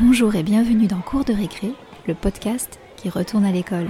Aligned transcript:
Bonjour 0.00 0.34
et 0.34 0.42
bienvenue 0.42 0.88
dans 0.88 1.00
Cours 1.00 1.24
de 1.24 1.32
récré, 1.32 1.72
le 2.08 2.16
podcast 2.16 2.80
qui 2.96 3.08
retourne 3.08 3.44
à 3.44 3.52
l'école. 3.52 3.88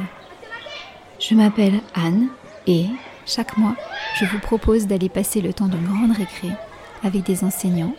Je 1.19 1.34
m'appelle 1.34 1.80
Anne 1.95 2.29
et 2.66 2.88
chaque 3.25 3.57
mois, 3.57 3.75
je 4.21 4.27
vous 4.27 4.38
propose 4.38 4.87
d'aller 4.87 5.09
passer 5.09 5.40
le 5.40 5.54
temps 5.54 5.67
d'une 5.67 5.87
grande 5.87 6.14
récré 6.14 6.51
avec 7.03 7.22
des 7.22 7.43
enseignants, 7.43 7.95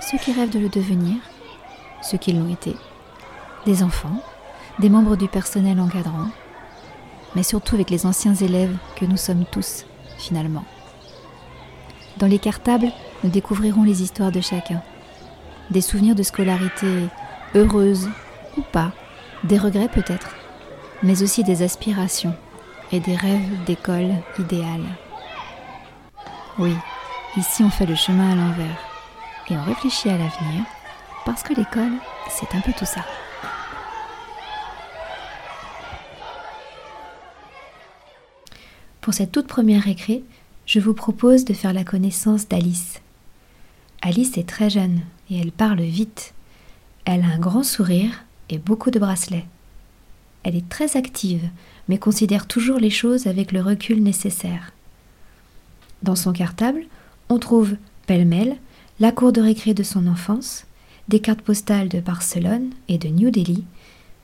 ceux 0.00 0.18
qui 0.18 0.32
rêvent 0.32 0.50
de 0.50 0.58
le 0.58 0.68
devenir, 0.68 1.18
ceux 2.02 2.18
qui 2.18 2.32
l'ont 2.32 2.52
été, 2.52 2.74
des 3.64 3.84
enfants, 3.84 4.20
des 4.80 4.88
membres 4.88 5.14
du 5.14 5.28
personnel 5.28 5.78
encadrant, 5.78 6.30
mais 7.36 7.44
surtout 7.44 7.76
avec 7.76 7.90
les 7.90 8.06
anciens 8.06 8.34
élèves 8.34 8.76
que 8.96 9.04
nous 9.04 9.16
sommes 9.16 9.44
tous, 9.44 9.86
finalement. 10.18 10.64
Dans 12.16 12.26
les 12.26 12.40
cartables, 12.40 12.90
nous 13.22 13.30
découvrirons 13.30 13.84
les 13.84 14.02
histoires 14.02 14.32
de 14.32 14.40
chacun, 14.40 14.82
des 15.70 15.80
souvenirs 15.80 16.16
de 16.16 16.24
scolarité 16.24 17.08
heureuse 17.54 18.08
ou 18.56 18.62
pas, 18.62 18.92
des 19.44 19.58
regrets 19.58 19.88
peut-être, 19.88 20.34
mais 21.02 21.22
aussi 21.22 21.44
des 21.44 21.62
aspirations 21.62 22.34
et 22.92 23.00
des 23.00 23.16
rêves 23.16 23.64
d'école 23.66 24.10
idéale. 24.38 24.84
Oui, 26.58 26.74
ici 27.36 27.62
on 27.62 27.70
fait 27.70 27.86
le 27.86 27.94
chemin 27.94 28.32
à 28.32 28.34
l'envers 28.34 28.78
et 29.48 29.56
on 29.56 29.62
réfléchit 29.64 30.08
à 30.08 30.18
l'avenir 30.18 30.64
parce 31.24 31.42
que 31.42 31.54
l'école, 31.54 31.92
c'est 32.30 32.54
un 32.54 32.60
peu 32.60 32.72
tout 32.72 32.86
ça. 32.86 33.04
Pour 39.00 39.14
cette 39.14 39.32
toute 39.32 39.46
première 39.46 39.82
récré, 39.82 40.24
je 40.66 40.80
vous 40.80 40.94
propose 40.94 41.44
de 41.44 41.54
faire 41.54 41.72
la 41.72 41.84
connaissance 41.84 42.48
d'Alice. 42.48 43.00
Alice 44.02 44.36
est 44.36 44.48
très 44.48 44.68
jeune 44.68 45.00
et 45.30 45.38
elle 45.40 45.52
parle 45.52 45.80
vite. 45.80 46.34
Elle 47.06 47.22
a 47.22 47.28
un 47.28 47.38
grand 47.38 47.62
sourire 47.62 48.24
et 48.50 48.58
beaucoup 48.58 48.90
de 48.90 48.98
bracelets. 48.98 49.46
Elle 50.42 50.56
est 50.56 50.68
très 50.68 50.96
active, 50.96 51.48
mais 51.88 51.98
considère 51.98 52.48
toujours 52.48 52.78
les 52.78 52.90
choses 52.90 53.28
avec 53.28 53.52
le 53.52 53.62
recul 53.62 54.02
nécessaire. 54.02 54.72
Dans 56.02 56.16
son 56.16 56.32
cartable, 56.32 56.84
on 57.28 57.38
trouve 57.38 57.76
pêle-mêle 58.08 58.56
la 58.98 59.12
cour 59.12 59.32
de 59.32 59.40
récré 59.40 59.72
de 59.72 59.84
son 59.84 60.08
enfance, 60.08 60.66
des 61.06 61.20
cartes 61.20 61.42
postales 61.42 61.88
de 61.88 62.00
Barcelone 62.00 62.70
et 62.88 62.98
de 62.98 63.08
New 63.08 63.30
Delhi, 63.30 63.64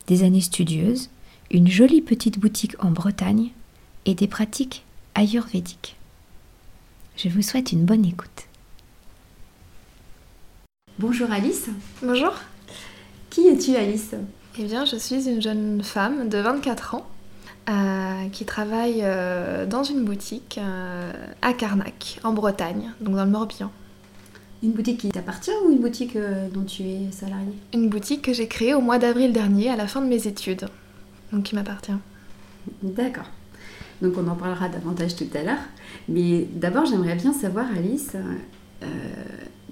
des 0.08 0.24
années 0.24 0.40
studieuses, 0.40 1.08
une 1.52 1.68
jolie 1.68 2.02
petite 2.02 2.40
boutique 2.40 2.74
en 2.82 2.90
Bretagne 2.90 3.50
et 4.06 4.16
des 4.16 4.26
pratiques 4.26 4.84
ayurvédiques. 5.14 5.96
Je 7.16 7.28
vous 7.28 7.42
souhaite 7.42 7.70
une 7.70 7.84
bonne 7.84 8.04
écoute. 8.04 8.48
Bonjour 10.98 11.30
Alice. 11.30 11.68
Bonjour. 12.02 12.32
Qui 13.32 13.48
es-tu 13.48 13.74
Alice? 13.76 14.14
Eh 14.58 14.64
bien, 14.64 14.84
je 14.84 14.94
suis 14.96 15.26
une 15.26 15.40
jeune 15.40 15.82
femme 15.82 16.28
de 16.28 16.36
24 16.36 16.96
ans 16.96 17.06
euh, 17.70 18.28
qui 18.30 18.44
travaille 18.44 19.00
euh, 19.00 19.64
dans 19.64 19.82
une 19.82 20.04
boutique 20.04 20.60
euh, 20.62 21.10
à 21.40 21.54
Carnac, 21.54 22.20
en 22.24 22.34
Bretagne, 22.34 22.90
donc 23.00 23.16
dans 23.16 23.24
le 23.24 23.30
Morbihan. 23.30 23.70
Une 24.62 24.72
boutique 24.72 25.00
qui 25.00 25.08
t'appartient 25.08 25.50
ou 25.64 25.72
une 25.72 25.78
boutique 25.78 26.14
dont 26.52 26.64
tu 26.64 26.82
es 26.82 27.10
salariée? 27.10 27.54
Une 27.72 27.88
boutique 27.88 28.20
que 28.20 28.34
j'ai 28.34 28.48
créée 28.48 28.74
au 28.74 28.82
mois 28.82 28.98
d'avril 28.98 29.32
dernier, 29.32 29.70
à 29.70 29.76
la 29.76 29.86
fin 29.86 30.02
de 30.02 30.08
mes 30.08 30.26
études, 30.26 30.68
donc 31.32 31.44
qui 31.44 31.54
m'appartient. 31.54 31.96
D'accord. 32.82 33.30
Donc 34.02 34.12
on 34.18 34.28
en 34.28 34.34
parlera 34.34 34.68
davantage 34.68 35.16
tout 35.16 35.30
à 35.32 35.42
l'heure. 35.42 35.64
Mais 36.06 36.46
d'abord, 36.52 36.84
j'aimerais 36.84 37.14
bien 37.14 37.32
savoir, 37.32 37.64
Alice, 37.74 38.14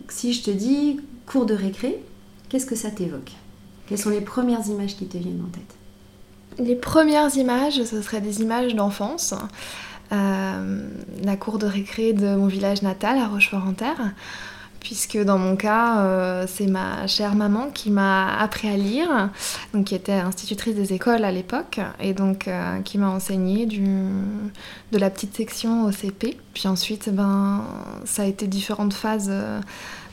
si 0.08 0.32
je 0.32 0.44
te 0.44 0.50
dis 0.50 0.98
cours 1.26 1.44
de 1.44 1.52
récré, 1.52 2.02
qu'est-ce 2.48 2.64
que 2.64 2.74
ça 2.74 2.90
t'évoque? 2.90 3.32
Quelles 3.90 3.98
sont 3.98 4.10
les 4.10 4.20
premières 4.20 4.64
images 4.68 4.94
qui 4.94 5.06
te 5.06 5.18
viennent 5.18 5.44
en 5.44 5.50
tête? 5.50 6.64
Les 6.64 6.76
premières 6.76 7.36
images, 7.36 7.82
ce 7.82 8.00
seraient 8.00 8.20
des 8.20 8.40
images 8.40 8.76
d'enfance. 8.76 9.34
Euh, 10.12 10.88
la 11.24 11.36
cour 11.36 11.58
de 11.58 11.66
récré 11.66 12.12
de 12.12 12.36
mon 12.36 12.46
village 12.46 12.82
natal, 12.82 13.18
à 13.18 13.26
Rochefort-en-Terre, 13.26 14.12
puisque 14.78 15.18
dans 15.18 15.38
mon 15.38 15.56
cas, 15.56 16.02
euh, 16.02 16.46
c'est 16.46 16.68
ma 16.68 17.08
chère 17.08 17.34
maman 17.34 17.68
qui 17.74 17.90
m'a 17.90 18.38
appris 18.38 18.68
à 18.68 18.76
lire, 18.76 19.30
qui 19.84 19.96
était 19.96 20.12
institutrice 20.12 20.76
des 20.76 20.92
écoles 20.92 21.24
à 21.24 21.32
l'époque, 21.32 21.80
et 21.98 22.14
donc 22.14 22.46
euh, 22.46 22.78
qui 22.82 22.96
m'a 22.96 23.08
enseigné 23.08 23.66
de 23.66 24.98
la 24.98 25.10
petite 25.10 25.36
section 25.36 25.84
au 25.86 25.90
CP. 25.90 26.38
Puis 26.54 26.68
ensuite, 26.68 27.12
ben, 27.12 27.64
ça 28.04 28.22
a 28.22 28.26
été 28.26 28.46
différentes 28.46 28.94
phases 28.94 29.32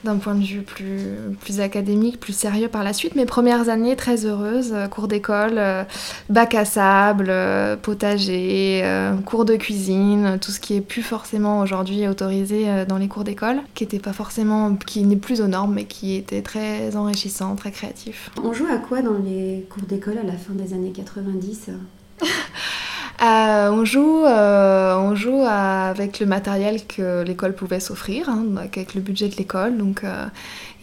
d'un 0.08 0.18
point 0.18 0.36
de 0.36 0.44
vue 0.44 0.62
plus, 0.62 1.02
plus 1.42 1.60
académique, 1.60 2.20
plus 2.20 2.34
sérieux 2.34 2.70
par 2.70 2.84
la 2.84 2.94
suite. 2.94 3.16
Mes 3.16 3.26
premières 3.26 3.70
années 3.70 3.96
très 3.96 4.26
heureuses, 4.26 4.72
euh, 4.74 4.88
cours 4.88 5.08
d'école, 5.08 5.58
euh, 5.58 5.84
bac 6.30 6.56
à 6.56 6.66
sable, 6.66 7.28
euh, 7.30 7.76
potager, 7.76 8.84
cours 9.26 9.46
de 9.46 9.56
cuisine, 9.56 10.38
tout 10.42 10.52
ce 10.52 10.60
qui 10.60 10.76
est 10.76 10.82
plus 10.82 11.02
forcément 11.02 11.60
aujourd'hui 11.60 12.08
autorisé 12.08 12.86
dans 12.88 12.98
les 12.98 13.08
cours 13.08 13.24
d'école, 13.24 13.58
qui 13.74 13.84
était 13.84 14.00
pas 14.00 14.14
forcément, 14.14 14.76
qui 14.76 15.04
n'est 15.04 15.16
plus 15.16 15.42
aux 15.42 15.48
normes, 15.48 15.74
mais 15.74 15.86
qui 15.86 16.16
était 16.16 16.42
très 16.42 16.96
enrichissant, 16.96 17.56
très 17.56 17.72
créatif. 17.72 18.32
On 18.44 18.54
joue 18.54 18.68
à 18.72 18.78
quoi 18.78 19.02
dans 19.02 19.18
les 19.18 19.66
cours 19.70 19.84
d'école 19.84 20.18
à 20.18 20.24
la 20.24 20.34
fin 20.34 20.54
des 20.54 20.74
années 20.74 20.92
90 20.92 21.72
Euh, 23.20 23.72
on 23.72 23.84
joue, 23.84 24.26
euh, 24.26 24.96
on 24.96 25.16
joue 25.16 25.44
avec 25.44 26.20
le 26.20 26.28
matériel 26.28 26.86
que 26.86 27.24
l'école 27.24 27.54
pouvait 27.54 27.80
s'offrir, 27.80 28.30
hein, 28.30 28.46
avec 28.58 28.94
le 28.94 29.02
budget 29.02 29.28
de 29.28 29.36
l'école. 29.36 29.78
Donc 29.78 30.04
euh, 30.04 30.26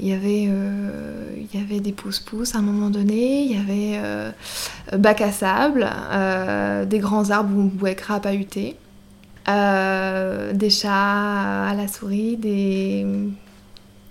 il 0.00 0.08
y 0.08 0.12
avait, 0.12 0.42
il 0.42 1.58
y 1.58 1.62
avait 1.62 1.78
des 1.78 1.92
pouces-pouces 1.92 2.56
à 2.56 2.58
un 2.58 2.62
moment 2.62 2.90
donné, 2.90 3.42
il 3.42 3.52
y 3.52 3.56
avait 3.56 4.32
bac 4.98 5.20
à 5.20 5.30
sable, 5.30 5.88
des 6.88 6.98
grands 6.98 7.30
arbres 7.30 7.56
où 7.56 7.62
on 7.62 7.68
pouvait 7.68 7.94
crapahuter, 7.94 8.76
des 9.46 10.70
chats 10.70 11.68
à 11.68 11.74
la 11.74 11.86
souris, 11.86 12.36
des 12.36 13.06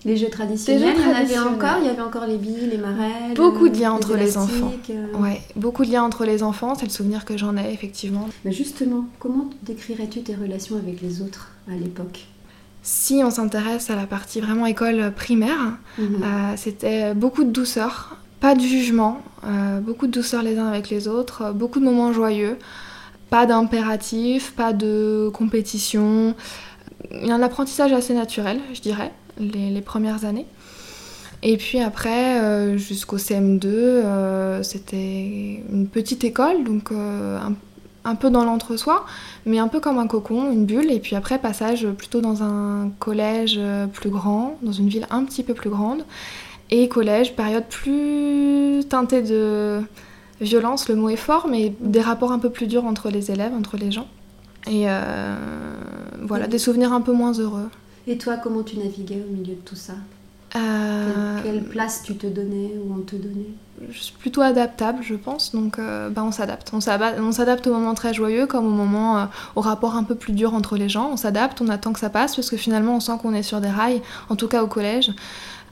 les 0.06 0.18
jeux 0.18 0.30
traditionnels, 0.30 0.96
il 0.98 1.02
y 1.02 1.08
en 1.08 1.16
avait 1.16 1.56
encore, 1.56 1.78
il 1.80 1.86
y 1.86 1.90
avait 1.90 2.02
encore 2.02 2.26
les 2.26 2.38
billes, 2.38 2.68
les 2.70 2.78
marelles. 2.78 3.34
Beaucoup 3.36 3.70
de 3.70 3.78
liens 3.78 3.94
entre 3.94 4.16
les 4.16 4.38
enfants. 4.38 4.74
Euh. 4.90 5.18
Ouais, 5.18 5.42
beaucoup 5.56 5.86
de 5.86 5.92
liens 5.92 6.04
entre 6.04 6.26
les 6.26 6.44
enfants, 6.44 6.76
c'est 6.76 6.86
le 6.86 6.92
souvenir 6.92 7.24
que 7.24 7.38
j'en 7.38 7.56
ai 7.56 7.72
effectivement. 7.72 8.28
Mais 8.44 8.52
justement, 8.52 9.06
comment 9.20 9.50
décrirais-tu 9.64 10.22
tes 10.22 10.36
relations 10.36 10.76
avec 10.76 11.02
les 11.02 11.22
autres 11.22 11.52
à 11.70 11.76
l'époque? 11.76 12.26
Si 12.82 13.22
on 13.24 13.32
s'intéresse 13.32 13.90
à 13.90 13.96
la 13.96 14.06
partie 14.06 14.42
vraiment 14.42 14.66
école 14.66 15.14
primaire, 15.16 15.78
mhm. 15.98 16.06
euh, 16.22 16.54
c'était 16.58 17.14
beaucoup 17.14 17.46
de 17.46 17.52
douceur, 17.52 18.18
pas 18.42 18.56
de 18.56 18.62
jugement, 18.62 19.22
euh, 19.46 19.80
beaucoup 19.80 20.08
de 20.08 20.12
douceur 20.12 20.44
les 20.44 20.58
uns 20.58 20.68
avec 20.68 20.90
les 20.90 21.08
autres, 21.08 21.54
beaucoup 21.54 21.80
de 21.80 21.86
moments 21.86 22.12
joyeux, 22.12 22.58
pas 23.30 23.46
d'impératif, 23.46 24.52
pas 24.52 24.74
de 24.74 25.32
compétition. 25.34 26.36
Un 27.10 27.42
apprentissage 27.42 27.94
assez 27.94 28.14
naturel, 28.14 28.60
je 28.74 28.82
dirais 28.82 29.14
les, 29.40 29.82
premières 29.82 30.26
années. 30.26 30.46
Et 31.42 31.58
puis 31.58 31.80
après, 31.80 32.42
euh, 32.42 32.78
jusqu'au 32.78 33.18
CM2, 33.18 33.66
euh, 33.66 34.64
c'était 34.64 35.62
une 35.72 35.88
petite 35.88 36.24
école, 36.24 36.64
donc 36.64 36.92
euh, 36.92 37.38
un, 38.06 38.16
peu 38.16 38.30
dans 38.30 38.46
l'entre-soi, 38.46 39.06
mais 39.46 39.60
un 39.60 39.68
peu 39.68 39.82
comme 39.82 39.98
un 39.98 40.08
cocon, 40.08 40.52
une 40.52 40.66
bulle. 40.66 40.90
Et 40.90 41.00
puis 41.00 41.16
après, 41.16 41.40
passage 41.40 41.88
plutôt 41.90 42.22
dans 42.22 42.44
un 42.44 42.92
collège 43.00 43.60
plus 43.92 44.10
grand, 44.10 44.58
dans 44.62 44.72
une 44.72 44.88
ville 44.88 45.06
un 45.10 45.26
petit 45.26 45.44
peu 45.44 45.54
plus 45.54 45.70
grande. 45.70 46.06
Et 46.72 46.88
collège, 46.88 47.36
période 47.36 47.66
plus 47.70 48.86
teintée 48.88 49.22
de 49.22 49.82
violence, 50.40 50.88
le 50.88 50.96
mot 50.96 51.10
est 51.10 51.18
fort, 51.18 51.48
mais 51.50 51.74
des 51.82 52.02
rapports 52.02 52.32
un 52.32 52.40
peu 52.40 52.50
plus 52.50 52.68
durs 52.68 52.86
entre 52.86 53.10
les 53.10 53.32
élèves, 53.32 53.54
entre 53.54 53.76
les 53.76 53.92
gens. 53.92 54.08
Et 54.66 54.86
voilà, 56.22 56.48
des 56.48 56.58
souvenirs 56.58 56.94
un 56.94 57.02
peu 57.02 57.12
moins 57.12 57.34
heureux. 57.34 57.68
Et 58.08 58.18
toi, 58.18 58.38
comment 58.38 58.64
tu 58.64 58.78
naviguais 58.78 59.24
au 59.28 59.32
milieu 59.32 59.56
de 59.56 59.62
tout 59.62 59.76
ça 59.76 59.94
euh, 60.56 61.40
quelle, 61.42 61.64
place 61.64 62.04
tu 62.04 62.16
te 62.16 62.28
donnais 62.28 62.76
ou 62.78 62.94
on 62.94 63.02
te 63.02 63.16
donnait 63.16 63.50
Je 63.90 64.00
suis 64.00 64.14
plutôt 64.14 64.42
adaptable, 64.42 65.00
je 65.02 65.16
pense, 65.16 65.52
donc 65.52 65.80
euh, 65.80 66.10
bah, 66.10 66.24
on 66.24 66.32
s'adapte. 66.32 66.72
On 66.74 66.80
s'adapte 66.80 67.66
au 67.66 67.74
moment 67.74 67.96
très 67.96 68.14
joyeux 68.14 68.46
comme 68.46 68.68
au 68.68 68.76
moment, 68.76 69.18
euh, 69.18 69.26
au 69.56 69.62
rapport 69.62 69.96
un 69.96 70.04
peu 70.04 70.14
plus 70.14 70.34
dur 70.34 70.54
entre 70.54 70.78
les 70.78 70.90
gens. 70.90 71.10
On 71.12 71.18
s'adapte, 71.18 71.60
on 71.62 71.70
attend 71.70 71.92
que 71.92 72.00
ça 72.00 72.12
passe 72.12 72.36
parce 72.36 72.52
que 72.52 72.58
finalement 72.58 72.96
on 72.98 73.00
sent 73.00 73.14
qu'on 73.20 73.34
est 73.34 73.42
sur 73.42 73.62
des 73.62 73.70
rails, 73.70 74.02
en 74.30 74.36
tout 74.36 74.48
cas 74.48 74.62
au 74.62 74.68
collège 74.68 75.12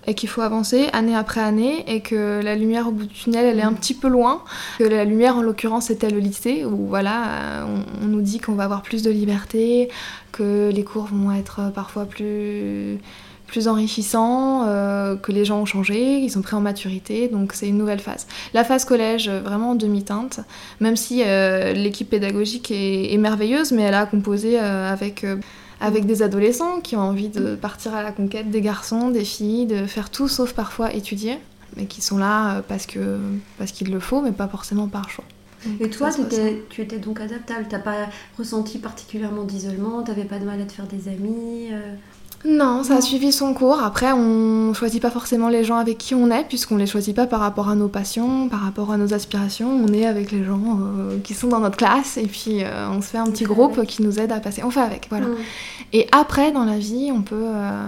et 0.07 0.15
qu'il 0.15 0.29
faut 0.29 0.41
avancer 0.41 0.87
année 0.93 1.15
après 1.15 1.41
année 1.41 1.83
et 1.87 2.01
que 2.01 2.41
la 2.43 2.55
lumière 2.55 2.87
au 2.87 2.91
bout 2.91 3.05
du 3.05 3.13
tunnel 3.13 3.45
elle 3.45 3.59
est 3.59 3.63
un 3.63 3.73
petit 3.73 3.93
peu 3.93 4.07
loin 4.07 4.43
que 4.79 4.83
la 4.83 5.05
lumière 5.05 5.37
en 5.37 5.41
l'occurrence 5.41 5.85
c'était 5.85 6.09
le 6.09 6.19
lycée 6.19 6.65
où 6.65 6.87
voilà 6.87 7.67
on, 8.01 8.07
nous 8.07 8.21
dit 8.21 8.39
qu'on 8.39 8.53
va 8.53 8.63
avoir 8.63 8.81
plus 8.81 9.03
de 9.03 9.11
liberté 9.11 9.89
que 10.31 10.69
les 10.73 10.83
cours 10.83 11.07
vont 11.11 11.31
être 11.31 11.71
parfois 11.73 12.05
plus 12.05 12.99
plus 13.51 13.67
enrichissants, 13.67 14.65
euh, 14.65 15.17
que 15.17 15.33
les 15.33 15.43
gens 15.43 15.59
ont 15.59 15.65
changé, 15.65 16.19
ils 16.19 16.31
sont 16.31 16.41
pris 16.41 16.55
en 16.55 16.61
maturité, 16.61 17.27
donc 17.27 17.51
c'est 17.53 17.67
une 17.67 17.77
nouvelle 17.77 17.99
phase. 17.99 18.25
La 18.53 18.63
phase 18.63 18.85
collège, 18.85 19.29
vraiment 19.29 19.71
en 19.71 19.75
demi-teinte, 19.75 20.39
même 20.79 20.95
si 20.95 21.21
euh, 21.21 21.73
l'équipe 21.73 22.09
pédagogique 22.09 22.71
est, 22.71 23.17
merveilleuse, 23.17 23.73
mais 23.73 23.83
elle 23.83 23.93
a 23.93 24.05
composé 24.05 24.57
euh, 24.57 24.91
avec 24.91 25.25
avec 25.81 26.05
des 26.05 26.21
adolescents 26.21 26.79
qui 26.79 26.95
ont 26.95 27.01
envie 27.01 27.29
de 27.29 27.55
partir 27.55 27.93
à 27.93 28.03
la 28.03 28.11
conquête 28.11 28.49
des 28.49 28.61
garçons, 28.61 29.09
des 29.09 29.25
filles, 29.25 29.65
de 29.65 29.85
faire 29.85 30.09
tout 30.09 30.27
sauf 30.27 30.53
parfois 30.53 30.93
étudier. 30.93 31.37
mais 31.75 31.85
qui 31.85 32.01
sont 32.01 32.17
là 32.17 32.61
parce 32.67 32.85
que 32.85 33.19
parce 33.57 33.71
qu'il 33.71 33.91
le 33.91 33.99
faut, 33.99 34.21
mais 34.21 34.31
pas 34.31 34.47
forcément 34.47 34.87
par 34.87 35.09
choix. 35.09 35.25
et 35.79 35.89
toi, 35.89 36.09
tu 36.69 36.81
étais 36.81 36.99
donc 36.99 37.19
adaptable, 37.19 37.65
t'as 37.69 37.79
pas 37.79 38.07
ressenti 38.37 38.77
particulièrement 38.77 39.43
d'isolement, 39.43 40.03
t'avais 40.03 40.25
pas 40.25 40.39
de 40.39 40.45
mal 40.45 40.61
à 40.61 40.65
te 40.65 40.71
faire 40.71 40.87
des 40.87 41.07
amis 41.07 41.69
non, 42.43 42.83
ça 42.83 42.95
a 42.95 43.01
suivi 43.01 43.31
son 43.31 43.53
cours. 43.53 43.81
Après, 43.83 44.11
on 44.13 44.73
choisit 44.73 45.01
pas 45.01 45.11
forcément 45.11 45.49
les 45.49 45.63
gens 45.63 45.77
avec 45.77 45.97
qui 45.97 46.15
on 46.15 46.31
est, 46.31 46.43
puisqu'on 46.43 46.77
les 46.77 46.87
choisit 46.87 47.15
pas 47.15 47.27
par 47.27 47.39
rapport 47.39 47.69
à 47.69 47.75
nos 47.75 47.87
passions, 47.87 48.49
par 48.49 48.61
rapport 48.61 48.91
à 48.91 48.97
nos 48.97 49.13
aspirations. 49.13 49.69
On 49.69 49.93
est 49.93 50.05
avec 50.05 50.31
les 50.31 50.43
gens 50.43 50.79
euh, 50.79 51.19
qui 51.23 51.33
sont 51.33 51.47
dans 51.47 51.59
notre 51.59 51.77
classe, 51.77 52.17
et 52.17 52.25
puis 52.25 52.63
euh, 52.63 52.89
on 52.89 53.01
se 53.01 53.07
fait 53.07 53.19
un 53.19 53.25
petit 53.25 53.43
groupe 53.43 53.85
qui 53.85 54.01
nous 54.01 54.19
aide 54.19 54.31
à 54.31 54.39
passer. 54.39 54.63
On 54.63 54.71
fait 54.71 54.81
avec, 54.81 55.07
voilà. 55.09 55.27
Et 55.93 56.07
après, 56.11 56.51
dans 56.51 56.65
la 56.65 56.77
vie, 56.77 57.11
on 57.13 57.21
peut 57.21 57.35
euh, 57.45 57.85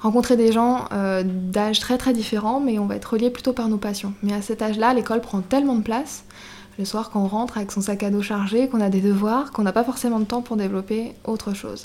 rencontrer 0.00 0.36
des 0.36 0.52
gens 0.52 0.84
d'âge 1.24 1.80
très 1.80 1.98
très 1.98 2.12
différents, 2.12 2.60
mais 2.60 2.78
on 2.78 2.86
va 2.86 2.96
être 2.96 3.12
reliés 3.12 3.30
plutôt 3.30 3.52
par 3.52 3.68
nos 3.68 3.78
passions. 3.78 4.12
Mais 4.22 4.34
à 4.34 4.42
cet 4.42 4.62
âge-là, 4.62 4.94
l'école 4.94 5.20
prend 5.20 5.40
tellement 5.40 5.74
de 5.74 5.82
place 5.82 6.24
le 6.78 6.84
soir 6.84 7.10
quand 7.10 7.20
on 7.20 7.26
rentre 7.26 7.56
avec 7.56 7.72
son 7.72 7.80
sac 7.80 8.04
à 8.04 8.10
dos 8.10 8.22
chargé, 8.22 8.68
qu'on 8.68 8.80
a 8.80 8.88
des 8.88 9.00
devoirs, 9.00 9.50
qu'on 9.50 9.62
n'a 9.62 9.72
pas 9.72 9.82
forcément 9.82 10.20
de 10.20 10.24
temps 10.24 10.42
pour 10.42 10.56
développer 10.56 11.12
autre 11.24 11.52
chose. 11.52 11.84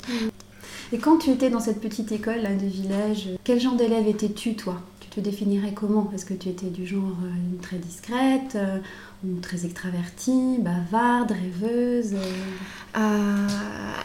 Et 0.92 0.98
quand 0.98 1.18
tu 1.18 1.30
étais 1.30 1.50
dans 1.50 1.60
cette 1.60 1.80
petite 1.80 2.12
école 2.12 2.42
là, 2.42 2.54
de 2.54 2.66
village, 2.66 3.28
quel 3.42 3.60
genre 3.60 3.76
d'élève 3.76 4.06
étais-tu 4.06 4.54
toi? 4.54 4.76
Tu 5.00 5.08
te 5.08 5.20
définirais 5.20 5.72
comment? 5.72 6.10
Est-ce 6.14 6.24
que 6.24 6.34
tu 6.34 6.48
étais 6.48 6.66
du 6.66 6.86
genre 6.86 7.16
euh, 7.24 7.62
très 7.62 7.78
discrète 7.78 8.56
euh, 8.56 8.78
très 9.42 9.64
extravertie, 9.64 10.58
bavarde, 10.58 11.32
rêveuse 11.32 12.14
euh, 12.96 13.48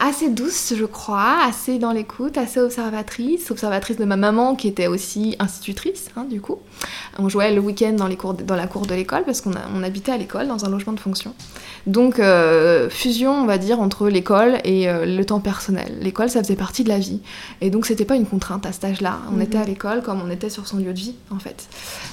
Assez 0.00 0.30
douce, 0.30 0.74
je 0.76 0.84
crois, 0.84 1.44
assez 1.44 1.78
dans 1.78 1.92
l'écoute, 1.92 2.38
assez 2.38 2.58
observatrice, 2.58 3.50
observatrice 3.50 3.96
de 3.96 4.04
ma 4.04 4.16
maman 4.16 4.56
qui 4.56 4.68
était 4.68 4.86
aussi 4.86 5.36
institutrice, 5.38 6.08
hein, 6.16 6.24
du 6.24 6.40
coup. 6.40 6.58
On 7.18 7.28
jouait 7.28 7.54
le 7.54 7.60
week-end 7.60 7.92
dans, 7.92 8.08
dans 8.08 8.56
la 8.56 8.66
cour 8.66 8.86
de 8.86 8.94
l'école 8.94 9.24
parce 9.24 9.40
qu'on 9.40 9.52
on 9.74 9.82
habitait 9.82 10.12
à 10.12 10.16
l'école 10.16 10.48
dans 10.48 10.64
un 10.64 10.70
logement 10.70 10.92
de 10.92 11.00
fonction. 11.00 11.34
Donc, 11.86 12.18
euh, 12.18 12.90
fusion, 12.90 13.32
on 13.32 13.46
va 13.46 13.58
dire, 13.58 13.80
entre 13.80 14.08
l'école 14.08 14.58
et 14.64 14.88
euh, 14.88 15.06
le 15.06 15.24
temps 15.24 15.40
personnel. 15.40 15.98
L'école, 16.00 16.28
ça 16.28 16.42
faisait 16.42 16.56
partie 16.56 16.84
de 16.84 16.88
la 16.88 16.98
vie. 16.98 17.20
Et 17.60 17.70
donc, 17.70 17.86
c'était 17.86 18.04
pas 18.04 18.16
une 18.16 18.26
contrainte 18.26 18.66
à 18.66 18.72
cet 18.72 18.84
âge-là. 18.84 19.18
On 19.30 19.36
mhm. 19.36 19.42
était 19.42 19.58
à 19.58 19.64
l'école 19.64 20.02
comme 20.02 20.20
on 20.22 20.30
était 20.30 20.50
sur 20.50 20.66
son 20.66 20.78
lieu 20.78 20.92
de 20.92 20.98
vie, 20.98 21.14
en 21.30 21.38
fait. 21.38 21.68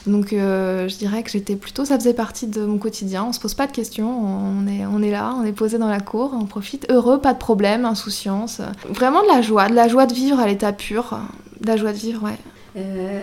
Donc, 0.06 0.34
euh, 0.34 0.88
je 0.88 0.98
dirais 0.98 1.24
que 1.24 1.30
j'étais 1.30 1.56
plutôt, 1.56 1.86
ça 1.86 1.98
faisait 1.98 2.14
partie 2.14 2.48
de 2.48 2.66
mon 2.66 2.78
quotidien. 2.78 2.97
On 3.04 3.32
se 3.32 3.40
pose 3.40 3.54
pas 3.54 3.68
de 3.68 3.72
questions, 3.72 4.10
on 4.10 4.68
est, 4.68 4.86
on 4.86 5.02
est 5.02 5.12
là, 5.12 5.34
on 5.38 5.44
est 5.44 5.54
posé 5.54 5.78
dans 5.78 5.90
la 5.90 6.00
cour, 6.00 6.32
on 6.34 6.46
profite. 6.46 6.86
Heureux, 6.90 7.20
pas 7.20 7.34
de 7.34 7.40
problème, 7.40 7.86
insouciance. 7.86 8.62
Vraiment 8.90 9.22
de 9.24 9.28
la 9.28 9.42
joie, 9.42 9.68
de 9.70 9.76
la 9.76 9.88
joie 9.88 10.06
de 10.06 10.14
vivre 10.14 10.40
à 10.40 10.48
l'état 10.48 10.74
pur. 10.74 11.20
De 11.62 11.68
la 11.68 11.78
joie 11.78 11.92
de 11.92 11.98
vivre, 11.98 12.24
ouais. 12.24 12.38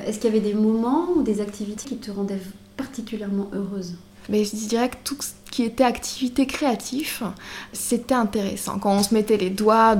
Est-ce 0.06 0.18
qu'il 0.18 0.34
y 0.34 0.36
avait 0.36 0.44
des 0.44 0.54
moments 0.54 1.06
ou 1.16 1.22
des 1.22 1.40
activités 1.40 1.88
qui 1.88 1.96
te 1.96 2.10
rendaient 2.10 2.40
particulièrement 2.76 3.48
heureuse? 3.52 3.94
Mais 4.28 4.44
je 4.44 4.54
dirais 4.54 4.88
que 4.88 4.96
tout 5.04 5.16
ce 5.20 5.32
qui 5.54 5.62
était 5.62 5.84
activité 5.84 6.46
créative, 6.46 7.22
c'était 7.72 8.14
intéressant. 8.14 8.80
Quand 8.80 8.90
on 8.90 9.04
se 9.04 9.14
mettait 9.14 9.36
les 9.36 9.50
doigts 9.50 9.96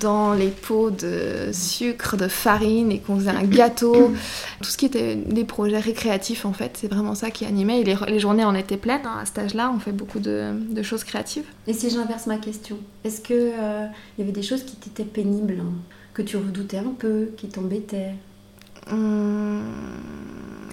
dans 0.00 0.32
les 0.32 0.50
pots 0.50 0.90
de 0.90 1.50
sucre, 1.52 2.16
de 2.16 2.28
farine 2.28 2.92
et 2.92 3.00
qu'on 3.00 3.16
faisait 3.16 3.30
un 3.30 3.42
gâteau, 3.42 4.12
tout 4.60 4.70
ce 4.70 4.76
qui 4.76 4.86
était 4.86 5.16
des 5.16 5.44
projets 5.44 5.80
récréatifs 5.80 6.44
en 6.44 6.52
fait, 6.52 6.78
c'est 6.80 6.86
vraiment 6.86 7.16
ça 7.16 7.32
qui 7.32 7.44
animait. 7.44 7.80
Et 7.80 7.84
les, 7.84 8.20
journées 8.20 8.44
en 8.44 8.54
étaient 8.54 8.76
pleines. 8.76 9.04
Hein. 9.04 9.18
À 9.22 9.26
cet 9.26 9.38
âge-là, 9.38 9.72
on 9.74 9.80
fait 9.80 9.90
beaucoup 9.90 10.20
de, 10.20 10.52
choses 10.84 11.02
créatives. 11.02 11.46
Et 11.66 11.72
si 11.72 11.90
j'inverse 11.90 12.28
ma 12.28 12.36
question, 12.36 12.78
est-ce 13.02 13.20
qu'il 13.20 13.36
euh, 13.36 13.86
y 14.18 14.22
avait 14.22 14.30
des 14.30 14.42
choses 14.42 14.62
qui 14.64 14.76
t'étaient 14.76 15.02
pénibles, 15.02 15.58
hein, 15.60 15.72
que 16.14 16.22
tu 16.22 16.36
redoutais 16.36 16.78
un 16.78 16.94
peu, 16.96 17.30
qui 17.36 17.48
t'embêtaient? 17.48 18.14
Hum, 18.90 19.62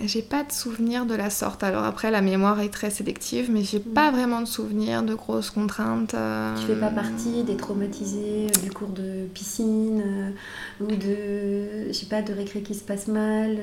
j'ai 0.05 0.21
pas 0.21 0.43
de 0.43 0.51
souvenir 0.51 1.05
de 1.05 1.15
la 1.15 1.29
sorte. 1.29 1.63
Alors 1.63 1.83
après, 1.83 2.11
la 2.11 2.21
mémoire 2.21 2.59
est 2.61 2.69
très 2.69 2.89
sélective, 2.89 3.49
mais 3.51 3.63
j'ai 3.63 3.79
pas 3.79 4.11
mm. 4.11 4.15
vraiment 4.15 4.41
de 4.41 4.47
souvenir 4.47 5.03
de 5.03 5.13
grosses 5.13 5.51
contraintes. 5.51 6.13
Euh... 6.13 6.55
Tu 6.55 6.67
fais 6.67 6.79
pas 6.79 6.89
partie 6.89 7.43
des 7.43 7.57
traumatisés 7.57 8.47
euh, 8.47 8.61
du 8.63 8.71
cours 8.71 8.89
de 8.89 9.25
piscine 9.33 10.01
euh, 10.05 10.83
ou 10.83 10.87
de, 10.87 11.87
je 11.87 11.93
sais 11.93 12.07
pas, 12.07 12.21
de 12.21 12.33
récré 12.33 12.61
qui 12.61 12.73
se 12.73 12.83
passe 12.83 13.07
mal 13.07 13.57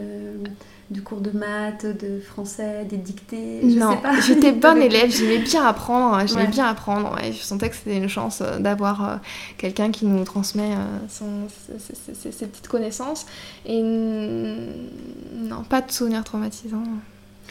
du 0.90 1.02
cours 1.02 1.20
de 1.20 1.30
maths, 1.30 1.84
de 1.84 2.20
français, 2.20 2.84
des 2.84 2.96
dictées 2.96 3.60
je 3.62 3.78
Non, 3.78 4.00
j'étais 4.26 4.52
bonne 4.52 4.80
élève, 4.80 5.10
j'aimais 5.10 5.38
bien 5.38 5.64
apprendre, 5.64 6.14
hein, 6.14 6.26
j'aimais 6.26 6.46
bien 6.46 6.66
apprendre. 6.66 7.16
je 7.24 7.38
sentais 7.38 7.70
que 7.70 7.76
c'était 7.76 7.96
une 7.96 8.08
chance 8.08 8.40
euh, 8.40 8.58
d'avoir 8.58 9.08
euh, 9.08 9.16
quelqu'un 9.58 9.90
qui 9.90 10.06
nous 10.06 10.24
transmet 10.24 10.74
euh, 10.76 11.48
ses, 11.78 12.46
petites 12.46 12.68
connaissances. 12.68 13.26
Et 13.64 13.82
non, 13.82 15.64
pas 15.68 15.80
de 15.80 15.90
souvenirs 15.90 16.22
traumatisants. 16.22 16.84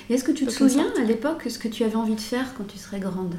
Est-ce 0.10 0.24
que 0.24 0.32
tu 0.32 0.46
te 0.46 0.52
souviens 0.52 0.88
à 1.00 1.04
l'époque 1.04 1.44
ce 1.50 1.60
que 1.60 1.68
tu 1.68 1.84
avais 1.84 1.96
envie 1.96 2.16
de 2.16 2.22
faire 2.22 2.54
quand 2.58 2.66
tu 2.66 2.78
serais 2.78 3.00
grande? 3.00 3.36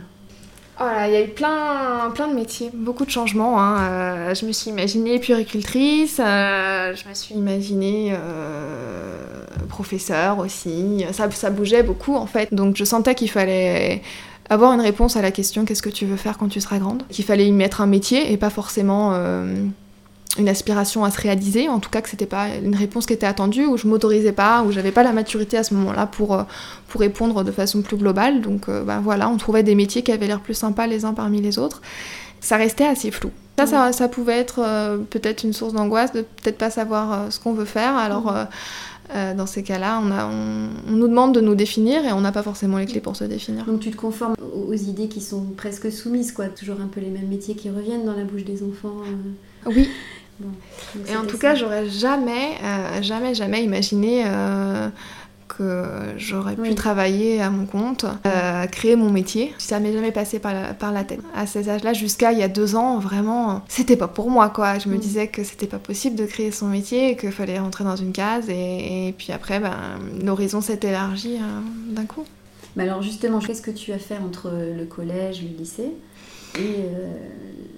Oh 0.78 0.84
il 1.06 1.12
y 1.12 1.16
a 1.16 1.22
eu 1.22 1.28
plein, 1.28 2.10
plein 2.14 2.28
de 2.28 2.34
métiers, 2.34 2.70
beaucoup 2.74 3.06
de 3.06 3.10
changements. 3.10 3.58
Hein. 3.58 3.78
Euh, 3.80 4.34
je 4.34 4.44
me 4.44 4.52
suis 4.52 4.70
imaginée 4.70 5.18
puéricultrice, 5.18 6.20
euh, 6.20 6.94
je 6.94 7.08
me 7.08 7.14
suis 7.14 7.34
imaginée 7.34 8.12
euh, 8.12 9.16
professeur 9.70 10.38
aussi. 10.38 11.06
Ça, 11.12 11.30
ça 11.30 11.48
bougeait 11.48 11.82
beaucoup 11.82 12.14
en 12.14 12.26
fait. 12.26 12.52
Donc 12.52 12.76
je 12.76 12.84
sentais 12.84 13.14
qu'il 13.14 13.30
fallait 13.30 14.02
avoir 14.50 14.72
une 14.74 14.82
réponse 14.82 15.16
à 15.16 15.22
la 15.22 15.30
question 15.30 15.64
qu'est-ce 15.64 15.82
que 15.82 15.88
tu 15.88 16.04
veux 16.04 16.16
faire 16.16 16.36
quand 16.36 16.48
tu 16.48 16.60
seras 16.60 16.78
grande? 16.78 17.04
Qu'il 17.08 17.24
fallait 17.24 17.46
y 17.46 17.52
mettre 17.52 17.80
un 17.80 17.86
métier 17.86 18.30
et 18.30 18.36
pas 18.36 18.50
forcément 18.50 19.18
une 20.38 20.48
aspiration 20.48 21.04
à 21.04 21.10
se 21.10 21.20
réaliser, 21.20 21.68
en 21.68 21.80
tout 21.80 21.90
cas 21.90 22.00
que 22.00 22.08
c'était 22.08 22.26
pas 22.26 22.48
une 22.62 22.74
réponse 22.74 23.06
qui 23.06 23.12
était 23.12 23.26
attendue, 23.26 23.66
où 23.66 23.76
je 23.76 23.86
m'autorisais 23.86 24.32
pas, 24.32 24.62
où 24.62 24.72
j'avais 24.72 24.92
pas 24.92 25.02
la 25.02 25.12
maturité 25.12 25.56
à 25.56 25.64
ce 25.64 25.74
moment-là 25.74 26.06
pour, 26.06 26.34
euh, 26.34 26.42
pour 26.88 27.00
répondre 27.00 27.44
de 27.44 27.52
façon 27.52 27.82
plus 27.82 27.96
globale. 27.96 28.40
Donc 28.40 28.68
ben 28.68 29.00
voilà, 29.00 29.28
on 29.28 29.36
trouvait 29.36 29.62
des 29.62 29.74
métiers 29.74 30.02
qui 30.02 30.12
avaient 30.12 30.26
l'air 30.26 30.40
plus 30.40 30.54
sympas 30.54 30.86
les 30.86 31.04
uns 31.04 31.14
parmi 31.14 31.40
les 31.40 31.58
autres. 31.58 31.82
Ça 32.40 32.56
restait 32.56 32.86
assez 32.86 33.10
flou. 33.10 33.30
Ça, 33.58 33.92
ça, 33.92 34.08
pouvait 34.08 34.38
être 34.38 34.60
euh, 34.62 34.98
peut-être 34.98 35.42
une 35.42 35.54
source 35.54 35.72
d'angoisse 35.72 36.12
de 36.12 36.20
peut-être 36.20 36.58
pas 36.58 36.68
savoir 36.68 37.32
ce 37.32 37.40
qu'on 37.40 37.54
veut 37.54 37.64
faire. 37.64 37.96
Alors 37.96 38.34
dans 39.14 39.46
ces 39.46 39.62
cas-là, 39.62 40.02
on, 40.02 40.92
nous 40.92 41.08
demande 41.08 41.32
de 41.32 41.40
nous 41.40 41.54
définir 41.54 42.04
et 42.04 42.12
on 42.12 42.20
n'a 42.20 42.32
pas 42.32 42.42
forcément 42.42 42.76
les 42.76 42.86
clés 42.86 43.00
pour 43.00 43.14
se 43.14 43.24
définir. 43.24 43.64
Donc 43.64 43.80
tu 43.80 43.90
te 43.90 43.96
conformes 43.96 44.34
aux 44.68 44.74
idées 44.74 45.08
qui 45.08 45.20
sont 45.20 45.44
presque 45.56 45.90
soumises, 45.92 46.32
quoi. 46.32 46.46
Toujours 46.46 46.80
un 46.80 46.88
peu 46.88 47.00
les 47.00 47.10
mêmes 47.10 47.28
métiers 47.28 47.54
qui 47.54 47.70
reviennent 47.70 48.04
dans 48.04 48.16
la 48.16 48.24
bouche 48.24 48.44
des 48.44 48.62
enfants. 48.64 48.96
Oui, 49.64 49.88
et 51.08 51.16
en 51.16 51.24
tout 51.24 51.38
cas, 51.38 51.54
j'aurais 51.54 51.88
jamais, 51.88 52.56
euh, 52.62 53.02
jamais, 53.02 53.34
jamais 53.34 53.64
imaginé 53.64 54.24
euh, 54.26 54.88
que 55.48 55.84
j'aurais 56.16 56.56
pu 56.56 56.74
travailler 56.74 57.40
à 57.40 57.50
mon 57.50 57.66
compte, 57.66 58.04
euh, 58.26 58.66
créer 58.66 58.96
mon 58.96 59.10
métier. 59.10 59.54
Ça 59.58 59.80
m'est 59.80 59.92
jamais 59.92 60.12
passé 60.12 60.38
par 60.38 60.52
la, 60.52 60.74
par 60.74 60.92
la 60.92 61.04
tête. 61.04 61.20
À 61.34 61.46
ces 61.46 61.68
âges-là, 61.70 61.92
jusqu'à 61.92 62.32
il 62.32 62.38
y 62.38 62.42
a 62.42 62.48
deux 62.48 62.76
ans, 62.76 62.98
vraiment, 62.98 63.62
c'était 63.68 63.96
pas 63.96 64.08
pour 64.08 64.30
moi, 64.30 64.50
quoi. 64.50 64.78
Je 64.78 64.88
me 64.88 64.96
mm. 64.96 65.00
disais 65.00 65.28
que 65.28 65.44
c'était 65.44 65.66
pas 65.66 65.78
possible 65.78 66.16
de 66.16 66.26
créer 66.26 66.50
son 66.50 66.66
métier, 66.66 67.16
qu'il 67.16 67.32
fallait 67.32 67.58
rentrer 67.58 67.84
dans 67.84 67.96
une 67.96 68.12
case, 68.12 68.48
et, 68.48 69.14
puis 69.16 69.32
après, 69.32 69.60
ben, 69.60 69.76
l'horizon 70.22 70.60
s'est 70.60 70.80
élargi 70.82 71.38
d'un 71.88 72.04
coup. 72.04 72.24
Mais 72.76 72.82
alors 72.82 73.00
justement, 73.00 73.38
qu'est-ce 73.38 73.62
que 73.62 73.70
tu 73.70 73.92
as 73.92 73.98
fait 73.98 74.18
entre 74.18 74.50
le 74.50 74.84
collège, 74.84 75.42
le 75.42 75.56
lycée? 75.56 75.92
Et 76.58 76.76
euh, 76.78 77.12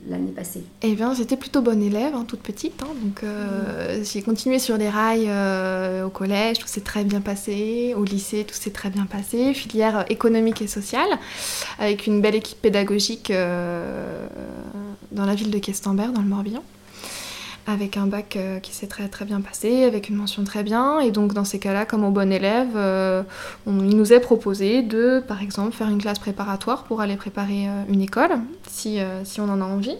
l'année 0.08 0.32
passée 0.32 0.62
Eh 0.82 0.94
bien, 0.94 1.14
j'étais 1.14 1.36
plutôt 1.36 1.62
bonne 1.62 1.82
élève, 1.82 2.14
hein, 2.14 2.24
toute 2.26 2.40
petite. 2.40 2.82
Hein, 2.82 2.88
donc, 3.02 3.22
euh, 3.22 4.02
j'ai 4.04 4.22
continué 4.22 4.58
sur 4.58 4.76
les 4.76 4.88
rails 4.88 5.26
euh, 5.28 6.04
au 6.04 6.10
collège, 6.10 6.58
tout 6.58 6.66
s'est 6.66 6.82
très 6.82 7.04
bien 7.04 7.20
passé. 7.20 7.94
Au 7.96 8.04
lycée, 8.04 8.44
tout 8.44 8.54
s'est 8.54 8.70
très 8.70 8.90
bien 8.90 9.06
passé. 9.06 9.52
Filière 9.54 10.04
économique 10.08 10.62
et 10.62 10.66
sociale, 10.66 11.08
avec 11.78 12.06
une 12.06 12.20
belle 12.20 12.36
équipe 12.36 12.60
pédagogique 12.60 13.32
dans 13.32 15.24
la 15.26 15.34
ville 15.34 15.50
de 15.50 15.58
Questembert, 15.58 16.12
dans 16.12 16.22
le 16.22 16.28
Morbihan 16.28 16.62
avec 17.68 17.98
un 17.98 18.06
bac 18.06 18.36
euh, 18.36 18.60
qui 18.60 18.74
s'est 18.74 18.86
très 18.86 19.08
très 19.08 19.26
bien 19.26 19.42
passé, 19.42 19.84
avec 19.84 20.08
une 20.08 20.16
mention 20.16 20.42
très 20.42 20.62
bien. 20.62 21.00
Et 21.00 21.10
donc 21.10 21.34
dans 21.34 21.44
ces 21.44 21.58
cas-là, 21.58 21.84
comme 21.84 22.02
au 22.02 22.10
bon 22.10 22.32
élève, 22.32 22.70
euh, 22.76 23.22
on, 23.66 23.84
il 23.84 23.94
nous 23.94 24.12
est 24.12 24.20
proposé 24.20 24.82
de, 24.82 25.22
par 25.28 25.42
exemple, 25.42 25.76
faire 25.76 25.88
une 25.88 26.00
classe 26.00 26.18
préparatoire 26.18 26.84
pour 26.84 27.02
aller 27.02 27.16
préparer 27.16 27.68
euh, 27.68 27.82
une 27.90 28.00
école, 28.00 28.38
si, 28.66 28.98
on 29.38 29.48
en 29.50 29.60
a 29.60 29.64
envie. 29.64 29.96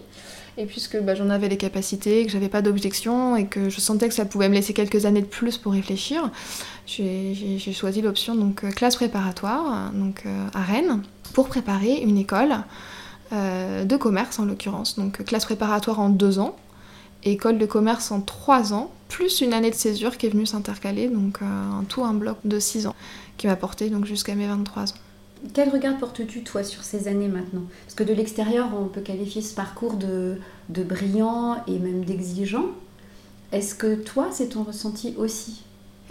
Et 0.57 0.65
puisque 0.65 0.99
bah, 1.01 1.15
j'en 1.15 1.29
avais 1.29 1.49
les 1.49 1.59
capacités, 1.59 2.25
que 2.25 2.33
j'avais 2.33 2.49
pas 2.49 2.63
d'objection 2.63 3.37
et 3.37 3.47
que 3.47 3.69
je 3.69 3.81
sentais 3.81 4.09
que 4.09 4.15
ça 4.15 4.25
pouvait 4.25 4.49
me 4.49 4.55
laisser 4.55 4.73
quelques 4.73 5.05
années 5.05 5.21
de 5.21 5.27
plus 5.27 5.59
pour 5.59 5.73
réfléchir, 5.73 6.31
j'ai 6.87 7.73
choisi 7.73 8.01
l'option 8.03 8.35
donc 8.35 8.69
classe 8.75 8.97
préparatoire, 8.97 9.93
donc 9.93 10.25
à 10.55 10.63
Rennes, 10.63 11.03
pour 11.33 11.47
préparer 11.47 12.01
une 12.03 12.19
école 12.19 12.57
de 13.31 13.97
commerce 13.97 14.41
en 14.41 14.47
l'occurrence. 14.47 14.99
Donc 14.99 15.23
classe 15.25 15.45
préparatoire 15.45 16.01
en 16.01 16.09
deux 16.09 16.41
ans 16.41 16.57
école 17.25 17.59
de 17.59 17.67
commerce 17.67 18.11
en 18.11 18.21
3 18.21 18.73
ans, 18.73 18.91
plus 19.09 19.41
une 19.41 19.53
année 19.53 19.71
de 19.71 19.75
césure 19.75 20.17
qui 20.17 20.27
est 20.27 20.31
venue 20.31 20.47
s'intercaler, 20.47 21.09
donc 21.09 21.41
euh, 21.43 21.45
un 21.45 21.85
tout 21.85 22.05
un 22.05 22.15
bloc 22.15 22.39
de 22.45 22.59
6 22.59 22.87
ans, 22.87 22.95
qui 23.37 23.47
m'a 23.47 23.57
porté 23.57 23.91
donc 23.91 24.05
jusqu'à 24.05 24.35
mes 24.35 24.47
23 24.47 24.85
ans. 24.85 24.97
Quel 25.55 25.69
regard 25.69 25.97
portes-tu 25.99 26.43
toi 26.43 26.65
sur 26.65 26.83
ces 26.83 27.07
années 27.07 27.29
maintenant? 27.29 27.63
Parce 27.85 27.95
que 27.95 28.03
de 28.03 28.13
l'extérieur, 28.13 28.71
on 28.77 28.87
peut 28.87 29.01
qualifier 29.01 29.41
ce 29.41 29.55
parcours 29.55 29.95
de, 29.95 30.37
de 30.69 30.83
brillant 30.83 31.63
et 31.69 31.79
même 31.79 32.05
d'exigeant. 32.05 32.67
Est-ce 33.53 33.75
que 33.75 33.95
toi, 33.95 34.29
c'est 34.33 34.49
ton 34.49 34.65
ressenti 34.65 35.15
aussi? 35.17 35.63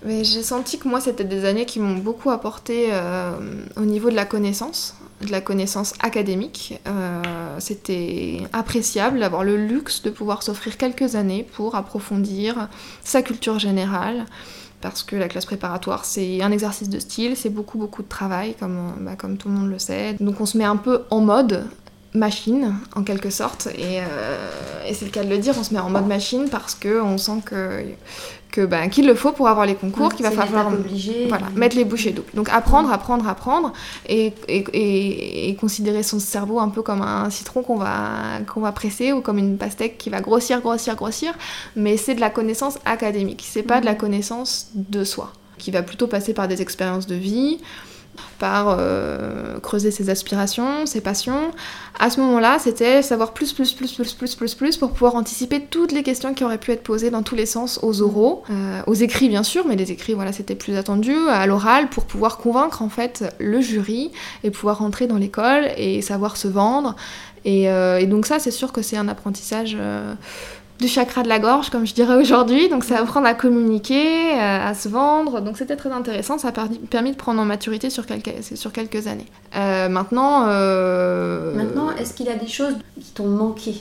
J'ai 0.06 0.44
senti 0.44 0.78
que 0.78 0.88
moi, 0.88 1.02
c'était 1.02 1.24
des 1.24 1.46
années 1.46 1.66
qui 1.66 1.80
m'ont 1.80 1.98
beaucoup 1.98 2.30
apporté 2.30 2.88
euh, 2.92 3.32
au 3.76 3.82
niveau 3.82 4.10
de 4.10 4.16
la 4.16 4.26
connaissance, 4.26 4.96
de 5.22 5.32
la 5.32 5.42
connaissance 5.42 5.94
académique. 6.00 6.80
Euh, 6.88 7.22
c'était 7.60 8.42
appréciable 8.54 9.20
d'avoir 9.20 9.44
le 9.44 9.58
luxe 9.58 10.02
de 10.04 10.10
pouvoir 10.10 10.44
s'offrir 10.44 10.78
quelques 10.78 11.16
années 11.16 11.48
pour 11.56 11.76
approfondir 11.76 12.68
sa 13.04 13.22
culture 13.22 13.60
générale. 13.60 14.26
Parce 14.80 15.02
que 15.02 15.16
la 15.16 15.28
classe 15.28 15.48
préparatoire, 15.48 16.06
c'est 16.06 16.42
un 16.44 16.52
exercice 16.52 16.90
de 16.90 17.00
style, 17.00 17.36
c'est 17.36 17.50
beaucoup, 17.50 17.80
beaucoup 17.80 18.04
de 18.04 18.08
travail, 18.08 18.54
comme, 18.60 18.94
bah, 19.02 19.16
comme 19.16 19.38
tout 19.38 19.50
le 19.50 19.56
monde 19.56 19.70
le 19.72 19.80
sait. 19.80 20.16
Donc 20.20 20.40
on 20.40 20.46
se 20.46 20.56
met 20.56 20.66
un 20.66 20.76
peu 20.76 21.02
en 21.10 21.22
mode 21.22 21.66
machine 22.14 22.76
en 22.96 23.04
quelque 23.04 23.30
sorte 23.30 23.68
et, 23.78 23.98
et 24.88 24.94
c'est 24.94 25.06
le 25.06 25.12
cas 25.12 25.24
de 25.24 25.30
le 25.30 25.38
dire 25.38 25.54
on 25.58 25.64
se 25.64 25.74
met 25.74 25.80
en 25.80 25.90
mode 25.90 26.08
machine 26.08 26.50
parce 26.50 26.74
que 26.74 27.02
on 27.02 27.18
sent 27.18 27.42
que 27.46 27.84
que 28.58 28.66
ben, 28.66 28.90
qu'il 28.90 29.06
le 29.06 29.14
faut 29.14 29.32
pour 29.32 29.48
avoir 29.48 29.66
les 29.68 29.76
concours, 29.76 30.14
qu'il 30.14 30.26
va 30.26 30.32
falloir 30.32 30.72
voilà, 31.28 31.48
mettre 31.56 31.76
les 31.76 31.86
bouchées 31.86 32.12
doubles. 32.12 32.32
Donc 32.34 32.50
apprendre, 32.50 32.92
apprendre, 32.92 33.28
apprendre, 33.28 33.72
et, 34.08 34.34
et, 34.48 35.50
et, 35.50 35.56
considérer 35.56 36.02
son 36.02 36.20
cerveau 36.20 36.60
un 36.60 36.70
peu 36.70 36.82
comme 36.82 37.04
un 37.04 37.30
citron 37.30 37.62
qu'on 37.62 37.78
va, 37.78 38.40
qu'on 38.52 38.62
va 38.62 38.72
presser 38.72 39.14
ou 39.14 39.22
comme 39.22 39.38
une 39.38 39.58
pastèque 39.58 40.00
qui 40.00 40.10
va 40.10 40.22
grossir, 40.22 40.62
grossir, 40.62 40.96
grossir. 40.96 41.34
Mais 41.76 41.98
c'est 41.98 42.16
de 42.16 42.22
la 42.22 42.32
connaissance 42.32 42.80
académique, 42.86 43.46
c'est 43.48 43.64
pas 43.64 43.80
de 43.80 43.86
la 43.86 43.96
connaissance 43.96 44.70
de 44.74 45.04
soi, 45.04 45.34
qui 45.60 45.70
va 45.70 45.84
plutôt 45.84 46.08
passer 46.08 46.34
par 46.34 46.48
des 46.48 46.62
expériences 46.62 47.06
de 47.06 47.16
vie, 47.16 47.60
par 48.40 48.78
euh, 48.80 49.60
creuser 49.60 49.92
ses 49.92 50.10
aspirations, 50.10 50.86
ses 50.86 51.02
passions. 51.02 51.52
À 52.00 52.10
ce 52.10 52.20
moment-là, 52.20 52.58
c'était 52.60 53.02
savoir 53.02 53.34
plus, 53.34 53.54
plus, 53.54 53.74
plus, 53.74 53.94
plus, 53.94 54.14
plus, 54.14 54.36
plus, 54.36 54.56
plus 54.56 54.78
pour 54.78 54.92
pouvoir 54.92 55.16
anticiper 55.16 55.62
toutes 55.62 55.92
les 55.92 56.04
questions 56.04 56.34
qui 56.34 56.44
auraient 56.44 56.58
pu 56.58 56.72
être 56.72 56.84
posées 56.84 57.10
dans 57.10 57.24
tous 57.24 57.36
les 57.36 57.46
sens 57.46 57.80
aux 57.82 58.02
oraux, 58.02 58.44
euh, 58.50 58.82
aux 58.88 58.94
écrits 58.94 59.30
bien 59.30 59.44
sûr, 59.44 59.66
mais 59.68 59.76
les 59.76 59.92
écrits, 59.92 60.14
voilà, 60.14 60.32
c'était 60.32 60.56
plus 60.56 60.76
attendu, 60.76 61.16
à 61.30 61.48
l'oral 61.48 61.90
pour 61.90 62.06
pouvoir 62.06 62.38
convaincre 62.38 62.82
en 62.82 62.90
fait 62.90 63.26
le 63.40 63.62
jury 63.62 64.12
et 64.44 64.52
pouvoir 64.52 64.80
rentrer 64.80 65.08
dans 65.08 65.18
l'école 65.18 65.70
et 65.78 66.02
savoir 66.02 66.38
se 66.38 66.48
vendre. 66.48 66.96
Et, 67.46 67.70
euh, 67.70 68.00
et 68.00 68.08
donc 68.08 68.26
ça, 68.26 68.40
c'est 68.40 68.52
sûr 68.52 68.74
que 68.74 68.82
c'est 68.82 68.98
un 68.98 69.08
apprentissage 69.08 69.78
du 70.80 70.88
chakra 70.88 71.24
de 71.24 71.28
la 71.28 71.40
gorge, 71.40 71.70
comme 71.70 71.88
je 71.88 71.94
dirais 71.94 72.16
aujourd'hui. 72.16 72.70
Donc, 72.70 72.84
c'est 72.84 72.96
apprendre 72.96 73.28
à 73.28 73.34
communiquer, 73.34 74.34
euh, 74.34 74.70
à 74.70 74.74
se 74.74 74.88
vendre. 74.90 75.42
Donc, 75.42 75.58
c'était 75.58 75.76
très 75.76 75.92
intéressant. 75.92 76.38
Ça 76.38 76.50
a 76.50 76.68
permis 76.90 77.12
de 77.12 77.18
prendre 77.18 77.42
en 77.42 77.46
maturité 77.46 77.90
sur 77.90 78.06
quelques, 78.06 78.44
sur 78.56 78.72
quelques 78.72 79.08
années. 79.08 79.26
Euh, 79.56 79.90
maintenant. 79.90 80.46
Euh, 80.48 81.56
maintenant, 81.56 81.92
est-ce 81.92 82.14
qu'il 82.14 82.28
y 82.28 82.30
a 82.30 82.36
des 82.36 82.48
choses 82.48 82.76
qui 83.00 83.12
t'ont 83.12 83.28
manqué 83.28 83.76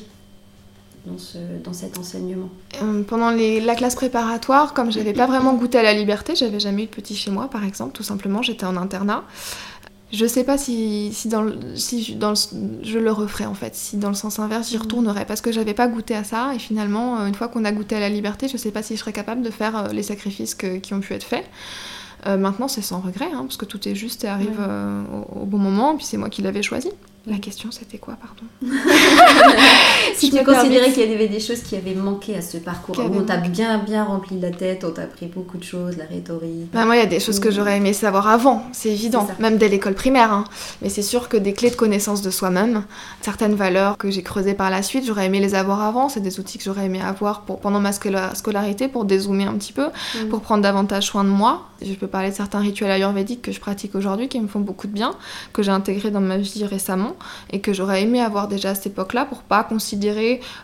dans, 1.05 1.19
ce, 1.19 1.39
dans 1.63 1.75
cet 1.75 1.99
enseignement? 1.99 2.49
Pendant 3.09 3.31
les, 3.31 3.61
la 3.61 3.75
classe 3.75 3.95
préparatoire, 3.95 4.73
comme 4.73 4.91
j'avais 4.91 5.13
pas 5.13 5.27
vraiment 5.27 5.53
goûté 5.55 5.79
à 5.79 5.83
la 5.83 5.93
liberté, 5.93 6.35
j'avais 6.35 6.61
jamais 6.61 6.85
eu 6.85 6.87
de 6.87 6.91
petit 6.91 7.15
chez 7.15 7.31
moi, 7.31 7.49
par 7.51 7.65
exemple, 7.65 7.93
tout 7.93 8.03
simplement, 8.03 8.41
j'étais 8.41 8.65
en 8.65 8.77
internat. 8.77 9.23
Je 10.13 10.25
sais 10.25 10.45
pas 10.45 10.57
si, 10.57 11.13
si, 11.13 11.29
dans, 11.29 11.43
le, 11.43 11.59
si 11.75 12.15
dans 12.15 12.35
je 12.35 12.99
le 12.99 13.11
referais 13.11 13.47
en 13.47 13.55
fait, 13.55 13.75
si 13.75 13.97
dans 13.97 14.09
le 14.09 14.15
sens 14.15 14.39
inverse 14.39 14.71
j'y 14.71 14.77
mm. 14.77 14.83
retournerais 14.83 15.25
parce 15.27 15.41
que 15.41 15.51
j'avais 15.51 15.75
pas 15.75 15.89
goûté 15.89 16.15
à 16.15 16.23
ça 16.23 16.55
et 16.55 16.61
finalement 16.61 17.27
une 17.27 17.35
fois 17.35 17.49
qu'on 17.49 17.65
a 17.65 17.73
goûté 17.73 17.97
à 17.97 18.01
la 18.01 18.09
liberté, 18.09 18.47
je 18.47 18.57
sais 18.57 18.71
pas 18.71 18.83
si 18.83 18.95
je 18.95 19.01
serais 19.01 19.13
capable 19.13 19.43
de 19.43 19.51
faire 19.51 19.77
euh, 19.77 19.89
les 19.89 20.05
sacrifices 20.05 20.55
qui 20.55 20.95
ont 20.95 21.01
pu 21.01 21.13
être 21.15 21.25
faits. 21.25 21.45
Euh, 22.27 22.37
maintenant 22.37 22.69
c'est 22.69 22.83
sans 22.83 23.01
regret 23.01 23.29
hein, 23.33 23.43
parce 23.43 23.57
que 23.57 23.67
tout 23.67 23.89
est 23.89 23.95
juste 23.95 24.25
et 24.25 24.29
arrive 24.29 24.59
euh, 24.61 25.03
au, 25.13 25.43
au, 25.43 25.45
bon 25.45 25.59
moment, 25.59 25.97
puis 25.97 26.07
c'est 26.07 26.17
moi 26.17 26.31
qui 26.31 26.41
l'avais 26.43 26.63
choisi. 26.63 26.91
La 27.27 27.39
question, 27.39 27.73
c'était 27.73 27.99
quoi, 27.99 28.17
pardon? 28.17 28.45
Si 30.15 30.31
tu 30.31 30.43
considérais 30.45 30.93
qu'il 30.93 31.11
y 31.11 31.15
avait 31.15 31.29
des 31.29 31.41
choses 31.41 31.61
qui 31.61 31.77
avaient 31.77 31.95
manqué 31.95 32.37
à 32.37 32.43
ce 32.43 32.59
parcours, 32.59 32.99
où 32.99 33.19
on 33.19 33.23
t'a 33.23 33.37
bien, 33.37 33.79
bien 33.79 34.05
rempli 34.05 34.39
la 34.41 34.51
tête, 34.51 34.85
on 34.85 34.91
t'a 34.91 35.03
appris 35.03 35.27
beaucoup 35.27 35.59
de 35.59 35.65
choses, 35.65 35.97
la 35.97 36.05
rhétorique. 36.05 36.71
Bah, 36.73 36.85
moi, 36.85 36.97
il 36.97 37.01
y 37.01 37.03
a 37.03 37.07
des 37.07 37.21
choses 37.21 37.41
que 37.41 37.51
j'aurais 37.51 37.77
aimé 37.77 37.93
savoir 37.93 38.29
avant, 38.29 38.65
c'est 38.73 38.91
évident, 38.91 39.27
même 39.39 39.57
dès 39.59 39.69
l'école 39.69 39.95
primaire. 39.95 40.33
Hein. 40.33 40.45
Mais 40.83 40.89
c'est 40.89 41.03
sûr 41.03 41.29
que 41.29 41.37
des 41.37 41.53
clés 41.53 41.71
de 41.71 41.77
connaissance 41.77 42.23
de 42.23 42.31
soi-même, 42.31 42.85
certaines 43.23 43.55
valeurs 43.55 43.97
que 43.97 44.11
j'ai 44.11 44.23
creusées 44.23 44.55
par 44.55 44.71
la 44.71 44.83
suite, 44.83 45.05
j'aurais 45.07 45.27
aimé 45.27 45.41
les 45.41 45.55
avoir 45.55 45.83
avant. 45.83 46.09
C'est 46.09 46.21
des 46.21 46.39
outils 46.41 46.59
que 46.59 46.65
j'aurais 46.65 46.87
aimé 46.87 47.01
avoir 47.01 47.43
pour, 47.43 47.61
pendant 47.61 47.81
ma 47.81 47.93
scolarité 47.93 48.89
pour 48.89 49.05
dézoomer 49.05 49.47
un 49.47 49.55
petit 49.55 49.73
peu, 49.73 49.87
mm. 49.87 50.29
pour 50.29 50.41
prendre 50.41 50.63
davantage 50.63 51.05
soin 51.05 51.25
de 51.25 51.31
moi. 51.31 51.69
Je 51.83 51.93
peux 51.93 52.07
parler 52.07 52.31
de 52.31 52.35
certains 52.35 52.61
rituels 52.61 52.91
ayurvédiques 52.91 53.43
que 53.43 53.53
je 53.53 53.61
pratique 53.61 53.95
aujourd'hui 53.95 54.29
qui 54.29 54.41
me 54.41 54.49
font 54.49 54.61
beaucoup 54.61 54.87
de 54.87 54.93
bien, 54.93 55.13
que 55.53 55.63
j'ai 55.63 55.71
intégrés 55.71 56.11
dans 56.11 56.21
ma 56.21 56.39
vie 56.39 56.65
récemment 56.65 57.17
et 57.51 57.61
que 57.61 57.73
j'aurais 57.73 58.03
aimé 58.03 58.21
avoir 58.21 58.49
déjà 58.49 58.71
à 58.71 58.75
cette 58.75 58.87
époque-là 58.87 59.27
pour 59.27 59.43
pas 59.43 59.63
considérer 59.63 59.86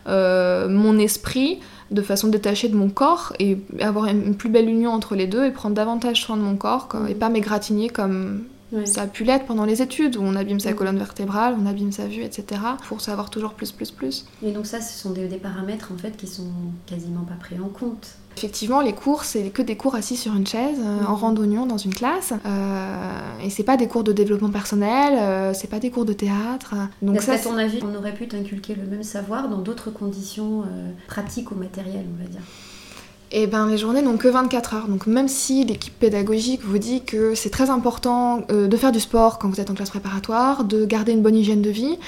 euh, 0.07 0.69
mon 0.69 0.99
esprit 0.99 1.61
de 1.91 2.02
façon 2.02 2.29
détachée 2.29 2.69
de 2.69 2.76
mon 2.76 2.88
corps 2.88 3.35
et 3.38 3.59
avoir 3.81 4.07
une 4.07 4.35
plus 4.35 4.49
belle 4.49 4.69
union 4.69 4.93
entre 4.93 5.14
les 5.14 5.26
deux 5.26 5.45
et 5.45 5.50
prendre 5.50 5.75
davantage 5.75 6.23
soin 6.23 6.37
de 6.37 6.43
mon 6.43 6.57
corps 6.57 6.88
et 7.09 7.14
pas 7.14 7.29
m'égratigner 7.29 7.91
comme 7.91 8.45
ça 8.85 9.02
a 9.02 9.07
pu 9.07 9.25
l'être 9.25 9.47
pendant 9.47 9.64
les 9.64 9.83
études 9.83 10.17
où 10.17 10.23
on 10.23 10.35
abîme 10.37 10.61
sa 10.61 10.73
colonne 10.73 10.99
vertébrale, 10.99 11.57
on 11.61 11.67
abîme 11.67 11.93
sa 11.93 12.07
vue, 12.07 12.23
etc. 12.23 12.61
pour 12.88 13.00
savoir 13.00 13.31
toujours 13.31 13.55
plus, 13.55 13.73
plus, 13.73 13.91
plus. 13.91 14.26
Et 14.43 14.52
donc 14.52 14.67
ça, 14.67 14.81
ce 14.81 14.99
sont 14.99 15.11
des, 15.11 15.29
des 15.29 15.37
paramètres 15.37 15.91
en 15.93 15.99
fait 15.99 16.17
qui 16.17 16.26
sont 16.26 16.50
quasiment 16.87 17.25
pas 17.25 17.35
pris 17.35 17.59
en 17.59 17.69
compte. 17.69 18.17
Effectivement, 18.37 18.81
les 18.81 18.95
cours, 18.95 19.25
c'est 19.25 19.50
que 19.50 19.62
des 19.62 19.76
cours 19.76 19.95
assis 19.95 20.17
sur 20.17 20.35
une 20.35 20.47
chaise, 20.47 20.79
euh, 20.81 21.05
en 21.05 21.14
randonnion 21.14 21.67
dans 21.67 21.76
une 21.76 21.95
classe. 21.95 22.33
Euh, 22.47 23.45
et 23.45 23.50
c'est 23.50 23.62
pas 23.62 23.76
des 23.76 23.88
cours 23.88 24.05
de 24.05 24.12
développement 24.12 24.50
personnel, 24.50 25.14
euh, 25.19 25.52
c'est 25.55 25.69
pas 25.69 25.79
des 25.79 25.91
cours 25.91 26.05
de 26.05 26.12
théâtre. 26.12 26.75
Donc 27.02 27.21
ça, 27.21 27.35
à 27.35 27.38
ton 27.38 27.57
avis, 27.57 27.81
on 27.83 27.95
aurait 27.95 28.14
pu 28.14 28.26
t'inculquer 28.26 28.75
le 28.75 28.87
même 28.87 29.02
savoir 29.02 29.49
dans 29.49 29.59
d'autres 29.59 29.91
conditions 29.91 30.64
pratiques 31.07 31.50
ou 31.50 31.55
matérielles, 31.55 32.07
on 32.19 32.23
va 32.23 32.29
dire 32.29 32.43
et 33.34 33.44
eh 33.44 33.46
ben 33.46 33.66
les 33.66 33.78
journées 33.78 34.02
n'ont 34.02 34.18
que 34.18 34.28
24 34.28 34.74
heures. 34.74 34.88
Donc 34.88 35.06
même 35.06 35.26
si 35.26 35.64
l'équipe 35.64 35.98
pédagogique 35.98 36.60
vous 36.62 36.76
dit 36.76 37.00
que 37.02 37.34
c'est 37.34 37.48
très 37.48 37.70
important 37.70 38.42
de 38.50 38.76
faire 38.76 38.92
du 38.92 39.00
sport 39.00 39.38
quand 39.38 39.48
vous 39.48 39.58
êtes 39.58 39.70
en 39.70 39.74
classe 39.74 39.88
préparatoire, 39.88 40.64
de 40.64 40.84
garder 40.84 41.12
une 41.12 41.22
bonne 41.22 41.36
hygiène 41.36 41.62
de 41.62 41.70
vie, 41.70 41.98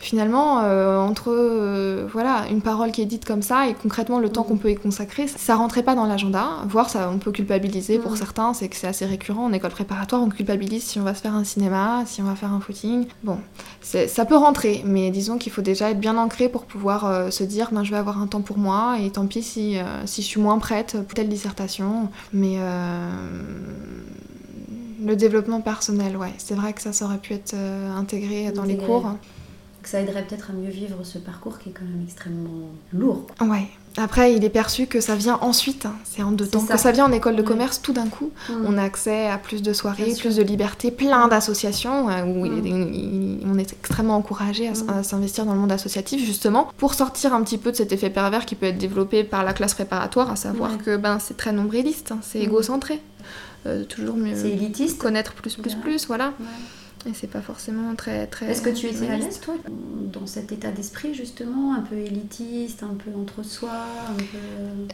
finalement, 0.00 0.60
euh, 0.62 0.98
entre 0.98 1.30
euh, 1.30 2.06
voilà, 2.10 2.46
une 2.50 2.62
parole 2.62 2.90
qui 2.90 3.02
est 3.02 3.06
dite 3.06 3.26
comme 3.26 3.42
ça 3.42 3.68
et 3.68 3.74
concrètement 3.74 4.18
le 4.18 4.30
temps 4.30 4.42
qu'on 4.42 4.56
peut 4.56 4.70
y 4.70 4.74
consacrer, 4.74 5.28
ça 5.28 5.54
rentrait 5.54 5.82
pas 5.82 5.94
dans 5.94 6.06
l'agenda. 6.06 6.48
Voire 6.66 6.88
ça, 6.88 7.10
on 7.12 7.18
peut 7.18 7.30
culpabiliser 7.30 7.98
pour 7.98 8.12
mm. 8.12 8.16
certains, 8.16 8.54
c'est 8.54 8.68
que 8.68 8.76
c'est 8.76 8.86
assez 8.86 9.04
récurrent 9.04 9.44
en 9.44 9.52
école 9.52 9.70
préparatoire, 9.70 10.22
on 10.22 10.30
culpabilise 10.30 10.84
si 10.84 10.98
on 10.98 11.02
va 11.02 11.14
se 11.14 11.20
faire 11.20 11.34
un 11.34 11.44
cinéma, 11.44 12.04
si 12.06 12.22
on 12.22 12.24
va 12.24 12.34
faire 12.34 12.52
un 12.52 12.60
footing. 12.60 13.06
Bon, 13.22 13.38
ça 13.82 14.24
peut 14.24 14.36
rentrer, 14.36 14.82
mais 14.86 15.10
disons 15.10 15.36
qu'il 15.36 15.52
faut 15.52 15.62
déjà 15.62 15.90
être 15.90 16.00
bien 16.00 16.16
ancré 16.16 16.48
pour 16.48 16.64
pouvoir 16.64 17.04
euh, 17.04 17.30
se 17.30 17.44
dire, 17.44 17.68
ben, 17.70 17.84
je 17.84 17.90
vais 17.90 17.98
avoir 17.98 18.20
un 18.22 18.26
temps 18.26 18.40
pour 18.40 18.56
moi 18.56 18.96
et 19.00 19.10
tant 19.10 19.26
pis 19.26 19.42
si, 19.42 19.76
si 20.06 20.22
je 20.22 20.26
suis 20.26 20.40
moins 20.40 20.58
prête 20.58 20.96
pour 21.06 21.14
telle 21.14 21.28
dissertation. 21.28 22.08
Mais 22.32 22.56
le 25.04 25.16
développement 25.16 25.60
personnel, 25.60 26.16
ouais, 26.16 26.32
c'est 26.38 26.54
vrai 26.54 26.72
que 26.72 26.80
ça, 26.80 26.94
ça 26.94 27.04
aurait 27.04 27.18
pu 27.18 27.34
être 27.34 27.54
intégré 27.96 28.50
dans 28.52 28.64
les 28.64 28.78
cours 28.78 29.04
ça 29.90 30.00
aiderait 30.00 30.22
peut-être 30.22 30.50
à 30.50 30.52
mieux 30.52 30.70
vivre 30.70 30.98
ce 31.02 31.18
parcours 31.18 31.58
qui 31.58 31.70
est 31.70 31.72
quand 31.72 31.84
même 31.84 32.04
extrêmement 32.04 32.70
lourd. 32.92 33.26
Ouais. 33.40 33.66
Après, 33.96 34.32
il 34.32 34.44
est 34.44 34.50
perçu 34.50 34.86
que 34.86 35.00
ça 35.00 35.16
vient 35.16 35.36
ensuite, 35.40 35.84
hein. 35.84 35.96
c'est 36.04 36.22
en 36.22 36.30
deux 36.30 36.46
temps. 36.46 36.60
Ça. 36.60 36.74
Que 36.74 36.80
ça 36.80 36.92
vient 36.92 37.06
en 37.06 37.12
école 37.12 37.34
de 37.34 37.42
commerce, 37.42 37.82
tout 37.82 37.92
d'un 37.92 38.06
coup, 38.06 38.30
on 38.64 38.78
a 38.78 38.84
accès 38.84 39.26
à 39.26 39.36
plus 39.36 39.62
de 39.62 39.72
soirées, 39.72 40.14
plus 40.16 40.36
de 40.36 40.42
liberté, 40.44 40.92
plein 40.92 41.26
d'associations 41.26 42.08
euh, 42.08 42.22
où 42.22 42.46
on 42.46 43.58
est 43.58 43.72
extrêmement 43.72 44.14
encouragé 44.14 44.70
à, 44.88 45.02
s'investir 45.02 45.44
dans 45.44 45.54
le 45.54 45.58
monde 45.58 45.72
associatif, 45.72 46.24
justement, 46.24 46.70
pour 46.76 46.94
sortir 46.94 47.34
un 47.34 47.42
petit 47.42 47.58
peu 47.58 47.72
de 47.72 47.76
cet 47.76 47.90
effet 47.90 48.10
pervers 48.10 48.46
qui 48.46 48.54
peut 48.54 48.66
être 48.66 48.78
développé 48.78 49.24
par 49.24 49.42
la 49.42 49.52
classe 49.52 49.74
préparatoire, 49.74 50.30
à 50.30 50.36
savoir 50.36 50.78
que 50.78 50.96
ben, 50.96 51.18
c'est 51.18 51.36
très 51.36 51.50
nombriliste, 51.50 52.12
hein. 52.12 52.20
c'est 52.22 52.38
égocentré. 52.38 53.02
Euh, 53.66 53.84
toujours 53.84 54.16
mieux. 54.16 54.36
C'est 54.36 54.50
élitiste. 54.50 55.00
Connaître 55.00 55.32
plus, 55.32 55.56
plus, 55.56 55.74
plus, 55.74 56.06
voilà. 56.06 56.32
Et 57.06 57.12
c'est 57.14 57.30
pas 57.30 57.40
forcément 57.40 57.94
très. 57.94 58.26
très 58.26 58.50
Est-ce 58.50 58.60
que 58.60 58.68
tu 58.68 58.86
étais 58.86 59.08
à 59.08 59.16
l'aise, 59.16 59.40
toi, 59.40 59.54
dans 60.12 60.26
cet 60.26 60.52
état 60.52 60.70
d'esprit, 60.70 61.14
justement, 61.14 61.74
un 61.74 61.80
peu 61.80 61.96
élitiste, 61.96 62.82
un 62.82 62.94
peu 62.94 63.10
entre 63.18 63.42
soi 63.42 63.70
peu... 64.18 64.38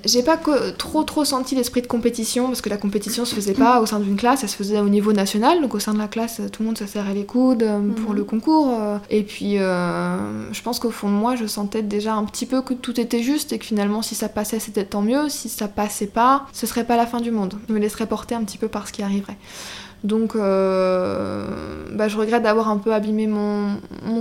J'ai 0.05 0.23
pas 0.23 0.39
trop, 0.79 1.03
trop 1.03 1.25
senti 1.25 1.57
l'esprit 1.57 1.83
de 1.83 1.89
compétition, 1.89 2.47
parce 2.47 2.61
que 2.61 2.69
la 2.69 2.77
compétition 2.77 3.25
se 3.25 3.35
faisait 3.35 3.55
pas 3.55 3.81
au 3.81 3.87
sein 3.87 3.99
d'une 3.99 4.17
classe, 4.17 4.45
elle 4.45 4.49
se 4.49 4.57
faisait 4.57 4.79
au 4.79 4.89
niveau 4.89 5.13
national. 5.13 5.61
Donc, 5.61 5.75
au 5.75 5.81
sein 5.81 5.95
de 5.95 5.99
la 5.99 6.07
classe, 6.07 6.41
tout 6.53 6.63
le 6.63 6.67
monde 6.67 6.79
se 6.79 6.87
serrait 6.87 7.15
les 7.15 7.27
coudes 7.27 7.65
euh, 7.65 7.81
pour 7.91 8.11
mhm. 8.11 8.17
le 8.17 8.25
concours. 8.25 8.79
Euh. 8.81 8.99
Et 9.11 9.25
puis, 9.25 9.59
euh, 9.59 10.53
je 10.53 10.63
pense 10.63 10.79
qu'au 10.79 10.91
fond 10.91 11.09
de 11.09 11.15
moi, 11.15 11.35
je 11.35 11.47
sentais 11.47 11.83
déjà 11.83 12.15
un 12.15 12.25
petit 12.25 12.47
peu 12.47 12.63
que 12.63 12.75
tout 12.75 13.01
était 13.01 13.23
juste 13.23 13.53
et 13.53 13.59
que 13.59 13.65
finalement, 13.65 14.03
si 14.03 14.15
ça 14.15 14.29
passait, 14.29 14.61
c'était 14.61 14.85
tant 14.85 15.03
mieux. 15.03 15.29
Si 15.29 15.49
ça 15.49 15.67
passait 15.67 16.07
pas, 16.07 16.47
ce 16.53 16.69
serait 16.69 16.85
pas 16.85 16.97
la 16.97 17.07
fin 17.07 17.21
du 17.21 17.33
monde. 17.33 17.55
Je 17.69 17.75
me 17.75 17.81
laisserais 17.81 18.07
porter 18.07 18.37
un 18.37 18.45
petit 18.45 18.59
peu 18.59 18.69
par 18.69 18.87
ce 18.87 18.93
qui 18.93 19.03
arriverait. 19.03 19.39
Donc 20.07 20.37
euh, 20.37 21.45
bah, 21.93 22.07
je 22.07 22.17
regrette 22.17 22.45
d'avoir 22.45 22.69
un 22.69 22.79
peu 22.79 22.95
abîmé 22.95 23.27
mon, 23.27 23.77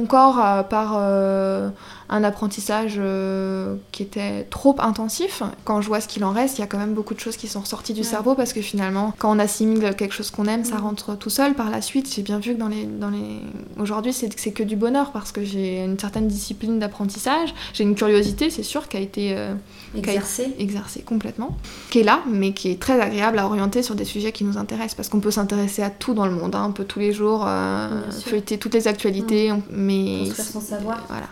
corps 0.07 0.65
par, 0.67 0.95
euh, 0.97 1.69
un 2.09 2.23
apprentissage 2.23 2.95
euh, 2.97 3.75
qui 3.91 4.01
était 4.01 4.43
trop 4.49 4.75
intensif. 4.79 5.43
Quand 5.63 5.81
je 5.81 5.87
vois 5.87 6.01
ce 6.01 6.07
qu'il 6.07 6.23
en 6.23 6.31
reste, 6.31 6.57
il 6.57 6.61
y 6.61 6.63
a 6.63 6.67
quand 6.67 6.79
même 6.79 6.93
beaucoup 6.93 7.13
de 7.13 7.19
choses 7.19 7.37
qui 7.37 7.47
sont 7.47 7.61
ressorties 7.61 7.93
du 7.93 8.03
cerveau 8.03 8.33
parce 8.33 8.51
que 8.51 8.61
finalement, 8.61 9.13
quand 9.19 9.35
on 9.35 9.39
assimile 9.39 9.93
quelque 9.95 10.13
chose 10.13 10.31
qu'on 10.31 10.45
aime, 10.45 10.63
ça 10.63 10.77
rentre 10.77 11.15
tout 11.15 11.29
seul 11.29 11.53
par 11.53 11.69
la 11.69 11.81
suite. 11.81 12.11
J'ai 12.13 12.23
bien 12.23 12.39
vu 12.39 12.55
que 12.55 12.59
dans 12.59 12.67
les, 12.67 12.85
dans 12.85 13.09
les... 13.09 13.41
aujourd'hui, 13.79 14.13
c'est 14.13 14.51
que 14.51 14.63
du 14.63 14.75
bonheur 14.75 15.11
parce 15.11 15.31
que 15.31 15.43
j'ai 15.43 15.83
une 15.83 15.99
certaine 15.99 16.27
discipline 16.27 16.79
d'apprentissage. 16.79 17.53
J'ai 17.73 17.83
une 17.83 17.95
curiosité, 17.95 18.49
c'est 18.49 18.63
sûr, 18.63 18.87
qui 18.87 18.97
a 18.97 19.01
été 19.01 19.35
euh, 19.35 19.53
exercée. 19.97 20.53
exercée 20.59 21.01
complètement, 21.01 21.57
qui 21.89 21.99
est 21.99 22.03
là, 22.03 22.21
mais 22.27 22.53
qui 22.53 22.69
est 22.69 22.79
très 22.79 22.99
agréable 22.99 23.39
à 23.39 23.45
orienter 23.45 23.83
sur 23.83 23.95
des 23.95 24.05
sujets 24.05 24.31
qui 24.31 24.43
nous 24.43 24.57
intéressent 24.57 24.95
parce 24.95 25.09
qu'on 25.09 25.19
peut 25.19 25.31
s'intéresser 25.31 25.81
à 25.81 25.89
tout 25.89 26.13
dans 26.13 26.25
le 26.25 26.33
monde. 26.33 26.55
Hein. 26.55 26.65
On 26.69 26.71
peut 26.71 26.85
tous 26.85 26.99
les 26.99 27.13
jours 27.13 27.45
euh, 27.47 28.01
feuilleter 28.11 28.57
toutes 28.57 28.73
les 28.73 28.87
actualités, 28.87 29.51
mmh. 29.51 29.61
mais. 29.71 30.23
Construire 30.27 30.47
son 30.47 30.61
savoir. 30.61 31.03
Voilà 31.07 31.27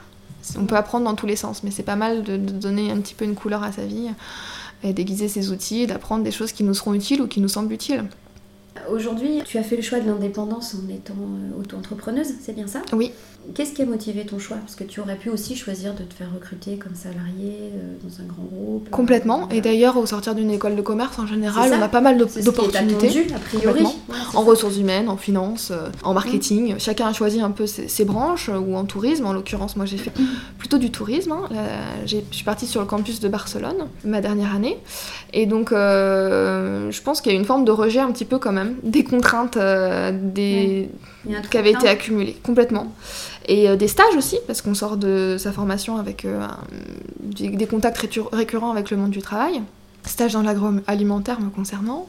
on 0.58 0.65
peut 0.65 0.75
apprendre 0.75 1.05
dans 1.05 1.15
tous 1.15 1.25
les 1.25 1.36
sens, 1.36 1.63
mais 1.63 1.72
c'est 1.72 1.84
pas 1.84 1.96
mal 1.96 2.24
de, 2.24 2.38
donner 2.38 2.91
un 2.91 3.00
petit 3.00 3.15
peu 3.15 3.25
une 3.25 3.36
couleur 3.36 3.63
à 3.63 3.72
sa 3.72 3.86
vie, 3.86 4.10
et 4.84 4.93
déguiser 4.93 5.27
ses 5.27 5.51
outils, 5.51 5.84
et 5.84 5.88
d'apprendre 5.88 6.24
des 6.24 6.32
choses 6.32 6.51
qui 6.51 6.63
nous 6.63 6.74
seront 6.74 6.93
utiles 6.93 7.22
ou 7.22 7.27
qui 7.27 7.39
nous 7.39 7.48
semblent 7.48 7.74
utiles. 7.74 8.05
Aujourd'hui, 8.89 9.42
tu 9.46 9.58
as 9.58 9.63
fait 9.63 9.75
le 9.75 9.82
choix 9.82 10.00
de 10.00 10.08
l'indépendance 10.08 10.75
en 10.75 10.94
étant 10.94 11.13
euh, 11.13 11.60
auto-entrepreneuse, 11.62 12.27
c'est 12.42 12.53
bien 12.53 12.68
ça? 12.68 12.82
Oui. 12.92 13.12
Qu'est-ce 13.53 13.74
qui 13.74 13.82
a 13.82 13.86
motivé 13.86 14.25
ton 14.25 14.39
choix? 14.39 14.58
Parce 14.58 14.75
que 14.75 14.86
tu 14.86 15.00
aurais 15.01 15.18
pu 15.18 15.30
aussi 15.30 15.56
choisir 15.56 15.94
de 15.94 16.03
te 16.03 16.13
faire 16.13 16.30
recruter 16.34 16.77
comme 16.77 16.96
salarié 16.96 17.72
euh, 17.74 17.96
dans 18.01 18.22
un 18.22 18.25
grand 18.25 18.44
groupe. 18.44 18.88
Euh, 18.88 18.92
Complètement. 18.92 19.50
Et 19.50 19.62
d'ailleurs, 19.62 19.98
au 19.98 20.06
sortir 20.06 20.34
d'une 20.34 20.50
école 20.50 20.75
de 20.75 20.82
commerce, 20.82 21.20
en 21.20 21.27
général, 21.27 21.72
on 21.74 21.82
a 21.82 21.89
pas 21.89 22.01
mal 22.01 22.18
d'opportunités. 22.18 23.27
a 23.36 23.39
priori. 23.39 23.86
en 24.34 24.42
ressources 24.42 24.77
humaines, 24.77 25.10
en 25.10 25.18
finance, 25.18 25.72
en 26.03 26.13
marketing. 26.13 26.75
Chacun 26.80 27.08
a 27.08 27.13
choisi 27.13 27.42
un 27.42 27.51
peu 27.51 27.68
ses, 27.68 28.06
branches, 28.06 28.50
ou 28.50 28.75
en 28.75 28.86
tourisme. 28.86 29.25
En 29.25 29.34
l'occurrence, 29.34 29.75
moi, 29.75 29.86
j'ai 29.86 29.98
fait 29.98 30.13
plutôt 30.58 30.77
du 30.77 30.89
tourisme. 30.89 31.34
Hein. 31.34 31.50
je 32.06 32.18
suis 32.32 32.46
partie 32.46 32.65
sur 32.65 32.80
le 32.80 32.88
campus 32.88 33.20
de 33.20 33.27
Barcelone, 33.27 33.88
ma 34.06 34.22
dernière 34.22 34.56
année. 34.56 34.77
Et 35.34 35.46
donc, 35.46 35.72
je 35.72 37.01
pense 37.01 37.22
qu'il 37.22 37.32
y 37.34 37.36
a 37.36 37.38
une 37.38 37.46
forme 37.46 37.65
de 37.65 37.72
rejet 37.72 38.00
un 38.00 38.12
petit 38.12 38.25
peu 38.25 38.39
quand 38.39 38.53
même 38.53 38.62
des 38.84 39.03
contraintes 39.03 39.58
euh, 39.58 40.12
des... 40.13 40.89
qui 41.50 41.58
avaient 41.58 41.72
été 41.72 41.88
accumulées 41.88 42.38
complètement. 42.43 42.93
Et 43.48 43.70
euh, 43.70 43.75
des 43.75 43.88
stages 43.88 44.15
aussi, 44.17 44.39
parce 44.48 44.62
qu'on 44.62 44.74
sort 44.74 44.98
de 44.98 45.36
sa 45.38 45.51
formation 45.51 45.98
avec 45.98 46.25
euh, 46.25 46.48
des, 47.20 47.67
contacts 47.67 47.98
récurrents 48.32 48.72
avec 48.72 48.91
le 48.91 48.98
monde 48.98 49.12
du 49.12 49.22
travail. 49.22 49.62
Stage 50.05 50.34
dans 50.34 50.41
l'agroalimentaire 50.41 51.39
me 51.39 51.50
concernant, 51.50 52.08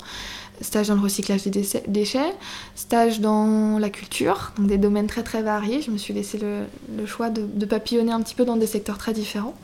stage 0.61 0.89
dans 0.89 0.97
le 0.97 1.01
recyclage 1.01 1.45
des 1.45 1.63
déchets, 1.87 2.35
stage 2.75 3.21
dans 3.21 3.79
la 3.79 3.89
culture, 3.89 4.53
donc 4.59 4.67
des 4.67 4.79
domaines 4.79 5.07
très 5.07 5.23
très 5.23 5.43
variés. 5.43 5.81
Je 5.81 5.91
me 5.91 5.99
suis 5.99 6.13
laissé 6.13 6.39
le, 6.39 7.07
choix 7.07 7.31
de, 7.31 7.67
papillonner 7.67 8.13
un 8.13 8.21
petit 8.21 8.35
peu 8.35 8.45
dans 8.45 8.57
des 8.57 8.67
secteurs 8.67 8.99
très 8.99 9.13
différents. 9.13 9.55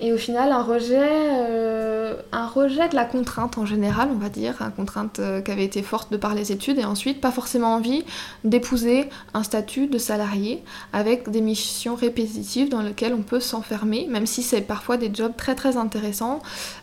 Et 0.00 0.12
au 0.12 0.18
final, 0.18 0.52
un 0.52 0.62
rejet, 0.62 0.98
euh, 1.00 2.16
un 2.30 2.46
rejet 2.46 2.86
de 2.90 2.94
la 2.94 3.06
contrainte 3.06 3.56
en 3.56 3.64
général, 3.64 4.08
on 4.12 4.18
va 4.18 4.28
dire, 4.28 4.60
une 4.60 4.70
contrainte 4.70 5.20
euh, 5.20 5.40
qui 5.40 5.50
avait 5.50 5.64
été 5.64 5.80
forte 5.82 6.12
de 6.12 6.18
par 6.18 6.34
les 6.34 6.52
études, 6.52 6.78
et 6.78 6.84
ensuite 6.84 7.18
pas 7.18 7.30
forcément 7.30 7.74
envie 7.74 8.04
d'épouser 8.44 9.08
un 9.32 9.42
statut 9.42 9.86
de 9.86 9.96
salarié 9.96 10.62
avec 10.92 11.30
des 11.30 11.40
missions 11.40 11.94
répétitives 11.94 12.68
dans 12.68 12.82
lesquelles 12.82 13.14
on 13.14 13.22
peut 13.22 13.40
s'enfermer, 13.40 14.06
même 14.10 14.26
si 14.26 14.42
c'est 14.42 14.60
parfois 14.60 14.98
des 14.98 15.10
jobs 15.12 15.34
très 15.34 15.54
très 15.54 15.78
intéressants, 15.78 16.40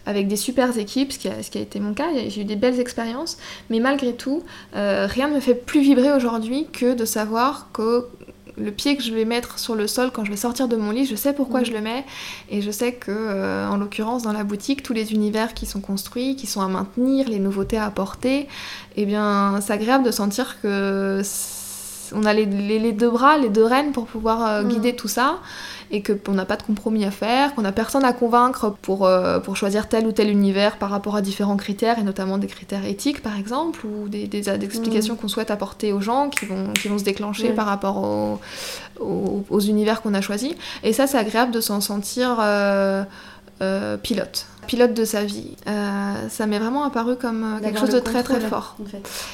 avec 0.08 0.28
des 0.28 0.36
super 0.36 0.76
équipes, 0.76 1.12
ce 1.12 1.20
qui 1.20 1.28
a, 1.28 1.44
ce 1.44 1.52
qui 1.52 1.60
a 1.60 1.62
été 1.62 1.80
mon 1.80 1.94
cas, 1.94 2.08
j'ai 2.28 2.42
eu 2.42 2.46
des 2.46 2.56
belles 2.56 2.80
expériences, 2.80 3.38
mais 3.70 3.80
malgré 3.80 4.14
tout, 4.14 4.42
euh, 4.76 5.06
rien 5.08 5.28
ne 5.28 5.36
me 5.36 5.40
fait 5.40 5.54
plus 5.54 5.82
vibrer 5.82 6.12
aujourd'hui 6.14 6.66
que 6.74 6.96
de 6.96 7.06
savoir 7.06 7.68
que 7.74 8.08
le 8.58 8.72
pied 8.72 8.96
que 8.96 9.04
je 9.04 9.14
vais 9.14 9.26
mettre 9.26 9.60
sur 9.60 9.76
le 9.76 9.88
sol 9.88 10.12
quand 10.12 10.26
je 10.26 10.32
vais 10.32 10.38
sortir 10.38 10.68
de 10.68 10.76
mon 10.76 10.92
lit, 10.92 11.06
je 11.06 11.16
sais 11.16 11.34
pourquoi 11.34 11.62
mm. 11.62 11.66
je 11.66 11.72
le 11.72 11.82
mets 11.82 12.06
et 12.50 12.62
je 12.62 12.72
sais 12.72 12.94
que 12.94 13.12
euh, 13.12 13.68
en 13.68 13.78
l'occurrence 13.78 14.24
dans 14.24 14.34
la 14.34 14.44
boutique 14.44 14.84
tous 14.84 14.94
les 14.94 15.14
univers 15.14 15.54
qui 15.54 15.66
sont 15.66 15.82
construits, 15.82 16.36
qui 16.36 16.48
sont 16.48 16.62
à 16.62 16.68
maintenir, 16.68 17.30
les 17.30 17.40
nouveautés 17.40 17.78
à 17.78 17.86
apporter, 17.86 18.48
eh 18.96 19.06
bien 19.06 19.60
c'est 19.62 19.74
agréable 19.74 20.04
de 20.04 20.12
sentir 20.12 20.62
que 20.62 21.22
on 22.14 22.26
a 22.26 22.34
les, 22.34 22.46
deux 22.92 23.10
bras, 23.10 23.38
les 23.38 23.50
deux 23.50 23.64
rênes 23.64 23.92
pour 23.92 24.06
pouvoir 24.06 24.46
euh, 24.46 24.64
mm. 24.64 24.68
guider 24.68 24.96
tout 24.96 25.08
ça 25.08 25.40
et 25.92 26.02
qu'on 26.02 26.32
n'a 26.32 26.46
pas 26.46 26.56
de 26.56 26.64
compromis 26.64 27.06
à 27.06 27.12
faire, 27.12 27.54
qu'on 27.54 27.62
n'a 27.62 27.72
personne 27.72 28.04
à 28.04 28.14
convaincre 28.14 28.74
pour, 28.82 29.06
euh, 29.06 29.40
pour 29.40 29.58
choisir 29.58 29.88
tel 29.88 30.08
ou 30.08 30.12
tel 30.12 30.30
univers 30.30 30.78
par 30.78 30.90
rapport 30.90 31.16
à 31.16 31.22
différents 31.22 31.58
critères, 31.58 32.00
et 32.00 32.04
notamment 32.04 32.40
des 32.40 32.48
critères 32.48 32.84
éthiques 32.84 33.22
par 33.22 33.38
exemple, 33.38 33.86
ou 33.86 34.10
des, 34.10 34.26
des, 34.26 34.50
explications 34.50 35.14
mm. 35.14 35.18
qu'on 35.18 35.28
souhaite 35.28 35.52
apporter 35.52 35.94
aux 35.94 36.02
gens 36.02 36.30
qui 36.30 36.46
vont, 36.46 36.74
qui 36.74 36.88
vont 36.88 36.98
se 36.98 37.04
déclencher 37.04 37.50
par 37.50 37.68
rapport 37.68 37.98
aux, 37.98 38.40
aux, 39.00 39.60
univers 39.60 40.02
qu'on 40.02 40.14
a 40.14 40.22
choisis. 40.22 40.54
Et 40.84 40.94
ça, 40.94 41.08
c'est 41.08 41.18
agréable 41.18 41.52
de 41.52 41.62
s'en 41.62 41.82
sentir 41.82 42.38
euh, 42.40 43.04
euh, 43.64 43.98
pilote 43.98 44.48
pilote 44.66 44.94
de 44.94 45.04
sa 45.04 45.26
vie. 45.26 45.58
Euh, 45.68 46.30
ça 46.30 46.48
m'est 46.48 46.58
vraiment 46.58 46.86
apparu 46.86 47.18
comme 47.18 47.44
euh, 47.44 47.60
quelque 47.60 47.82
chose 47.82 47.90
de 47.90 48.00
très 48.00 48.24
très 48.24 48.40
fort. 48.40 48.78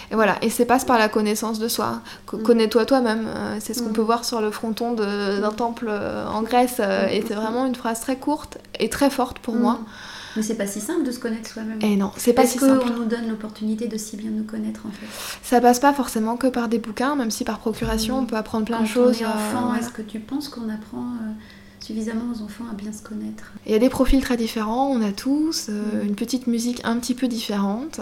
Et 0.09 0.15
voilà, 0.15 0.37
et 0.41 0.49
c'est 0.49 0.65
passe 0.65 0.85
par 0.85 0.97
la 0.97 1.07
connaissance 1.07 1.59
de 1.59 1.67
soi. 1.67 2.01
Mm. 2.33 2.41
Connais-toi 2.41 2.85
toi-même. 2.85 3.27
C'est 3.59 3.75
ce 3.75 3.83
qu'on 3.83 3.89
mm. 3.89 3.93
peut 3.93 4.01
voir 4.01 4.25
sur 4.25 4.41
le 4.41 4.49
fronton 4.49 4.93
d'un 4.93 5.51
temple 5.51 5.87
en 5.89 6.41
Grèce. 6.41 6.79
Mm. 6.79 7.11
Et 7.11 7.23
c'est 7.27 7.35
vraiment 7.35 7.67
une 7.67 7.75
phrase 7.75 7.99
très 8.01 8.15
courte 8.15 8.57
et 8.79 8.89
très 8.89 9.11
forte 9.11 9.37
pour 9.37 9.53
moi. 9.53 9.81
Mais 10.35 10.41
c'est 10.41 10.55
pas 10.55 10.65
si 10.65 10.79
simple 10.79 11.03
de 11.03 11.11
se 11.11 11.19
connaître 11.19 11.47
soi-même. 11.47 11.79
Et 11.81 11.95
non, 11.95 12.11
c'est 12.17 12.33
pas 12.33 12.47
si 12.47 12.57
simple. 12.57 12.81
Est-ce 12.83 12.91
qu'on 12.91 12.99
nous 12.99 13.05
donne 13.05 13.27
l'opportunité 13.29 13.87
de 13.87 13.97
si 13.97 14.17
bien 14.17 14.31
nous 14.31 14.45
connaître 14.45 14.87
en 14.87 14.91
fait? 14.91 15.05
Ça 15.43 15.61
passe 15.61 15.79
pas 15.79 15.93
forcément 15.93 16.37
que 16.37 16.47
par 16.47 16.69
des 16.69 16.79
bouquins, 16.79 17.15
même 17.15 17.29
si 17.29 17.43
par 17.43 17.59
procuration 17.59 18.17
on 18.17 18.25
peut 18.25 18.35
apprendre 18.35 18.65
plein 18.65 18.81
de 18.81 18.87
choses. 18.87 19.17
On 19.19 19.23
est 19.23 19.27
enfant, 19.27 19.75
est-ce 19.75 19.89
que 19.89 20.01
tu 20.01 20.19
penses 20.19 20.49
qu'on 20.49 20.69
apprend 20.69 21.05
suffisamment 21.89 22.31
aux 22.31 22.43
enfants 22.43 22.65
à 22.71 22.75
bien 22.75 22.93
se 22.93 23.01
connaître. 23.01 23.51
Il 23.65 23.71
y 23.71 23.75
a 23.75 23.79
des 23.79 23.89
profils 23.89 24.21
très 24.21 24.37
différents, 24.37 24.89
on 24.89 25.01
a 25.01 25.11
tous 25.11 25.69
euh, 25.69 26.03
mm. 26.03 26.07
une 26.07 26.15
petite 26.15 26.45
musique 26.45 26.81
un 26.83 26.97
petit 26.97 27.15
peu 27.15 27.27
différente 27.27 27.99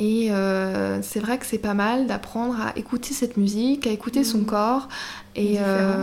et 0.00 0.32
euh, 0.32 0.98
c'est 1.02 1.20
vrai 1.20 1.38
que 1.38 1.46
c'est 1.46 1.58
pas 1.58 1.74
mal 1.74 2.08
d'apprendre 2.08 2.56
à 2.60 2.76
écouter 2.76 3.14
cette 3.14 3.36
musique, 3.36 3.86
à 3.86 3.90
écouter 3.90 4.24
son 4.24 4.38
mm. 4.38 4.46
corps 4.46 4.88
et, 5.36 5.58
euh, 5.60 6.02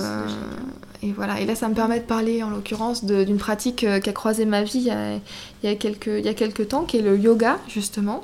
et 1.03 1.11
voilà. 1.11 1.41
Et 1.41 1.45
là, 1.45 1.55
ça 1.55 1.67
me 1.67 1.73
permet 1.73 1.99
de 1.99 2.05
parler 2.05 2.41
en 2.41 2.49
l'occurrence 2.49 3.03
d'une 3.03 3.37
pratique 3.37 3.85
qui 4.01 4.09
a 4.09 4.13
croisé 4.13 4.45
ma 4.45 4.63
vie 4.63 4.79
il 4.79 4.85
y 4.85 4.91
a, 4.91 5.15
il, 5.15 5.21
y 5.63 5.67
a 5.67 5.75
quelques, 5.75 6.07
il 6.07 6.25
y 6.25 6.29
a 6.29 6.33
quelques 6.33 6.69
temps, 6.69 6.85
qui 6.85 6.97
est 6.97 7.01
le 7.01 7.19
yoga 7.19 7.57
justement. 7.67 8.23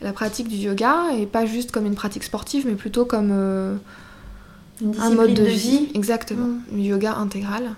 La 0.00 0.12
pratique 0.12 0.46
du 0.46 0.56
yoga 0.56 1.06
et 1.18 1.26
pas 1.26 1.44
juste 1.44 1.72
comme 1.72 1.86
une 1.86 1.96
pratique 1.96 2.22
sportive, 2.22 2.66
mais 2.68 2.76
plutôt 2.76 3.04
comme 3.04 3.32
un 3.32 5.10
mode 5.10 5.34
de, 5.34 5.42
vie. 5.42 5.88
Exactement, 5.94 6.50
mm. 6.70 6.78
yoga 6.78 7.16
intégral. 7.16 7.74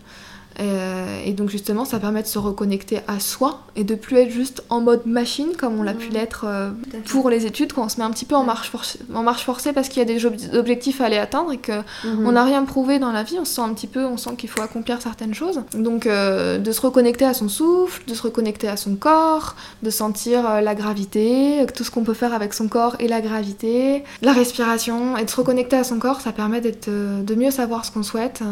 Euh, 0.60 1.20
et 1.24 1.32
donc 1.32 1.50
justement, 1.50 1.84
ça 1.84 1.98
permet 1.98 2.22
de 2.22 2.26
se 2.26 2.38
reconnecter 2.38 3.00
à 3.08 3.20
soi 3.20 3.60
et 3.74 3.84
de 3.84 3.94
plus 3.94 4.16
être 4.16 4.30
juste 4.30 4.62
en 4.70 4.80
mode 4.80 5.06
machine 5.06 5.48
comme 5.58 5.78
on 5.78 5.82
l'a 5.82 5.92
pu 5.92 6.08
l'être 6.08 6.44
euh, 6.46 6.70
pour 7.06 7.28
les 7.28 7.46
études, 7.46 7.72
quand 7.72 7.84
on 7.84 7.88
se 7.88 7.98
met 7.98 8.04
un 8.04 8.10
petit 8.10 8.24
peu 8.24 8.34
en 8.34 8.44
marche, 8.44 8.70
forcée, 8.70 8.98
en 9.14 9.22
marche 9.22 9.44
forcée 9.44 9.72
parce 9.72 9.88
qu'il 9.88 9.98
y 9.98 10.02
a 10.02 10.04
des 10.06 10.24
objectifs 10.56 11.00
à 11.00 11.06
aller 11.06 11.18
atteindre 11.18 11.52
et 11.52 11.58
qu'on 11.58 11.82
mmh. 12.08 12.32
n'a 12.32 12.44
rien 12.44 12.64
prouvé 12.64 12.98
dans 12.98 13.12
la 13.12 13.22
vie, 13.22 13.36
on 13.38 13.44
se 13.44 13.54
sent 13.54 13.60
un 13.60 13.74
petit 13.74 13.86
peu, 13.86 14.04
on 14.04 14.16
sent 14.16 14.30
qu'il 14.38 14.48
faut 14.48 14.62
accomplir 14.62 15.02
certaines 15.02 15.34
choses. 15.34 15.62
Donc 15.74 16.06
euh, 16.06 16.58
de 16.58 16.72
se 16.72 16.80
reconnecter 16.80 17.24
à 17.24 17.34
son 17.34 17.48
souffle, 17.48 18.02
de 18.06 18.14
se 18.14 18.22
reconnecter 18.22 18.68
à 18.68 18.76
son 18.76 18.96
corps, 18.96 19.56
de 19.82 19.90
sentir 19.90 20.62
la 20.62 20.74
gravité, 20.74 21.66
tout 21.74 21.84
ce 21.84 21.90
qu'on 21.90 22.04
peut 22.04 22.14
faire 22.14 22.32
avec 22.32 22.54
son 22.54 22.68
corps 22.68 22.96
et 22.98 23.08
la 23.08 23.20
gravité, 23.20 24.04
la 24.22 24.32
respiration. 24.32 25.16
Et 25.16 25.24
de 25.24 25.30
se 25.30 25.36
reconnecter 25.36 25.76
à 25.76 25.84
son 25.84 25.98
corps, 25.98 26.20
ça 26.20 26.32
permet 26.32 26.60
d'être, 26.60 26.88
de 26.88 27.34
mieux 27.34 27.50
savoir 27.50 27.84
ce 27.84 27.90
qu'on 27.90 28.02
souhaite, 28.02 28.42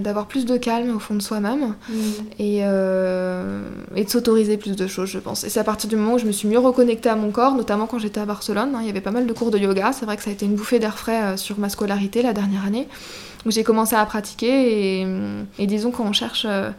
d'avoir 0.00 0.26
plus 0.26 0.44
de 0.44 0.56
calme 0.56 0.94
au 0.94 0.98
fond 0.98 1.14
de 1.14 1.22
soi-même 1.22 1.47
Mm. 1.56 1.74
Euh, 2.40 3.68
et, 3.94 4.04
de 4.04 4.10
s'autoriser 4.10 4.56
plus 4.56 4.76
de 4.76 4.86
choses, 4.86 5.08
je 5.08 5.18
pense. 5.18 5.44
Et 5.44 5.48
c'est 5.48 5.60
à 5.60 5.64
partir 5.64 5.88
du 5.88 5.96
moment 5.96 6.14
où 6.14 6.18
je 6.18 6.26
me 6.26 6.32
suis 6.32 6.48
mieux 6.48 6.58
reconnectée 6.58 7.08
à 7.08 7.16
mon 7.16 7.30
corps, 7.30 7.54
notamment 7.54 7.86
quand 7.86 7.98
j'étais 7.98 8.20
à 8.20 8.26
Barcelone. 8.26 8.74
Hein, 8.74 8.78
il 8.80 8.86
y 8.86 8.90
avait 8.90 9.00
pas 9.00 9.10
mal 9.10 9.26
de 9.26 9.32
cours 9.32 9.50
de 9.50 9.58
yoga. 9.58 9.92
C'est 9.92 10.04
vrai 10.04 10.16
que 10.16 10.22
ça 10.22 10.30
a 10.30 10.32
été 10.32 10.46
une 10.46 10.54
bouffée 10.54 10.78
d'air 10.78 10.98
frais 10.98 11.22
euh, 11.22 11.36
sur 11.36 11.58
ma 11.58 11.68
scolarité 11.68 12.22
la 12.22 12.32
dernière 12.32 12.64
année, 12.64 12.88
où 13.46 13.50
j'ai 13.50 13.64
commencé 13.64 13.96
à 13.96 14.04
pratiquer. 14.06 15.02
Et, 15.58 15.66
disons 15.66 15.90
qu'on 15.90 16.12
cherche 16.12 16.46
euh, 16.48 16.70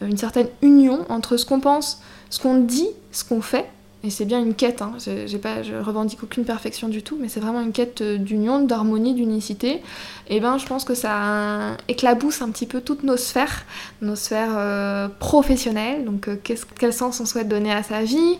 une 0.00 0.16
certaine 0.16 0.48
union 0.62 1.04
entre 1.08 1.36
ce 1.36 1.46
qu'on 1.46 1.60
pense, 1.60 2.00
ce 2.30 2.40
qu'on 2.40 2.58
dit, 2.58 2.88
ce 3.12 3.24
qu'on 3.24 3.42
fait 3.42 3.68
et 4.04 4.10
c'est 4.10 4.24
bien 4.24 4.40
une 4.40 4.54
quête, 4.54 4.82
hein. 4.82 4.94
j'ai 4.98 5.38
pas, 5.38 5.62
je 5.62 5.74
revendique 5.74 6.24
aucune 6.24 6.44
perfection 6.44 6.88
du 6.88 7.02
tout, 7.02 7.16
mais 7.20 7.28
c'est 7.28 7.38
vraiment 7.38 7.60
une 7.60 7.70
quête 7.70 8.00
euh, 8.00 8.18
d'union, 8.18 8.60
d'harmonie, 8.60 9.14
d'unicité. 9.14 9.80
Et 10.28 10.40
ben 10.40 10.58
je 10.58 10.66
pense 10.66 10.84
que 10.84 10.94
ça 10.94 11.76
éclabousse 11.86 12.42
un 12.42 12.50
petit 12.50 12.66
peu 12.66 12.80
toutes 12.80 13.04
nos 13.04 13.16
sphères, 13.16 13.64
nos 14.00 14.16
sphères 14.16 14.54
euh, 14.56 15.08
professionnelles, 15.20 16.04
donc 16.04 16.26
euh, 16.28 16.36
quel 16.42 16.92
sens 16.92 17.20
on 17.20 17.26
souhaite 17.26 17.46
donner 17.46 17.72
à 17.72 17.84
sa 17.84 18.02
vie, 18.02 18.38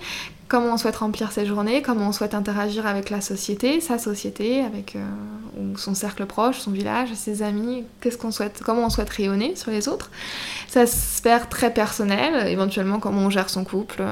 comment 0.48 0.74
on 0.74 0.76
souhaite 0.78 0.96
remplir 0.96 1.30
ses 1.30 1.46
journées, 1.46 1.80
comment 1.80 2.08
on 2.08 2.12
souhaite 2.12 2.34
interagir 2.34 2.84
avec 2.84 3.08
la 3.08 3.20
société, 3.20 3.80
sa 3.80 3.98
société, 3.98 4.60
avec 4.60 4.98
son 5.76 5.94
cercle 5.94 6.26
proche, 6.26 6.58
son 6.58 6.72
village, 6.72 7.08
ses 7.14 7.42
amis, 7.42 7.84
qu'est-ce 8.00 8.18
qu'on 8.18 8.32
souhaite, 8.32 8.60
comment 8.62 8.84
on 8.84 8.90
souhaite 8.90 9.08
rayonner 9.08 9.56
sur 9.56 9.70
les 9.70 9.88
autres? 9.88 10.10
Sa 10.68 10.86
sphère 10.86 11.48
très 11.48 11.72
personnelle, 11.72 12.48
éventuellement 12.48 12.98
comment 12.98 13.22
on 13.22 13.30
gère 13.30 13.48
son 13.48 13.64
couple, 13.64 14.02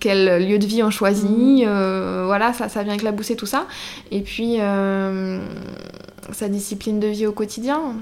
quel 0.00 0.46
lieu 0.48 0.58
de 0.58 0.66
vie 0.66 0.82
on 0.82 0.90
choisit, 0.90 1.28
mmh. 1.28 1.64
euh, 1.66 2.24
voilà, 2.26 2.52
ça, 2.52 2.68
ça 2.68 2.82
vient 2.82 2.94
éclabousser 2.94 3.36
tout 3.36 3.46
ça. 3.46 3.66
Et 4.10 4.20
puis, 4.20 4.56
euh, 4.60 5.40
sa 6.32 6.48
discipline 6.48 7.00
de 7.00 7.08
vie 7.08 7.26
au 7.26 7.32
quotidien. 7.32 7.96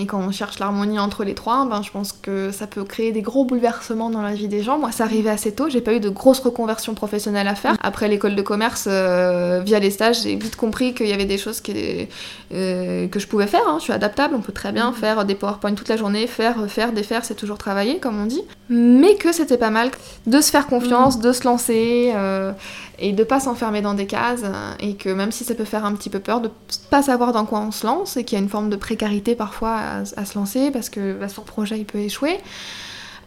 Et 0.00 0.06
quand 0.06 0.18
on 0.18 0.32
cherche 0.32 0.58
l'harmonie 0.58 0.98
entre 0.98 1.22
les 1.22 1.34
trois, 1.34 1.66
ben, 1.66 1.80
je 1.80 1.90
pense 1.92 2.12
que 2.12 2.50
ça 2.50 2.66
peut 2.66 2.82
créer 2.82 3.12
des 3.12 3.22
gros 3.22 3.44
bouleversements 3.44 4.10
dans 4.10 4.22
la 4.22 4.32
vie 4.32 4.48
des 4.48 4.60
gens. 4.60 4.76
Moi, 4.76 4.90
ça 4.90 5.04
arrivait 5.04 5.30
assez 5.30 5.54
tôt, 5.54 5.68
j'ai 5.68 5.80
pas 5.80 5.94
eu 5.94 6.00
de 6.00 6.08
grosse 6.08 6.40
reconversion 6.40 6.94
professionnelle 6.94 7.46
à 7.46 7.54
faire. 7.54 7.76
Après 7.80 8.08
l'école 8.08 8.34
de 8.34 8.42
commerce, 8.42 8.88
euh, 8.90 9.62
via 9.64 9.78
les 9.78 9.90
stages, 9.90 10.22
j'ai 10.22 10.34
vite 10.34 10.56
compris 10.56 10.94
qu'il 10.94 11.06
y 11.06 11.12
avait 11.12 11.26
des 11.26 11.38
choses 11.38 11.60
qui, 11.60 12.08
euh, 12.52 13.06
que 13.06 13.20
je 13.20 13.28
pouvais 13.28 13.46
faire. 13.46 13.62
Hein. 13.68 13.76
Je 13.78 13.84
suis 13.84 13.92
adaptable, 13.92 14.34
on 14.34 14.40
peut 14.40 14.52
très 14.52 14.72
bien 14.72 14.90
mmh. 14.90 14.94
faire 14.94 15.24
des 15.24 15.36
PowerPoint 15.36 15.74
toute 15.74 15.88
la 15.88 15.96
journée, 15.96 16.26
faire, 16.26 16.56
faire, 16.66 16.90
défaire, 16.90 17.24
c'est 17.24 17.36
toujours 17.36 17.58
travailler, 17.58 17.98
comme 17.98 18.20
on 18.20 18.26
dit. 18.26 18.42
Mais 18.68 19.14
que 19.14 19.32
c'était 19.32 19.58
pas 19.58 19.70
mal 19.70 19.92
de 20.26 20.40
se 20.40 20.50
faire 20.50 20.66
confiance, 20.66 21.18
mmh. 21.18 21.22
de 21.22 21.32
se 21.32 21.44
lancer. 21.44 22.12
Euh, 22.16 22.50
et 22.98 23.12
de 23.12 23.24
pas 23.24 23.40
s'enfermer 23.40 23.82
dans 23.82 23.94
des 23.94 24.06
cases 24.06 24.44
et 24.80 24.94
que 24.94 25.08
même 25.08 25.32
si 25.32 25.44
ça 25.44 25.54
peut 25.54 25.64
faire 25.64 25.84
un 25.84 25.94
petit 25.94 26.10
peu 26.10 26.20
peur 26.20 26.40
de 26.40 26.50
pas 26.90 27.02
savoir 27.02 27.32
dans 27.32 27.44
quoi 27.44 27.60
on 27.60 27.70
se 27.70 27.86
lance 27.86 28.16
et 28.16 28.24
qu'il 28.24 28.38
y 28.38 28.40
a 28.40 28.44
une 28.44 28.50
forme 28.50 28.70
de 28.70 28.76
précarité 28.76 29.34
parfois 29.34 29.78
à, 30.16 30.24
se 30.24 30.38
lancer 30.38 30.70
parce 30.70 30.90
que 30.90 31.14
bah, 31.14 31.28
son 31.28 31.42
projet 31.42 31.78
il 31.78 31.84
peut 31.84 31.98
échouer 31.98 32.38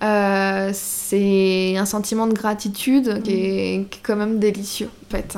euh, 0.03 0.71
c'est 0.73 1.75
un 1.77 1.85
sentiment 1.85 2.27
de 2.27 2.33
gratitude 2.33 3.23
qui, 3.23 3.31
est, 3.31 3.89
qui, 3.89 3.99
est, 3.99 4.01
quand 4.03 4.15
même 4.15 4.39
délicieux 4.39 4.89
en 5.07 5.11
fait 5.11 5.37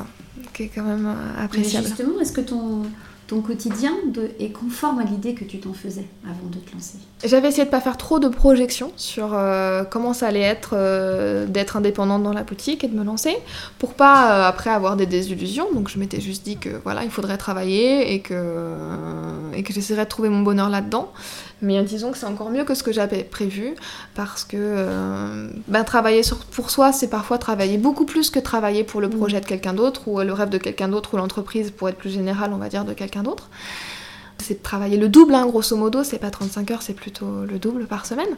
qui 0.54 0.64
est 0.64 0.72
quand 0.74 0.84
même 0.84 1.08
euh, 1.08 1.44
appréciable. 1.44 1.86
Mais 1.86 1.96
justement 1.96 2.20
est-ce 2.20 2.34
que 2.34 2.42
ton 2.42 2.84
ton 3.30 3.42
quotidien 3.42 3.92
est 4.40 4.50
conforme 4.50 4.98
à 4.98 5.04
l'idée 5.04 5.36
que 5.36 5.44
tu 5.44 5.60
t'en 5.60 5.72
faisais 5.72 6.06
avant 6.26 6.50
de 6.50 6.58
te 6.58 6.74
lancer 6.74 6.98
J'avais 7.24 7.50
essayé 7.50 7.64
de 7.64 7.70
pas 7.70 7.80
faire 7.80 7.96
trop 7.96 8.18
de 8.18 8.28
projections 8.28 8.92
sur 8.96 9.36
euh, 9.36 9.84
comment 9.84 10.14
ça 10.14 10.28
allait 10.28 10.40
être 10.40 10.72
euh, 10.74 11.46
d'être 11.46 11.78
indépendante 11.78 12.24
dans 12.24 12.34
la 12.34 12.42
boutique 12.42 12.84
et 12.84 12.88
de 12.88 12.98
me 12.98 13.04
lancer, 13.04 13.38
pour 13.78 13.94
pas 13.94 14.32
euh, 14.32 14.50
après 14.50 14.72
avoir 14.72 14.98
des 14.98 15.06
désillusions. 15.06 15.68
Donc 15.76 15.90
je 15.90 16.00
m'étais 16.00 16.20
juste 16.20 16.44
dit 16.44 16.58
que 16.58 16.70
voilà, 16.84 17.04
il 17.04 17.12
faudrait 17.12 17.38
travailler 17.38 18.16
et 18.16 18.22
que, 18.22 18.74
et 19.54 19.62
que 19.62 19.74
j'essaierais 19.74 20.06
de 20.06 20.10
trouver 20.10 20.30
mon 20.30 20.42
bonheur 20.42 20.68
là-dedans. 20.68 21.12
Mais 21.62 21.82
disons 21.84 22.12
que 22.12 22.18
c'est 22.18 22.26
encore 22.26 22.50
mieux 22.50 22.64
que 22.64 22.74
ce 22.74 22.84
que 22.84 22.92
j'avais 22.92 23.24
prévu 23.24 23.76
parce 24.16 24.46
que 24.46 24.58
euh, 24.58 25.50
ben, 25.68 25.84
travailler 25.84 26.24
sur, 26.24 26.38
pour 26.38 26.70
soi, 26.70 26.94
c'est 26.94 27.10
parfois 27.10 27.38
travailler 27.38 27.78
beaucoup 27.78 28.06
plus 28.06 28.30
que 28.30 28.40
travailler 28.40 28.84
pour 28.84 29.02
le 29.02 29.08
mm. 29.08 29.18
projet 29.18 29.42
de 29.42 29.46
quelqu'un 29.46 29.74
d'autre 29.74 30.08
ou 30.08 30.20
le 30.20 30.34
rêve 30.34 30.50
de 30.50 30.58
quelqu'un 30.58 30.88
d'autre 30.88 31.14
ou 31.14 31.18
l'entreprise, 31.18 31.72
pour 31.72 31.90
être 31.90 31.98
plus 31.98 32.12
général, 32.12 32.54
on 32.54 32.58
va 32.58 32.70
dire, 32.70 32.86
de 32.86 32.94
quelqu'un 32.94 33.24
d'autre. 33.24 33.50
C'est 34.38 34.64
travailler 34.64 34.98
le 34.98 35.10
double, 35.10 35.36
hein, 35.36 35.46
grosso 35.46 35.76
modo, 35.76 36.04
c'est 36.04 36.18
pas 36.18 36.32
35 36.32 36.72
heures, 36.72 36.82
c'est 36.82 36.94
plutôt 36.94 37.46
le 37.46 37.60
double 37.60 37.88
par 37.88 38.06
semaine. 38.06 38.38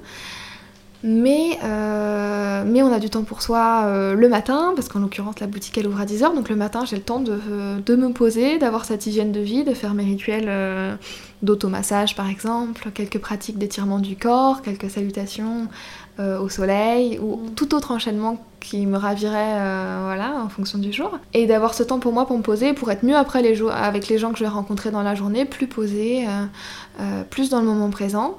Mais, 1.04 1.58
euh, 1.64 2.64
mais 2.66 2.84
on 2.84 2.94
a 2.94 3.00
du 3.00 3.10
temps 3.10 3.24
pour 3.24 3.42
soi 3.42 3.86
euh, 3.86 4.14
le 4.14 4.30
matin, 4.30 4.74
parce 4.76 4.88
qu'en 4.88 5.00
l'occurrence 5.00 5.40
la 5.40 5.48
boutique 5.48 5.76
elle 5.78 5.88
ouvre 5.88 6.00
à 6.00 6.06
10h, 6.06 6.36
donc 6.36 6.48
le 6.48 6.56
matin 6.56 6.86
j'ai 6.86 6.96
le 6.96 7.02
temps 7.02 7.20
de, 7.20 7.40
de 7.84 7.96
me 7.96 8.14
poser, 8.14 8.60
d'avoir 8.60 8.86
cette 8.86 9.08
hygiène 9.08 9.32
de 9.32 9.40
vie, 9.40 9.64
de 9.64 9.74
faire 9.74 9.96
mes 9.96 10.04
rituels 10.04 10.46
euh, 10.48 10.96
d'automassage 11.42 12.16
par 12.16 12.30
exemple, 12.30 12.92
quelques 12.92 13.18
pratiques 13.18 13.58
d'étirement 13.58 13.98
du 13.98 14.16
corps, 14.16 14.62
quelques 14.62 14.90
salutations 14.90 15.68
au 16.20 16.50
soleil, 16.50 17.18
ou 17.18 17.38
mm. 17.38 17.56
tout 17.56 17.74
autre 17.74 17.90
enchaînement 17.90 18.46
qui 18.60 18.86
me 18.86 18.96
ravirait 18.96 19.56
voilà, 20.04 20.36
en 20.44 20.50
fonction 20.50 20.78
du 20.78 20.94
jour. 20.94 21.18
Et 21.34 21.48
d'avoir 21.48 21.74
ce 21.74 21.82
temps 21.82 21.98
pour 21.98 22.14
moi 22.14 22.28
pour 22.28 22.38
me 22.38 22.44
poser, 22.44 22.74
pour 22.74 22.92
être 22.92 23.04
mieux 23.04 23.16
après 23.16 23.42
les 23.42 23.60
avec 23.72 24.08
les 24.08 24.20
gens 24.20 24.32
que 24.32 24.38
je 24.38 24.44
vais 24.44 24.50
rencontrer 24.50 24.92
dans 24.92 25.02
la 25.02 25.16
journée, 25.16 25.46
plus 25.46 25.66
posé, 25.66 26.28
plus 27.32 27.50
dans 27.50 27.60
le 27.60 27.66
moment 27.66 27.90
présent. 27.90 28.38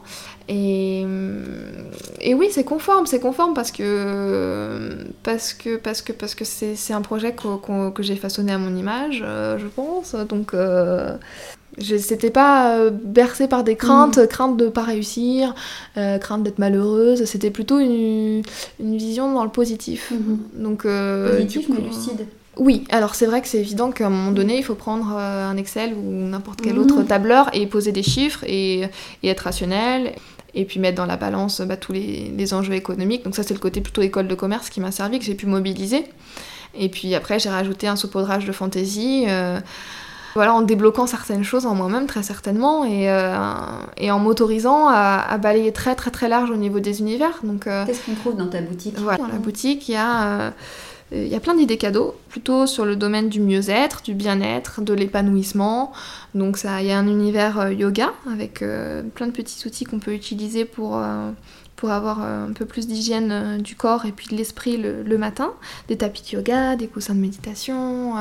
Et, 0.49 1.07
et 2.21 2.35
oui, 2.35 2.49
c'est 2.51 2.65
conforme, 2.65 3.07
c'est 3.07 3.21
conforme 3.21 3.55
parce 3.55 3.71
que 3.71 4.97
parce 5.23 5.55
que 5.55 5.77
parce 5.77 6.03
que 6.03 6.13
parce 6.13 6.35
que 6.35 6.45
c'est 6.45 6.93
un 6.93 7.03
projet 7.03 7.35
que 7.35 8.03
j'ai 8.03 8.17
façonné 8.17 8.53
à 8.53 8.59
mon 8.59 8.75
image, 8.77 9.23
euh, 9.25 9.59
je 9.59 9.67
pense. 9.67 10.15
Donc 10.15 10.55
euh, 10.55 11.17
c'était 11.81 12.31
pas 12.31 12.77
euh, 12.77 12.91
bercé 12.91 13.49
par 13.49 13.65
des 13.65 13.77
craintes, 13.77 14.19
mm. 14.19 14.27
crainte 14.27 14.57
de 14.57 14.69
pas 14.69 14.83
réussir, 14.83 15.55
euh, 15.97 16.19
crainte 16.19 16.43
d'être 16.43 16.59
malheureuse. 16.59 17.25
C'était 17.25 17.51
plutôt 17.51 17.79
une, 17.79 18.43
une, 18.81 18.97
vision 18.97 19.33
dans 19.33 19.45
le 19.45 19.51
positif. 19.51 20.13
Mm-hmm. 20.13 20.63
Donc 20.63 20.83
positif 20.83 21.69
mais 21.69 21.81
lucide. 21.81 22.27
Oui, 22.59 22.85
alors 22.91 23.15
c'est 23.15 23.27
vrai 23.27 23.41
que 23.41 23.49
c'est 23.49 23.61
évident 23.61 23.93
qu'à 23.93 24.07
un 24.07 24.11
moment 24.11 24.31
donné, 24.31 24.59
il 24.59 24.62
faut 24.62 24.75
prendre 24.75 25.17
un 25.17 25.57
Excel 25.57 25.95
ou 25.95 26.29
n'importe 26.29 26.61
quel 26.61 26.75
mm. 26.75 26.79
autre 26.79 27.03
tableur 27.03 27.49
et 27.55 27.67
poser 27.67 27.93
des 27.93 28.03
chiffres 28.03 28.45
et, 28.45 28.88
et 29.23 29.29
être 29.29 29.41
rationnel 29.41 30.12
et 30.55 30.65
puis 30.65 30.81
mettre 30.81 30.97
dans 30.97 31.07
la 31.07 31.17
balance 31.17 31.61
bah, 31.61 31.77
tous 31.77 31.93
les, 31.93 32.55
enjeux 32.55 32.75
économiques. 32.75 33.25
Donc 33.25 33.35
ça 33.35 33.43
c'est 33.43 33.55
le 33.55 33.61
côté 33.61 33.81
plutôt 33.81 34.03
école 34.03 34.29
de 34.29 34.35
commerce 34.35 34.71
qui 34.71 34.81
m'a 34.81 34.93
servi, 34.93 35.19
que 35.19 35.25
j'ai 35.25 35.35
pu 35.35 35.47
mobiliser. 35.47 36.05
Et 36.75 36.88
puis 36.88 37.15
après 37.15 37.38
j'ai 37.38 37.51
rajouté 37.51 37.87
un 37.87 37.97
saupoudrage 37.97 38.45
de 38.45 38.53
fantaisie. 38.53 39.25
Euh, 39.29 39.59
voilà, 40.35 40.55
en 40.55 40.62
débloquant 40.62 41.07
certaines 41.07 41.45
choses 41.45 41.67
en 41.67 41.75
moi-même 41.75 42.07
très 42.07 42.23
certainement 42.23 42.87
et, 42.87 43.11
euh, 43.11 43.35
et 43.99 44.11
en 44.11 44.19
m'autorisant 44.19 44.88
à, 44.88 45.37
balayer 45.37 45.73
très 45.73 45.95
très 45.95 46.11
très 46.11 46.27
large 46.27 46.51
au 46.51 46.57
niveau 46.57 46.81
des 46.81 47.01
univers. 47.01 47.41
Donc 47.43 47.67
euh, 47.67 47.85
qu'est-ce 47.85 48.07
qu'on 48.07 48.15
trouve 48.15 48.37
dans 48.37 48.49
ta 48.49 48.62
boutique? 48.62 48.99
Voilà, 48.99 49.19
dans 49.19 49.27
la 49.27 49.35
boutique 49.35 49.88
il 49.88 49.93
y 49.93 49.97
a 49.97 50.53
il 51.14 51.29
y 51.29 51.35
a 51.35 51.40
plein 51.40 51.55
d'idées 51.55 51.77
cadeaux, 51.77 52.14
plutôt 52.29 52.66
sur 52.66 52.87
le 52.87 52.96
domaine 52.96 53.29
du 53.29 53.40
mieux-être, 53.40 54.03
du 54.03 54.14
bien-être, 54.14 54.81
de 54.81 54.94
l'épanouissement. 54.94 55.92
Donc 56.35 56.57
ça, 56.57 56.81
il 56.81 56.88
y 56.88 56.90
a 56.90 56.98
un 56.98 57.07
univers 57.07 57.61
euh, 57.61 57.72
yoga 57.72 58.12
avec 58.31 58.62
euh, 58.62 59.03
plein 59.03 59.27
de 59.27 59.33
petits 59.33 59.66
outils 59.66 59.85
qu'on 59.85 59.98
peut 59.98 60.14
utiliser 60.14 60.64
pour, 60.64 60.96
euh, 60.96 61.31
pour 61.77 61.90
avoir 61.90 62.22
un 62.22 62.53
peu 62.53 62.64
plus 62.64 62.87
d'hygiène 62.87 63.61
du 63.61 63.77
corps 63.77 64.07
et 64.07 64.12
puis 64.12 64.29
de 64.29 64.37
l'esprit 64.37 64.79
le, 64.79 65.18
matin. 65.18 65.53
Des 65.88 65.98
tapis 65.98 66.22
de 66.22 66.37
yoga, 66.38 66.77
des 66.77 66.87
coussins 66.87 67.14
de 67.14 67.20
méditation, 67.20 68.12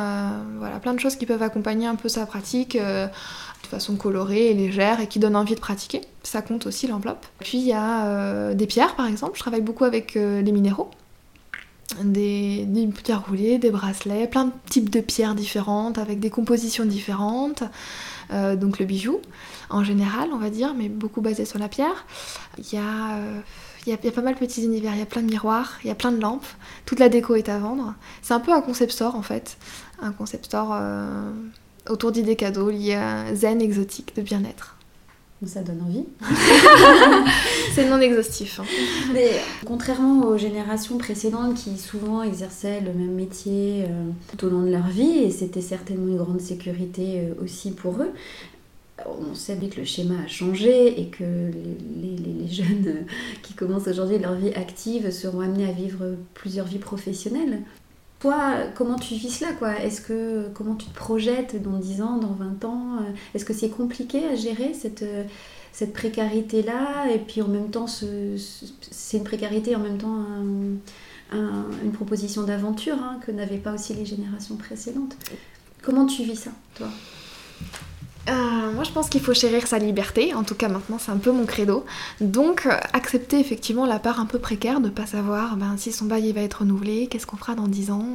voilà, 0.57 0.79
plein 0.81 0.93
de 0.93 0.99
choses 0.99 1.15
qui 1.15 1.25
peuvent 1.25 1.43
accompagner 1.43 1.85
un 1.85 1.95
peu 1.95 2.09
sa 2.09 2.25
pratique 2.25 2.75
de 2.75 3.67
façon 3.67 3.95
colorée 3.97 4.47
et 4.47 4.53
légère 4.55 4.99
et 4.99 5.07
qui 5.07 5.19
donnent 5.19 5.35
envie 5.35 5.53
de 5.53 5.59
pratiquer. 5.59 6.01
Ça 6.23 6.41
compte 6.41 6.65
aussi 6.65 6.87
l'enveloppe. 6.87 7.25
Puis 7.39 7.59
il 7.59 7.67
y 7.67 7.73
a 7.73 8.53
des 8.55 8.65
pierres 8.65 8.95
par 8.95 9.05
exemple, 9.05 9.33
je 9.35 9.41
travaille 9.41 9.61
beaucoup 9.61 9.85
avec 9.85 10.15
les 10.15 10.51
minéraux 10.51 10.89
des, 12.03 12.65
des, 12.65 12.87
pierres 12.87 13.25
roulées, 13.27 13.57
des 13.57 13.71
bracelets, 13.71 14.27
plein 14.27 14.45
de 14.45 14.51
types 14.69 14.89
de 14.89 15.01
pierres 15.01 15.35
différentes 15.35 15.97
avec 15.97 16.19
des 16.19 16.29
compositions 16.29 16.85
différentes. 16.85 17.63
Euh, 18.31 18.55
donc 18.55 18.79
le 18.79 18.85
bijou 18.85 19.19
en 19.69 19.83
général, 19.83 20.29
on 20.33 20.37
va 20.37 20.49
dire, 20.49 20.73
mais 20.75 20.89
beaucoup 20.89 21.21
basé 21.21 21.45
sur 21.45 21.59
la 21.59 21.67
pierre. 21.67 22.05
Il 22.57 22.73
y 22.73 22.77
a. 22.77 23.15
Euh, 23.15 23.39
y, 23.87 23.93
a, 23.93 23.97
pas 23.97 24.21
mal 24.21 24.35
de 24.35 24.39
petits 24.39 24.63
univers, 24.63 24.93
il 24.93 24.99
y 24.99 25.01
a 25.01 25.07
plein 25.07 25.23
de 25.23 25.29
miroirs, 25.31 25.79
il 25.83 25.87
y 25.87 25.89
a 25.89 25.95
plein 25.95 26.11
de 26.11 26.21
lampes, 26.21 26.45
toute 26.85 26.99
la 26.99 27.09
déco 27.09 27.33
est 27.33 27.49
à 27.49 27.57
vendre. 27.57 27.95
C'est 28.21 28.35
un 28.35 28.39
peu 28.39 28.53
un 28.53 28.61
concept 28.61 28.91
store 28.91 29.15
en 29.15 29.23
fait, 29.23 29.57
un 30.01 30.11
concept 30.11 30.45
store 30.45 30.69
euh, 30.73 31.31
autour 31.89 32.11
d'idées 32.11 32.35
cadeaux 32.35 32.69
liées 32.69 32.93
à 32.93 33.33
zen 33.33 33.59
exotique 33.59 34.15
de 34.15 34.21
bien-être. 34.21 34.75
Ça 35.43 35.63
donne 35.63 35.81
envie. 35.81 36.05
c'est 37.73 37.89
non 37.89 37.99
exhaustif. 37.99 38.59
Hein. 38.59 38.65
Mais 39.11 39.31
contrairement 39.65 40.27
aux 40.27 40.37
générations 40.37 40.99
précédentes 40.99 41.55
qui 41.55 41.79
souvent 41.79 42.21
exerçaient 42.21 42.79
le 42.79 42.93
même 42.93 43.15
métier 43.15 43.85
euh, 43.85 44.11
tout 44.27 44.45
au 44.45 44.49
long 44.51 44.61
de 44.61 44.69
leur 44.69 44.87
vie, 44.87 45.23
et 45.23 45.31
c'était 45.31 45.61
certainement 45.61 46.07
une 46.09 46.17
grande 46.17 46.41
sécurité 46.41 47.21
euh, 47.21 47.43
aussi 47.43 47.71
pour 47.71 47.95
eux, 48.03 48.11
on 49.07 49.33
sait 49.33 49.55
bien 49.55 49.69
que 49.69 49.79
le 49.79 49.85
schéma 49.85 50.13
a 50.23 50.27
changé 50.27 51.01
et 51.01 51.07
que 51.07 51.23
les, 51.23 52.17
les, 52.17 52.43
les 52.43 52.47
jeunes 52.47 52.87
euh, 52.87 53.01
qui 53.41 53.53
commencent 53.53 53.87
aujourd'hui 53.87 54.19
leur 54.19 54.35
vie 54.35 54.53
active 54.53 55.09
seront 55.09 55.39
amenés 55.39 55.67
à 55.67 55.71
vivre 55.71 56.17
plusieurs 56.35 56.67
vies 56.67 56.77
professionnelles. 56.77 57.61
Toi, 58.21 58.53
comment 58.75 58.99
tu 58.99 59.15
vis 59.15 59.31
cela 59.31 59.51
quoi? 59.53 59.79
Est-ce 59.79 59.99
que 59.99 60.47
comment 60.53 60.75
tu 60.75 60.85
te 60.85 60.95
projettes 60.95 61.61
dans 61.61 61.77
10 61.79 62.01
ans, 62.03 62.17
dans 62.17 62.33
20 62.33 62.65
ans? 62.65 62.97
Euh, 62.97 63.11
Est-ce 63.33 63.45
que 63.45 63.53
c'est 63.53 63.69
compliqué 63.69 64.27
à 64.27 64.35
gérer 64.35 64.73
cette, 64.75 65.01
euh, 65.01 65.23
précarité 65.93 66.61
là 66.61 67.09
et 67.11 67.17
puis 67.17 67.41
en 67.41 67.47
même 67.47 67.71
temps 67.71 67.87
c'est 67.87 69.17
une 69.17 69.23
précarité 69.23 69.75
en 69.75 69.79
même 69.79 69.97
temps 69.97 70.25
une 71.31 71.91
proposition 71.93 72.43
d'aventure 72.43 72.97
hein, 73.01 73.19
que 73.25 73.31
n'avaient 73.31 73.57
pas 73.57 73.73
aussi 73.73 73.95
les 73.95 74.05
générations 74.05 74.57
précédentes. 74.57 75.15
Comment 75.81 76.05
tu 76.05 76.23
vis 76.23 76.35
ça 76.35 76.51
toi? 76.75 76.89
Euh, 78.29 78.71
moi, 78.73 78.83
je 78.83 78.91
pense 78.91 79.09
qu'il 79.09 79.21
faut 79.21 79.33
chérir 79.33 79.65
sa 79.65 79.79
liberté. 79.79 80.33
En 80.33 80.43
tout 80.43 80.53
cas, 80.53 80.67
maintenant, 80.67 80.97
c'est 80.99 81.11
un 81.11 81.17
peu 81.17 81.31
mon 81.31 81.45
credo. 81.45 81.85
Donc, 82.19 82.65
euh, 82.65 82.77
accepter 82.93 83.39
effectivement 83.39 83.85
la 83.85 83.99
part 83.99 84.19
un 84.19 84.25
peu 84.25 84.37
précaire 84.37 84.79
de 84.79 84.89
pas 84.89 85.05
savoir 85.05 85.57
ben, 85.57 85.75
si 85.77 85.91
son 85.91 86.05
bail 86.05 86.31
va 86.31 86.41
être 86.41 86.59
renouvelé, 86.59 87.07
qu'est-ce 87.07 87.25
qu'on 87.25 87.37
fera 87.37 87.55
dans 87.55 87.67
10 87.67 87.91
ans. 87.91 88.05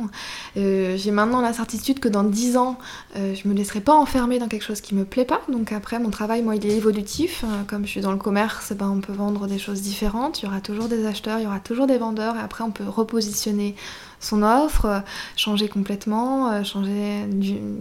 Euh, 0.57 0.97
j'ai 0.97 1.11
maintenant 1.11 1.41
la 1.41 1.53
certitude 1.53 1.99
que 1.99 2.09
dans 2.09 2.23
10 2.23 2.57
ans, 2.57 2.79
je 3.15 3.49
me 3.49 3.55
laisserai 3.55 3.81
pas 3.81 3.95
enfermer 3.95 4.39
dans 4.39 4.49
quelque 4.49 4.65
chose 4.65 4.81
qui 4.81 4.95
me 4.95 5.05
plaît 5.05 5.25
pas. 5.25 5.41
Donc, 5.49 5.73
après, 5.73 5.99
mon 5.99 6.11
travail, 6.11 6.43
moi, 6.43 6.55
il 6.55 6.65
est 6.67 6.77
évolutif. 6.77 7.45
comme 7.67 7.85
je 7.85 7.91
suis 7.91 8.01
dans 8.01 8.13
le 8.13 8.19
commerce, 8.19 8.73
ben, 8.73 8.89
on 8.89 9.01
peut 9.01 9.13
vendre 9.13 9.47
des 9.47 9.59
choses 9.59 9.83
différentes. 9.83 10.41
Il 10.41 10.45
y 10.45 10.49
aura 10.49 10.61
toujours 10.61 10.87
des 10.87 11.07
acheteurs, 11.07 11.39
il 11.39 11.45
y 11.45 11.47
aura 11.47 11.61
toujours 11.61 11.87
des 11.87 11.99
vendeurs. 11.99 12.37
Et 12.37 12.41
après, 12.41 12.63
on 12.63 12.71
peut 12.71 12.89
repositionner 12.89 13.75
son 14.27 14.43
offre, 14.43 15.03
changer 15.37 15.69
complètement, 15.69 16.51
euh, 16.51 16.65
changer 16.65 17.27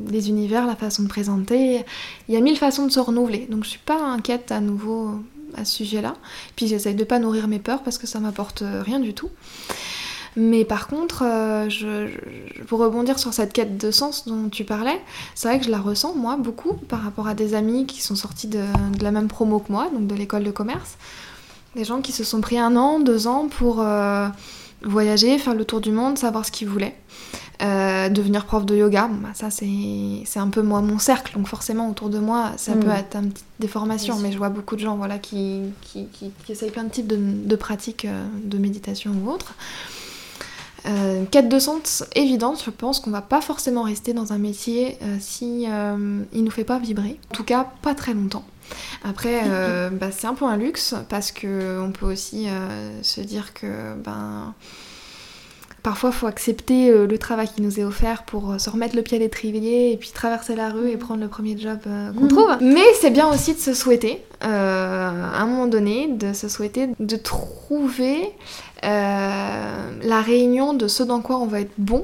les 0.10 0.30
univers, 0.30 0.66
la 0.66 0.76
façon 0.76 1.04
de 1.04 1.08
présenter. 1.08 1.84
Il 2.28 2.34
y 2.34 2.38
a 2.38 2.42
mille 2.42 2.58
façons 2.58 2.86
de 2.86 2.92
se 2.92 3.00
renouveler. 3.00 3.48
Donc 3.50 3.64
je 3.64 3.70
suis 3.70 3.80
pas 3.80 4.02
inquiète 4.02 4.52
à 4.52 4.62
nouveau 4.62 5.20
à 5.56 5.66
ce 5.66 5.76
sujet-là. 5.78 6.16
Puis 6.56 6.68
j'essaye 6.68 6.96
de 6.96 7.04
pas 7.04 7.20
nourrir 7.20 7.48
mes 7.48 7.60
peurs 7.60 7.84
parce 7.84 7.98
que 7.98 8.08
ça 8.08 8.20
m'apporte 8.20 8.64
rien 8.86 9.00
du 9.00 9.14
tout. 9.14 9.30
Mais 10.36 10.66
par 10.66 10.88
contre, 10.88 11.24
euh, 11.24 11.70
je, 11.70 12.10
pour 12.66 12.80
rebondir 12.80 13.18
sur 13.20 13.34
cette 13.34 13.54
quête 13.54 13.78
de 13.78 13.90
sens 13.92 14.28
dont 14.28 14.50
tu 14.50 14.66
parlais, 14.66 15.02
c'est 15.34 15.48
vrai 15.48 15.60
que 15.60 15.66
je 15.66 15.72
la 15.72 15.80
ressens, 15.80 16.14
moi, 16.16 16.36
beaucoup, 16.36 16.74
par 16.74 17.02
rapport 17.02 17.28
à 17.28 17.34
des 17.34 17.54
amis 17.54 17.86
qui 17.86 18.02
sont 18.02 18.16
sortis 18.16 18.48
de, 18.48 18.64
la 19.02 19.12
même 19.12 19.28
promo 19.28 19.60
que 19.60 19.72
moi, 19.72 19.90
donc 19.94 20.08
de 20.08 20.16
l'école 20.16 20.44
de 20.44 20.52
commerce. 20.52 20.98
Des 21.76 21.86
gens 21.86 22.02
qui 22.02 22.12
se 22.12 22.24
sont 22.24 22.42
pris 22.42 22.58
un 22.58 22.76
an, 22.76 23.00
deux 23.00 23.28
ans 23.28 23.48
pour 23.48 23.82
euh, 23.82 24.28
voyager, 24.84 25.38
faire 25.38 25.56
le 25.56 25.66
tour 25.66 25.82
du 25.82 25.92
monde, 25.92 26.18
savoir 26.18 26.46
ce 26.46 26.52
qu'ils 26.52 26.68
voulaient. 26.68 26.96
Euh, 27.62 28.10
devenir 28.10 28.46
prof 28.46 28.66
de 28.66 28.76
yoga, 28.76 29.10
bah, 29.10 29.30
ça 29.34 29.50
c'est 29.50 30.40
un 30.40 30.50
peu 30.50 30.62
moi 30.62 30.82
mon 30.82 31.00
cercle, 31.00 31.36
donc 31.38 31.48
forcément 31.48 31.90
autour 31.90 32.10
de 32.10 32.20
moi 32.20 32.52
ça 32.58 32.76
mm. 32.76 32.80
peut 32.82 32.90
être 32.90 33.16
un 33.16 33.24
petit 33.24 33.44
des 33.62 33.70
formations, 33.70 34.20
mais 34.20 34.34
je 34.34 34.38
vois 34.38 34.50
beaucoup 34.50 34.76
de 34.76 34.82
gens 34.82 34.98
voilà, 34.98 35.20
qui, 35.20 35.62
qui, 35.82 36.08
qui, 36.08 36.52
essayent 36.52 36.72
plein 36.72 36.84
de 36.84 36.90
types 36.90 37.08
de, 37.08 37.18
de 37.18 37.56
pratiques 37.56 38.04
euh, 38.04 38.26
de 38.44 38.58
méditation 38.58 39.14
ou 39.24 39.30
autres. 39.30 39.54
Euh, 40.86 41.24
quête 41.32 41.48
de 41.48 41.58
sens 41.58 42.04
évidente, 42.14 42.62
je 42.64 42.72
pense 42.72 43.00
qu'on 43.00 43.10
va 43.10 43.22
pas 43.22 43.40
forcément 43.40 43.84
rester 43.84 44.14
dans 44.14 44.34
un 44.34 44.38
métier 44.38 44.98
si 45.20 45.66
il 46.34 46.44
nous 46.44 46.52
fait 46.52 46.66
pas 46.66 46.78
vibrer. 46.78 47.18
En 47.32 47.36
tout 47.36 47.46
cas, 47.46 47.72
pas 47.82 47.96
très 47.96 48.14
longtemps. 48.14 48.44
Après, 49.04 49.42
bah, 49.92 50.08
c'est 50.12 50.28
un 50.28 50.34
peu 50.34 50.46
un 50.46 50.58
luxe 50.58 50.96
parce 51.10 51.32
que 51.32 51.80
on 51.80 51.92
peut 51.92 52.06
aussi 52.06 52.48
se 53.02 53.22
dire 53.22 53.54
que 53.54 53.94
ben 53.96 54.54
Parfois, 55.86 56.10
il 56.12 56.16
faut 56.16 56.26
accepter 56.26 56.90
euh, 56.90 57.06
le 57.06 57.20
travail 57.20 57.48
qui 57.48 57.62
nous 57.62 57.80
est 57.80 57.84
offert 57.84 58.24
pour 58.24 58.54
euh, 58.54 58.58
se 58.58 58.72
remettre 58.72 58.96
le 58.96 59.04
pied 59.04 59.18
à 59.18 59.20
l'étrier 59.20 59.92
et 59.92 59.98
puis 59.98 60.10
traverser 60.10 60.56
la 60.56 60.72
rue 60.72 60.90
et 60.90 60.98
prendre 60.98 61.22
le 61.22 61.28
premier 61.28 61.56
job 61.56 61.78
euh, 61.86 62.12
qu'on 62.12 62.26
mm. 62.26 62.28
trouve. 62.28 62.58
Mais 62.60 62.82
c'est 63.00 63.12
bien 63.12 63.32
aussi 63.32 63.54
de 63.54 63.60
se 63.60 63.76
souhaiter, 63.76 64.24
à 64.42 64.50
un 64.50 65.46
moment 65.46 65.68
donné, 65.68 66.08
de 66.08 66.34
se 66.34 66.50
souhaiter 66.50 66.90
de 67.00 67.16
trouver 67.18 68.32
la 68.82 70.22
réunion 70.26 70.74
de 70.74 70.88
ce 70.88 71.04
dans 71.04 71.22
quoi 71.22 71.38
on 71.38 71.46
va 71.46 71.62
être 71.62 71.74
bon 71.78 72.04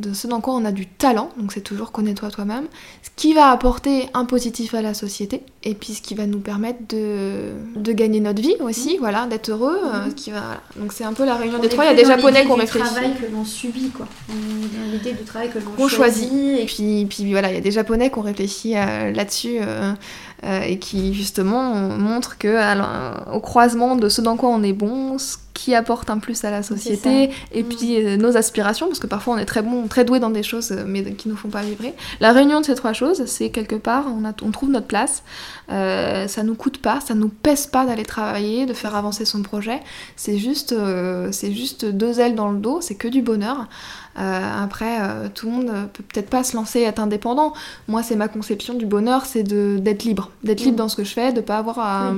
de 0.00 0.12
ce 0.14 0.26
dans 0.26 0.40
quoi 0.40 0.54
on 0.54 0.64
a 0.64 0.72
du 0.72 0.86
talent, 0.86 1.30
donc 1.36 1.52
c'est 1.52 1.60
toujours 1.60 1.92
connais-toi 1.92 2.30
toi-même, 2.30 2.66
ce 3.02 3.10
qui 3.16 3.34
va 3.34 3.50
apporter 3.50 4.08
un 4.14 4.24
positif 4.24 4.74
à 4.74 4.82
la 4.82 4.94
société, 4.94 5.42
et 5.62 5.74
puis 5.74 5.94
ce 5.94 6.02
qui 6.02 6.14
va 6.14 6.26
nous 6.26 6.40
permettre 6.40 6.80
de, 6.88 7.52
de 7.76 7.92
gagner 7.92 8.20
notre 8.20 8.40
vie 8.40 8.56
aussi, 8.60 8.96
mmh. 8.96 9.00
voilà, 9.00 9.26
d'être 9.26 9.50
heureux. 9.50 9.78
Euh, 9.84 10.06
mmh. 10.06 10.14
qui 10.14 10.30
va, 10.30 10.60
donc 10.76 10.92
c'est 10.92 11.04
un 11.04 11.12
peu 11.12 11.24
la 11.24 11.36
réunion 11.36 11.58
des 11.58 11.68
trois, 11.68 11.84
il 11.84 11.88
y 11.88 11.90
a 11.90 11.94
des 11.94 12.04
japonais 12.04 12.44
qui 12.44 12.50
ont 12.50 12.54
réfléchi. 12.54 12.84
le 12.84 12.90
travail 12.90 13.14
que 13.14 13.32
l'on 13.32 13.44
subit, 13.44 13.90
quoi. 13.90 14.06
L'idée 14.92 15.12
du 15.12 15.24
travail 15.24 15.50
que 15.50 15.58
l'on 15.58 15.88
choisit. 15.88 16.30
Et 16.32 16.66
puis, 16.66 17.06
puis 17.08 17.30
voilà, 17.30 17.50
il 17.50 17.54
y 17.54 17.58
a 17.58 17.60
des 17.60 17.70
japonais 17.70 18.10
qui 18.10 18.18
ont 18.18 18.22
réfléchi 18.22 18.76
euh, 18.76 19.12
là-dessus. 19.12 19.58
Euh, 19.60 19.92
et 20.66 20.78
qui 20.78 21.12
justement 21.12 21.74
montrent 21.74 22.38
que 22.38 22.56
au 23.30 23.40
croisement 23.40 23.94
de 23.94 24.08
ce 24.08 24.22
dans 24.22 24.38
quoi 24.38 24.48
on 24.48 24.62
est 24.62 24.72
bon, 24.72 25.18
ce 25.18 25.36
qui 25.54 25.74
apporte 25.74 26.10
un 26.10 26.18
plus 26.18 26.44
à 26.44 26.50
la 26.50 26.62
société, 26.62 27.30
et 27.52 27.62
puis 27.62 28.00
mmh. 28.00 28.16
nos 28.16 28.36
aspirations, 28.36 28.86
parce 28.86 28.98
que 28.98 29.06
parfois 29.06 29.34
on 29.34 29.38
est 29.38 29.46
très 29.46 29.62
bon, 29.62 29.86
très 29.88 30.04
doué 30.04 30.20
dans 30.20 30.30
des 30.30 30.42
choses, 30.42 30.72
mais 30.86 31.02
qui 31.14 31.28
nous 31.28 31.36
font 31.36 31.48
pas 31.48 31.62
vibrer. 31.62 31.94
La 32.20 32.32
réunion 32.32 32.60
de 32.60 32.66
ces 32.66 32.74
trois 32.74 32.92
choses, 32.92 33.24
c'est 33.26 33.50
quelque 33.50 33.76
part, 33.76 34.06
on, 34.06 34.24
a, 34.24 34.32
on 34.42 34.50
trouve 34.50 34.70
notre 34.70 34.86
place, 34.86 35.22
euh, 35.70 36.26
ça 36.26 36.42
nous 36.42 36.54
coûte 36.54 36.78
pas, 36.78 37.00
ça 37.00 37.14
nous 37.14 37.28
pèse 37.28 37.66
pas 37.66 37.86
d'aller 37.86 38.04
travailler, 38.04 38.66
de 38.66 38.72
faire 38.72 38.96
avancer 38.96 39.24
son 39.24 39.42
projet. 39.42 39.80
C'est 40.16 40.38
juste, 40.38 40.72
euh, 40.72 41.30
c'est 41.32 41.52
juste 41.52 41.84
deux 41.84 42.20
ailes 42.20 42.34
dans 42.34 42.50
le 42.50 42.58
dos, 42.58 42.80
c'est 42.80 42.96
que 42.96 43.08
du 43.08 43.22
bonheur. 43.22 43.66
Euh, 44.18 44.64
après, 44.64 44.98
tout 45.34 45.46
le 45.46 45.52
monde 45.52 45.72
peut 45.92 46.02
peut-être 46.02 46.28
pas 46.28 46.42
se 46.42 46.56
lancer 46.56 46.80
et 46.80 46.84
être 46.84 46.98
indépendant. 46.98 47.52
Moi, 47.86 48.02
c'est 48.02 48.16
ma 48.16 48.28
conception 48.28 48.74
du 48.74 48.86
bonheur, 48.86 49.24
c'est 49.26 49.44
d'être 49.44 50.04
libre, 50.04 50.30
d'être 50.42 50.60
libre 50.60 50.74
mm. 50.74 50.76
dans 50.76 50.88
ce 50.88 50.96
que 50.96 51.04
je 51.04 51.12
fais, 51.12 51.32
de 51.32 51.40
pas 51.40 51.58
avoir 51.58 51.78
à. 51.78 52.12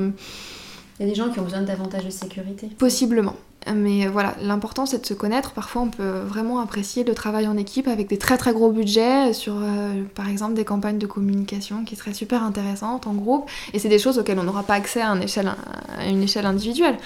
Il 1.02 1.08
y 1.08 1.10
a 1.10 1.14
des 1.14 1.20
gens 1.20 1.30
qui 1.30 1.40
ont 1.40 1.42
besoin 1.42 1.62
davantage 1.62 2.04
de 2.04 2.10
sécurité. 2.10 2.68
Possiblement. 2.78 3.34
Mais 3.74 4.06
voilà, 4.06 4.36
l'important 4.40 4.86
c'est 4.86 5.00
de 5.00 5.06
se 5.06 5.14
connaître. 5.14 5.50
Parfois, 5.50 5.82
on 5.82 5.88
peut 5.88 6.20
vraiment 6.20 6.60
apprécier 6.60 7.02
le 7.02 7.12
travail 7.12 7.48
en 7.48 7.56
équipe 7.56 7.88
avec 7.88 8.08
des 8.08 8.18
très 8.18 8.38
très 8.38 8.52
gros 8.52 8.70
budgets 8.70 9.32
sur, 9.32 9.54
euh, 9.56 10.04
par 10.14 10.28
exemple, 10.28 10.54
des 10.54 10.64
campagnes 10.64 10.98
de 10.98 11.06
communication 11.08 11.84
qui 11.84 11.96
seraient 11.96 12.14
super 12.14 12.44
intéressantes 12.44 13.08
en 13.08 13.14
groupe. 13.14 13.50
Et 13.72 13.80
c'est 13.80 13.88
des 13.88 13.98
choses 13.98 14.16
auxquelles 14.16 14.38
on 14.38 14.44
n'aura 14.44 14.62
pas 14.62 14.74
accès 14.74 15.02
à, 15.02 15.08
une 15.08 15.24
échelle, 15.24 15.50
à 15.98 16.06
une 16.06 16.22
échelle 16.22 16.46
individuelle. 16.46 16.98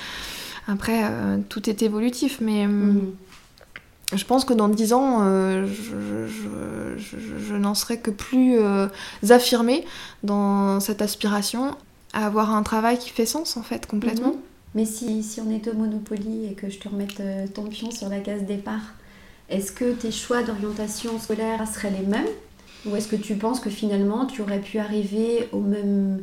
Après, 0.68 1.00
euh, 1.04 1.38
tout 1.48 1.70
est 1.70 1.82
évolutif, 1.82 2.38
mais. 2.42 2.64
Euh, 2.64 2.68
mhm. 2.68 3.12
Je 4.14 4.24
pense 4.24 4.44
que 4.44 4.52
dans 4.54 4.68
10 4.68 4.92
ans, 4.92 5.24
je, 5.24 6.28
je, 6.28 7.54
n'en 7.56 7.74
serai 7.74 7.98
que 7.98 8.12
plus 8.12 8.56
affirmée 9.28 9.84
dans 10.22 10.78
cette 10.78 11.02
aspiration 11.02 11.74
à 12.16 12.24
avoir 12.24 12.54
un 12.54 12.62
travail 12.62 12.98
qui 12.98 13.10
fait 13.10 13.26
sens, 13.26 13.58
en 13.58 13.62
fait, 13.62 13.86
complètement. 13.86 14.32
Mhm. 14.32 14.40
Mais 14.74 14.86
si, 14.86 15.22
si 15.22 15.40
on 15.40 15.50
est 15.50 15.68
au 15.68 15.74
Monopoly 15.74 16.46
et 16.50 16.54
que 16.54 16.70
je 16.70 16.78
te 16.78 16.88
remette 16.88 17.20
euh, 17.20 17.46
ton 17.46 17.64
pion 17.64 17.90
sur 17.90 18.08
la 18.08 18.20
case 18.20 18.44
départ, 18.44 18.94
est-ce 19.50 19.70
que 19.70 19.92
tes 19.92 20.10
choix 20.10 20.42
d'orientation 20.42 21.18
scolaire 21.18 21.66
seraient 21.68 21.90
les 21.90 22.06
mêmes? 22.06 22.26
Ou 22.86 22.96
est-ce 22.96 23.08
que 23.08 23.16
tu 23.16 23.34
penses 23.34 23.60
que 23.60 23.70
finalement 23.70 24.26
tu 24.26 24.40
aurais 24.42 24.60
pu 24.60 24.78
arriver 24.78 25.48
au 25.52 25.60
même, 25.60 26.22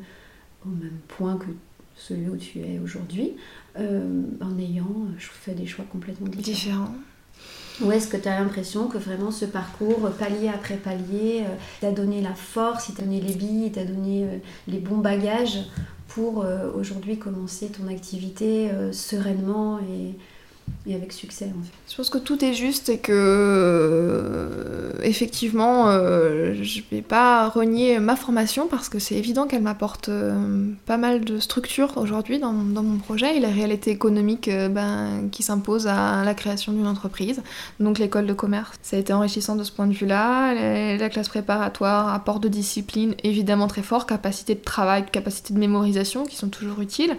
au 0.66 0.70
même 0.70 0.98
point 1.10 1.38
que 1.38 1.48
celui 1.96 2.28
où 2.28 2.38
tu 2.38 2.60
es 2.60 2.80
aujourd'hui 2.84 3.34
euh, 3.78 4.24
en 4.42 4.58
ayant 4.58 5.08
fait 5.20 5.54
des 5.54 5.68
choix 5.68 5.86
complètement 5.92 6.28
différents, 6.28 6.54
différents. 6.54 6.96
Ou 7.82 7.92
est-ce 7.92 8.08
que 8.08 8.18
tu 8.18 8.28
as 8.28 8.40
l'impression 8.40 8.88
que 8.88 8.98
vraiment 8.98 9.32
ce 9.32 9.46
parcours, 9.46 10.10
palier 10.20 10.48
après 10.48 10.76
palier, 10.76 11.44
euh, 11.44 11.56
t'a 11.82 11.92
donné 11.92 12.22
la 12.22 12.36
force, 12.36 12.94
t'a 12.94 13.04
donné 13.04 13.20
les 13.20 13.34
billes, 13.34 13.66
il 13.66 13.72
t'a 13.72 13.84
donné 13.84 14.42
les 14.68 14.80
bons 14.80 15.00
bagages 15.00 15.60
pour 16.14 16.44
euh, 16.44 16.72
aujourd'hui 16.76 17.18
commencer 17.18 17.70
ton 17.70 17.88
activité 17.88 18.70
euh, 18.70 18.92
sereinement 18.92 19.80
et, 19.80 20.16
et 20.86 20.96
avec 20.96 21.14
succès 21.14 21.46
en 21.46 21.64
fait. 21.64 21.72
Je 21.90 21.96
pense 21.96 22.10
que 22.10 22.18
tout 22.18 22.44
est 22.44 22.54
juste 22.54 22.90
et 22.90 22.98
que 22.98 23.12
euh, 23.14 24.92
effectivement 25.02 25.88
euh, 25.88 26.56
je 26.62 26.82
vais 26.92 27.02
pas 27.02 27.48
renier 27.48 28.00
ma 28.00 28.16
formation 28.16 28.68
parce 28.68 28.90
que 28.90 29.00
c'est 29.00 29.16
évident 29.16 29.48
qu'elle 29.48 29.62
m'apporte 29.62 30.10
euh, 30.10 30.66
pas 30.86 30.98
mal 30.98 31.24
de 31.24 31.40
structure 31.40 31.94
aujourd'hui 31.98 32.40
dans, 32.40 32.52
mon 32.52 32.98
projet 32.98 33.38
et 33.38 33.40
la 33.40 33.50
réalité 33.50 33.92
économique 33.92 34.50
ben, 34.50 35.30
qui 35.32 35.44
s'impose 35.44 35.88
à 35.88 36.24
la 36.24 36.34
création 36.34 36.74
d'une 36.74 36.88
entreprise. 36.88 37.42
Donc 37.80 37.98
l'école 37.98 38.26
de 38.26 38.34
commerce, 38.34 38.76
ça 38.82 38.98
a 38.98 39.00
été 39.00 39.14
enrichissant 39.14 39.56
de 39.56 39.64
ce 39.64 39.72
point 39.72 39.88
de 39.88 39.94
vue-là. 39.94 40.98
La 40.98 41.10
classe 41.10 41.30
préparatoire, 41.30 42.14
apport 42.14 42.40
de 42.40 42.50
discipline 42.50 43.16
évidemment 43.24 43.68
très 43.68 43.84
fort, 43.84 44.06
capacité 44.06 44.56
de 44.56 44.62
travail, 44.62 45.06
capacité 45.12 45.54
de 45.54 45.60
mémorisation 45.60 46.26
qui 46.26 46.36
sont 46.36 46.50
toujours 46.50 46.82
utiles. 46.82 47.16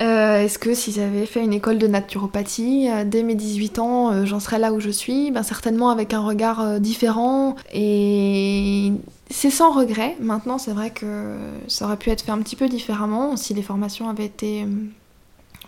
Euh, 0.00 0.42
est-ce 0.42 0.58
que 0.58 0.74
si 0.74 0.90
j'avais 0.90 1.26
fait 1.26 1.44
une 1.44 1.52
école 1.52 1.78
de 1.78 1.86
naturopathie 1.86 2.88
euh, 2.90 3.04
dès 3.04 3.22
mes 3.22 3.34
18 3.34 3.78
ans, 3.78 4.10
euh, 4.10 4.24
j'en 4.24 4.40
serais 4.40 4.58
là 4.58 4.72
où 4.72 4.80
je 4.80 4.90
suis? 4.90 5.30
Ben, 5.30 5.42
Certainement 5.42 5.90
avec 5.90 6.14
un 6.14 6.20
regard 6.20 6.80
différent 6.80 7.56
et 7.72 8.92
c'est 9.30 9.50
sans 9.50 9.72
regret. 9.72 10.16
Maintenant, 10.20 10.58
c'est 10.58 10.72
vrai 10.72 10.90
que 10.90 11.34
ça 11.68 11.84
aurait 11.84 11.96
pu 11.96 12.10
être 12.10 12.22
fait 12.22 12.32
un 12.32 12.38
petit 12.38 12.56
peu 12.56 12.68
différemment 12.68 13.36
si 13.36 13.54
les 13.54 13.62
formations 13.62 14.08
avaient 14.08 14.26
été 14.26 14.66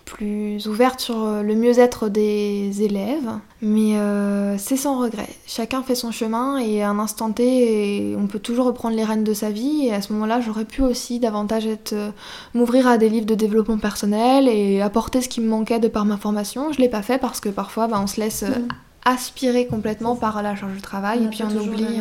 plus 0.04 0.66
ouverte 0.66 1.00
sur 1.00 1.24
euh, 1.24 1.42
le 1.42 1.54
mieux-être 1.54 2.08
des 2.08 2.82
élèves, 2.82 3.30
mais 3.62 3.96
euh, 3.96 4.56
c'est 4.58 4.76
sans 4.76 5.00
regret. 5.00 5.28
Chacun 5.46 5.82
fait 5.82 5.94
son 5.94 6.12
chemin 6.12 6.58
et 6.58 6.82
à 6.82 6.90
un 6.90 6.98
instant 6.98 7.32
T, 7.32 8.14
on 8.18 8.26
peut 8.26 8.38
toujours 8.38 8.66
reprendre 8.66 8.96
les 8.96 9.04
rênes 9.04 9.24
de 9.24 9.34
sa 9.34 9.50
vie. 9.50 9.86
Et 9.86 9.94
à 9.94 10.02
ce 10.02 10.12
moment-là, 10.12 10.40
j'aurais 10.40 10.64
pu 10.64 10.82
aussi 10.82 11.18
davantage 11.18 11.68
euh, 11.92 12.10
m'ouvrir 12.54 12.86
à 12.86 12.98
des 12.98 13.08
livres 13.08 13.26
de 13.26 13.34
développement 13.34 13.78
personnel 13.78 14.48
et 14.48 14.80
apporter 14.80 15.20
ce 15.20 15.28
qui 15.28 15.40
me 15.40 15.48
manquait 15.48 15.80
de 15.80 15.88
par 15.88 16.04
ma 16.04 16.16
formation. 16.16 16.72
Je 16.72 16.80
l'ai 16.80 16.88
pas 16.88 17.02
fait 17.02 17.18
parce 17.18 17.40
que 17.40 17.48
parfois, 17.48 17.86
bah, 17.86 17.98
on 18.02 18.06
se 18.06 18.20
laisse 18.20 18.42
mm 18.42 18.68
aspiré 19.04 19.66
complètement 19.66 20.16
par 20.16 20.42
la 20.42 20.56
charge 20.56 20.76
de 20.76 20.80
travail 20.80 21.24
et 21.24 21.28
puis 21.28 21.42
on 21.42 21.56
oublie 21.56 22.00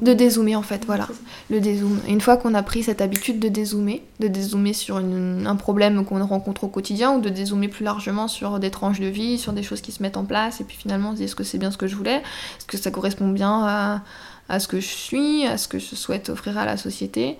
de 0.00 0.12
dézoomer 0.14 0.56
en 0.56 0.62
fait 0.62 0.84
voilà. 0.86 1.06
Le 1.50 1.60
dézoom. 1.60 2.00
Une 2.08 2.20
fois 2.20 2.38
qu'on 2.38 2.54
a 2.54 2.62
pris 2.62 2.82
cette 2.82 3.02
habitude 3.02 3.38
de 3.40 3.48
dézoomer 3.48 4.02
de 4.20 4.28
dézoomer 4.28 4.72
sur 4.72 4.96
un 4.96 5.56
problème 5.56 6.04
qu'on 6.04 6.24
rencontre 6.24 6.64
au 6.64 6.68
quotidien 6.68 7.12
ou 7.12 7.20
de 7.20 7.28
dézoomer 7.28 7.68
plus 7.68 7.84
largement 7.84 8.26
sur 8.26 8.58
des 8.58 8.70
tranches 8.70 9.00
de 9.00 9.06
vie 9.06 9.38
sur 9.38 9.52
des 9.52 9.62
choses 9.62 9.82
qui 9.82 9.92
se 9.92 10.02
mettent 10.02 10.16
en 10.16 10.24
place 10.24 10.60
et 10.60 10.64
puis 10.64 10.76
finalement 10.76 11.10
on 11.10 11.12
se 11.12 11.16
dit 11.18 11.24
est-ce 11.24 11.36
que 11.36 11.44
c'est 11.44 11.58
bien 11.58 11.70
ce 11.70 11.76
que 11.76 11.86
je 11.86 11.96
voulais? 11.96 12.22
Est-ce 12.58 12.66
que 12.66 12.78
ça 12.78 12.90
correspond 12.90 13.28
bien 13.28 13.62
à, 13.66 14.02
à 14.48 14.60
ce 14.60 14.68
que 14.68 14.80
je 14.80 14.88
suis? 14.88 15.46
À 15.46 15.58
ce 15.58 15.68
que 15.68 15.78
je 15.78 15.94
souhaite 15.94 16.30
offrir 16.30 16.56
à 16.56 16.64
la 16.64 16.76
société? 16.76 17.36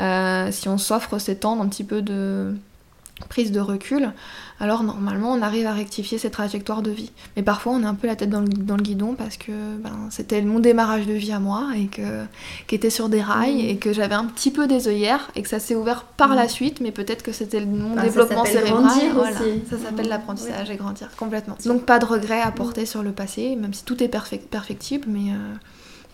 Euh, 0.00 0.50
si 0.50 0.68
on 0.68 0.78
s'offre 0.78 1.18
ces 1.18 1.36
temps 1.36 1.56
d'un 1.56 1.68
petit 1.68 1.84
peu 1.84 2.02
de 2.02 2.56
prise 3.28 3.52
de 3.52 3.60
recul, 3.60 4.12
alors 4.60 4.84
normalement 4.84 5.32
on 5.32 5.42
arrive 5.42 5.66
à 5.66 5.72
rectifier 5.72 6.18
ses 6.18 6.30
trajectoires 6.30 6.82
de 6.82 6.90
vie. 6.90 7.10
Mais 7.36 7.42
parfois 7.42 7.72
on 7.72 7.82
est 7.82 7.86
un 7.86 7.94
peu 7.94 8.06
la 8.06 8.16
tête 8.16 8.30
dans 8.30 8.40
le, 8.40 8.82
guidon 8.82 9.14
parce 9.14 9.36
que 9.36 9.52
ben, 9.82 10.08
c'était 10.10 10.42
mon 10.42 10.60
démarrage 10.60 11.06
de 11.06 11.12
vie 11.12 11.32
à 11.32 11.40
moi 11.40 11.70
et 11.76 11.86
que 11.86 12.24
qui 12.66 12.74
était 12.74 12.90
sur 12.90 13.08
des 13.08 13.20
rails 13.20 13.64
mmh. 13.64 13.68
et 13.68 13.76
que 13.78 13.92
j'avais 13.92 14.14
un 14.14 14.26
petit 14.26 14.50
peu 14.50 14.66
des 14.66 14.88
œillères 14.88 15.30
et 15.34 15.42
que 15.42 15.48
ça 15.48 15.58
s'est 15.58 15.74
ouvert 15.74 16.04
par 16.04 16.30
mmh. 16.30 16.36
la 16.36 16.48
suite, 16.48 16.80
mais 16.80 16.92
peut-être 16.92 17.22
que 17.22 17.32
c'était 17.32 17.64
mon 17.64 17.94
bah, 17.94 18.02
développement 18.02 18.44
cérébral. 18.44 18.84
Voilà. 19.14 19.38
Ça 19.68 19.78
s'appelle 19.78 20.06
mmh. 20.06 20.10
l'apprentissage 20.10 20.70
et 20.70 20.76
grandir 20.76 21.10
complètement. 21.16 21.56
Donc 21.66 21.84
pas 21.84 21.98
de 21.98 22.04
regrets 22.04 22.40
à 22.40 22.50
porter 22.50 22.86
sur 22.86 23.02
le 23.02 23.12
passé, 23.12 23.56
même 23.56 23.74
si 23.74 23.84
tout 23.84 24.02
est 24.02 24.08
perfectible, 24.08 25.06
mais 25.08 25.32
euh, 25.32 25.54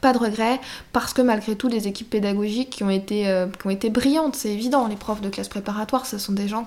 pas 0.00 0.12
de 0.12 0.18
regrets, 0.18 0.60
parce 0.92 1.12
que 1.12 1.22
malgré 1.22 1.56
tout, 1.56 1.68
les 1.68 1.86
équipes 1.88 2.10
pédagogiques 2.10 2.70
qui 2.70 2.84
ont 2.84 2.90
été, 2.90 3.28
euh, 3.28 3.46
qui 3.46 3.66
ont 3.66 3.70
été 3.70 3.90
brillantes, 3.90 4.34
c'est 4.34 4.50
évident. 4.50 4.86
Les 4.86 4.96
profs 4.96 5.20
de 5.20 5.28
classe 5.28 5.48
préparatoire, 5.48 6.06
ce 6.06 6.18
sont 6.18 6.32
des 6.32 6.48
gens 6.48 6.66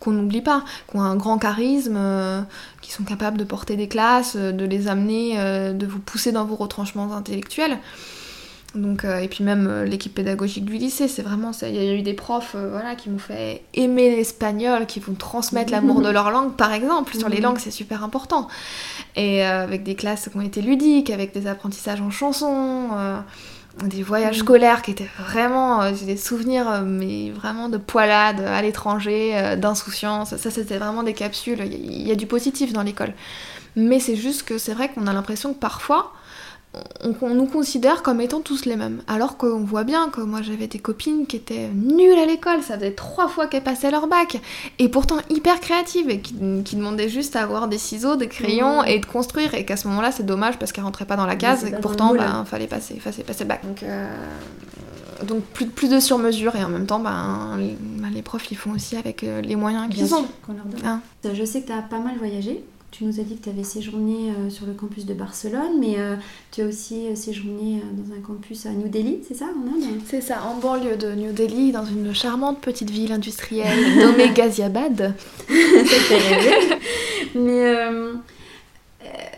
qu'on 0.00 0.12
n'oublie 0.12 0.42
pas, 0.42 0.64
qui 0.90 0.96
ont 0.96 1.02
un 1.02 1.16
grand 1.16 1.38
charisme, 1.38 1.96
euh, 1.96 2.42
qui 2.82 2.92
sont 2.92 3.04
capables 3.04 3.38
de 3.38 3.44
porter 3.44 3.76
des 3.76 3.88
classes, 3.88 4.34
euh, 4.36 4.52
de 4.52 4.64
les 4.64 4.88
amener, 4.88 5.36
de 5.36 5.86
vous 5.86 5.98
pousser 5.98 6.32
dans 6.32 6.44
vos 6.44 6.56
retranchements 6.56 7.12
intellectuels. 7.14 7.78
Donc, 8.76 9.04
euh, 9.04 9.18
et 9.18 9.28
puis 9.28 9.42
même 9.42 9.66
euh, 9.66 9.84
l'équipe 9.84 10.14
pédagogique 10.14 10.64
du 10.64 10.74
lycée, 10.74 11.08
c'est 11.08 11.22
vraiment 11.22 11.52
ça. 11.52 11.68
Il 11.68 11.74
y 11.74 11.78
a 11.78 11.94
eu 11.94 12.02
des 12.02 12.14
profs 12.14 12.52
euh, 12.54 12.68
voilà, 12.70 12.94
qui 12.94 13.08
m'ont 13.08 13.18
fait 13.18 13.62
aimer 13.74 14.14
l'espagnol, 14.14 14.86
qui 14.86 15.00
vont 15.00 15.14
transmettre 15.14 15.72
l'amour 15.72 16.02
de 16.02 16.10
leur 16.10 16.30
langue, 16.30 16.54
par 16.54 16.72
exemple. 16.72 17.16
Sur 17.16 17.28
les 17.28 17.38
mhm. 17.38 17.42
langues, 17.42 17.58
c'est 17.58 17.70
super 17.70 18.04
important. 18.04 18.48
Et 19.16 19.42
avec 19.42 19.82
des 19.82 19.94
classes 19.94 20.28
qui 20.28 20.36
ont 20.36 20.42
été 20.42 20.60
ludiques, 20.60 21.10
avec 21.10 21.32
des 21.32 21.46
apprentissages 21.46 22.02
en 22.02 22.10
chanson, 22.10 22.90
des 23.82 24.02
voyages 24.02 24.36
mhm. 24.36 24.42
scolaires 24.42 24.82
qui 24.82 24.90
étaient 24.90 25.08
vraiment. 25.18 25.94
J'ai 25.94 26.04
des 26.04 26.18
souvenirs, 26.18 26.82
mais 26.84 27.30
vraiment 27.30 27.70
de 27.70 27.78
poilade 27.78 28.40
à 28.40 28.60
l'étranger, 28.60 29.56
d'insouciance. 29.56 30.36
Ça, 30.36 30.50
c'était 30.50 30.76
vraiment 30.76 31.02
des 31.02 31.14
capsules. 31.14 31.60
Il 31.62 32.06
y 32.06 32.12
a 32.12 32.14
du 32.14 32.26
positif 32.26 32.74
dans 32.74 32.82
l'école. 32.82 33.14
Mais 33.74 34.00
c'est 34.00 34.16
juste 34.16 34.42
que 34.42 34.58
c'est 34.58 34.74
vrai 34.74 34.90
qu'on 34.90 35.06
a 35.06 35.12
l'impression 35.14 35.54
que 35.54 35.58
parfois 35.58 36.12
on, 37.22 37.34
nous 37.34 37.46
considère 37.46 38.02
comme 38.02 38.20
étant 38.20 38.40
tous 38.40 38.64
les 38.64 38.76
mêmes. 38.76 39.02
Alors 39.06 39.36
qu'on 39.36 39.60
voit 39.60 39.84
bien 39.84 40.08
que 40.08 40.20
moi 40.20 40.42
j'avais 40.42 40.66
des 40.66 40.78
copines 40.78 41.26
qui 41.26 41.36
étaient 41.36 41.68
nulles 41.68 42.18
à 42.18 42.26
l'école, 42.26 42.62
ça 42.62 42.76
faisait 42.76 42.92
trois 42.92 43.28
fois 43.28 43.46
qu'elles 43.46 43.62
passaient 43.62 43.90
leur 43.90 44.06
bac, 44.06 44.40
et 44.78 44.88
pourtant 44.88 45.16
hyper 45.30 45.60
créatives, 45.60 46.08
et 46.10 46.20
qui, 46.20 46.34
demandaient 46.34 47.08
juste 47.08 47.36
à 47.36 47.42
avoir 47.42 47.68
des 47.68 47.78
ciseaux, 47.78 48.16
des 48.16 48.28
crayons 48.28 48.84
et 48.84 48.98
de 48.98 49.06
construire, 49.06 49.54
et 49.54 49.64
qu'à 49.64 49.76
ce 49.76 49.88
moment-là 49.88 50.12
c'est 50.12 50.26
dommage 50.26 50.58
parce 50.58 50.72
qu'elles 50.72 50.84
rentraient 50.84 51.04
pas 51.04 51.16
dans 51.16 51.26
la 51.26 51.36
case, 51.36 51.64
et 51.64 51.72
que 51.72 51.80
pourtant 51.80 52.14
il 52.14 52.18
ben, 52.18 52.44
fallait 52.44 52.66
passer, 52.66 52.98
fallait 52.98 53.24
passer 53.24 53.44
le 53.44 53.48
bac. 53.48 53.64
Donc, 53.64 53.82
euh, 53.82 54.06
donc 55.24 55.42
plus, 55.42 55.66
plus 55.66 55.90
de 55.90 56.00
sur-mesure, 56.00 56.56
et 56.56 56.64
en 56.64 56.68
même 56.68 56.86
temps 56.86 57.00
ben, 57.00 57.58
ben, 57.58 58.10
les, 58.12 58.22
profs 58.22 58.50
ils 58.50 58.56
font 58.56 58.72
aussi 58.72 58.96
avec 58.96 59.24
euh, 59.24 59.40
les 59.40 59.56
moyens 59.56 59.88
qu'ils 59.92 60.14
ont. 60.14 60.26
Hein. 60.84 61.00
Je 61.24 61.44
sais 61.44 61.62
que 61.62 61.66
tu 61.66 61.72
as 61.72 61.82
pas 61.82 61.98
mal 61.98 62.16
voyagé. 62.18 62.64
Tu 62.90 63.04
nous 63.04 63.20
as 63.20 63.24
dit 63.24 63.36
que 63.36 63.42
tu 63.44 63.50
avais 63.50 63.64
séjourné 63.64 64.30
euh, 64.30 64.48
sur 64.48 64.66
le 64.66 64.72
campus 64.72 65.04
de 65.06 65.12
Barcelone, 65.12 65.78
mais 65.80 65.98
euh, 65.98 66.16
tu 66.52 66.62
as 66.62 66.66
aussi 66.66 67.08
euh, 67.08 67.14
séjourné 67.14 67.82
dans 67.92 68.14
un 68.14 68.20
campus 68.20 68.64
à 68.66 68.70
New 68.70 68.88
Delhi, 68.88 69.18
c'est 69.26 69.34
ça, 69.34 69.46
en 69.46 69.68
Inde? 69.68 70.00
C'est 70.06 70.20
ça, 70.20 70.44
en 70.44 70.56
banlieue 70.58 70.96
de 70.96 71.12
New 71.12 71.32
Delhi, 71.32 71.72
dans 71.72 71.84
une 71.84 72.14
charmante 72.14 72.60
petite 72.60 72.90
ville 72.90 73.12
industrielle 73.12 73.98
nommée 73.98 74.30
Ghaziabad. 74.32 75.14
mais 77.34 77.74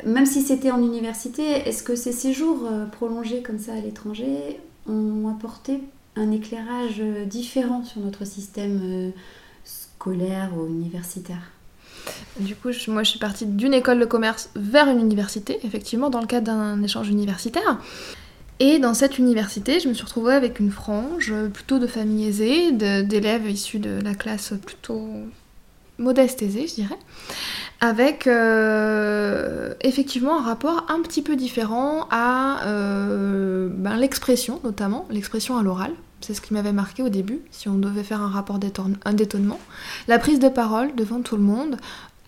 même 0.07 0.27
si 0.27 0.43
c'était 0.43 0.71
en 0.71 0.81
université, 0.81 1.43
est-ce 1.43 1.83
que 1.83 1.97
ces 1.97 2.13
séjours 2.13 2.69
prolongés 2.93 3.43
comme 3.43 3.59
ça 3.59 3.73
à 3.73 3.81
l'étranger 3.81 4.61
ont 4.87 5.29
apporté 5.29 5.81
un 6.17 6.31
éclairage 6.31 7.03
différent 7.27 7.83
sur 7.83 8.01
notre 8.01 8.25
système 8.25 9.13
scolaire 9.65 10.53
ou 10.57 10.67
universitaire? 10.67 11.58
Du 12.39 12.55
coup, 12.55 12.69
moi, 12.89 13.03
je 13.03 13.11
suis 13.11 13.19
partie 13.19 13.47
d'une 13.47 13.75
école 13.75 13.99
de 13.99 14.05
commerce 14.05 14.51
vers 14.55 14.89
une 14.89 15.01
université, 15.01 15.59
effectivement, 15.65 16.11
dans 16.11 16.21
le 16.21 16.27
cadre 16.27 16.47
d'un 16.47 16.83
échange 16.83 17.09
universitaire. 17.09 17.79
Et 18.61 18.79
dans 18.79 18.95
cette 18.95 19.19
université, 19.19 19.79
je 19.79 19.89
me 19.89 19.95
suis 19.95 20.05
retrouvée 20.05 20.35
avec 20.35 20.59
une 20.59 20.71
frange 20.71 21.33
plutôt 21.53 21.79
de 21.79 21.87
famille 21.87 22.27
aisée, 22.27 22.73
d'élèves 22.73 23.49
issus 23.49 23.79
de 23.79 24.01
la 24.03 24.15
classe 24.15 24.53
plutôt 24.65 25.09
modeste 25.99 26.43
aisée, 26.43 26.67
je 26.67 26.75
dirais, 26.75 26.99
avec 27.81 28.27
euh, 28.27 29.75
effectivement 29.83 30.41
un 30.41 30.43
rapport 30.43 30.87
un 30.89 31.03
petit 31.03 31.23
peu 31.23 31.37
différent 31.37 32.07
à 32.11 32.67
euh, 32.67 33.69
ben, 33.71 33.97
l'expression, 33.97 34.61
notamment 34.65 35.07
l'expression 35.11 35.57
à 35.57 35.63
l'oral. 35.63 35.93
C'est 36.21 36.35
ce 36.35 36.41
qui 36.41 36.53
m'avait 36.53 36.73
marqué 36.73 37.03
au 37.03 37.09
début, 37.09 37.41
si 37.51 37.69
on 37.69 37.79
devait 37.79 38.03
faire 38.03 38.21
un 38.21 38.29
rapport 38.29 38.59
d'étonnement. 38.59 39.61
La 40.09 40.19
prise 40.19 40.41
de 40.41 40.49
parole 40.49 40.95
devant 40.95 41.23
tout 41.23 41.37
le 41.37 41.43
monde, 41.43 41.79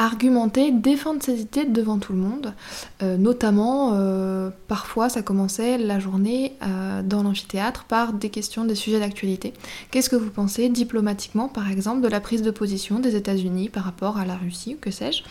argumenter, 0.01 0.73
défendre 0.73 1.23
ses 1.23 1.43
idées 1.43 1.67
devant 1.67 1.99
tout 1.99 2.15
le 2.15 2.19
monde. 2.19 2.55
Euh, 3.03 3.19
notamment, 3.19 3.93
euh, 3.93 4.49
parfois, 4.67 5.11
ça 5.11 5.21
commençait 5.21 5.77
la 5.77 6.01
journée 6.01 6.57
euh, 6.63 7.03
dans 7.03 7.23
l'amphithéâtre 7.23 7.85
par 7.85 8.15
des 8.15 8.31
questions, 8.31 8.65
des 8.65 8.75
sujets 8.75 8.99
d'actualité. 8.99 9.53
Qu'est-ce 9.91 10.09
que 10.09 10.17
vous 10.17 10.31
pensez 10.31 10.71
diplomatiquement, 10.71 11.49
par 11.49 11.71
exemple, 11.71 12.01
de 12.01 12.09
la 12.09 12.21
prise 12.21 12.41
de 12.41 12.51
position 12.51 12.99
des 12.99 13.15
États-Unis 13.15 13.69
par 13.69 13.85
rapport 13.85 14.17
à 14.17 14.25
la 14.25 14.37
Russie 14.37 14.77
ou 14.77 14.79
que 14.81 14.91
sais-je? 14.91 15.23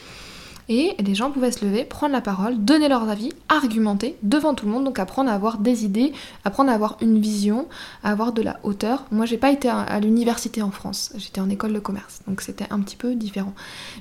Et 0.69 0.95
les 0.99 1.15
gens 1.15 1.32
pouvaient 1.32 1.51
se 1.51 1.65
lever, 1.65 1.84
prendre 1.84 2.13
la 2.13 2.21
parole, 2.21 2.63
donner 2.63 2.88
leurs 2.88 3.10
avis, 3.10 3.34
argumenter 3.49 4.15
devant 4.23 4.53
tout 4.53 4.67
le 4.67 4.71
monde, 4.71 4.86
donc 4.86 4.99
apprendre 4.99 5.29
à 5.29 5.34
avoir 5.34 5.58
des 5.58 5.84
idées, 5.84 6.13
apprendre 6.45 6.69
à 6.69 6.73
avoir 6.73 6.97
une 7.01 7.19
vision, 7.19 7.67
à 8.03 8.12
avoir 8.12 8.32
de 8.32 8.43
la 8.43 8.60
hauteur. 8.63 9.05
Moi, 9.12 9.25
j'ai 9.25 9.38
pas 9.38 9.51
été 9.51 9.67
à 9.67 9.99
l'université 9.99 10.62
en 10.62 10.71
France, 10.71 11.12
j'étais 11.17 11.41
en 11.41 11.49
école 11.49 11.73
de 11.73 11.79
commerce, 11.79 12.21
donc 12.27 12.41
c'était 12.41 12.67
un 12.69 12.79
petit 12.79 12.95
peu 12.95 13.15
différent. 13.15 13.53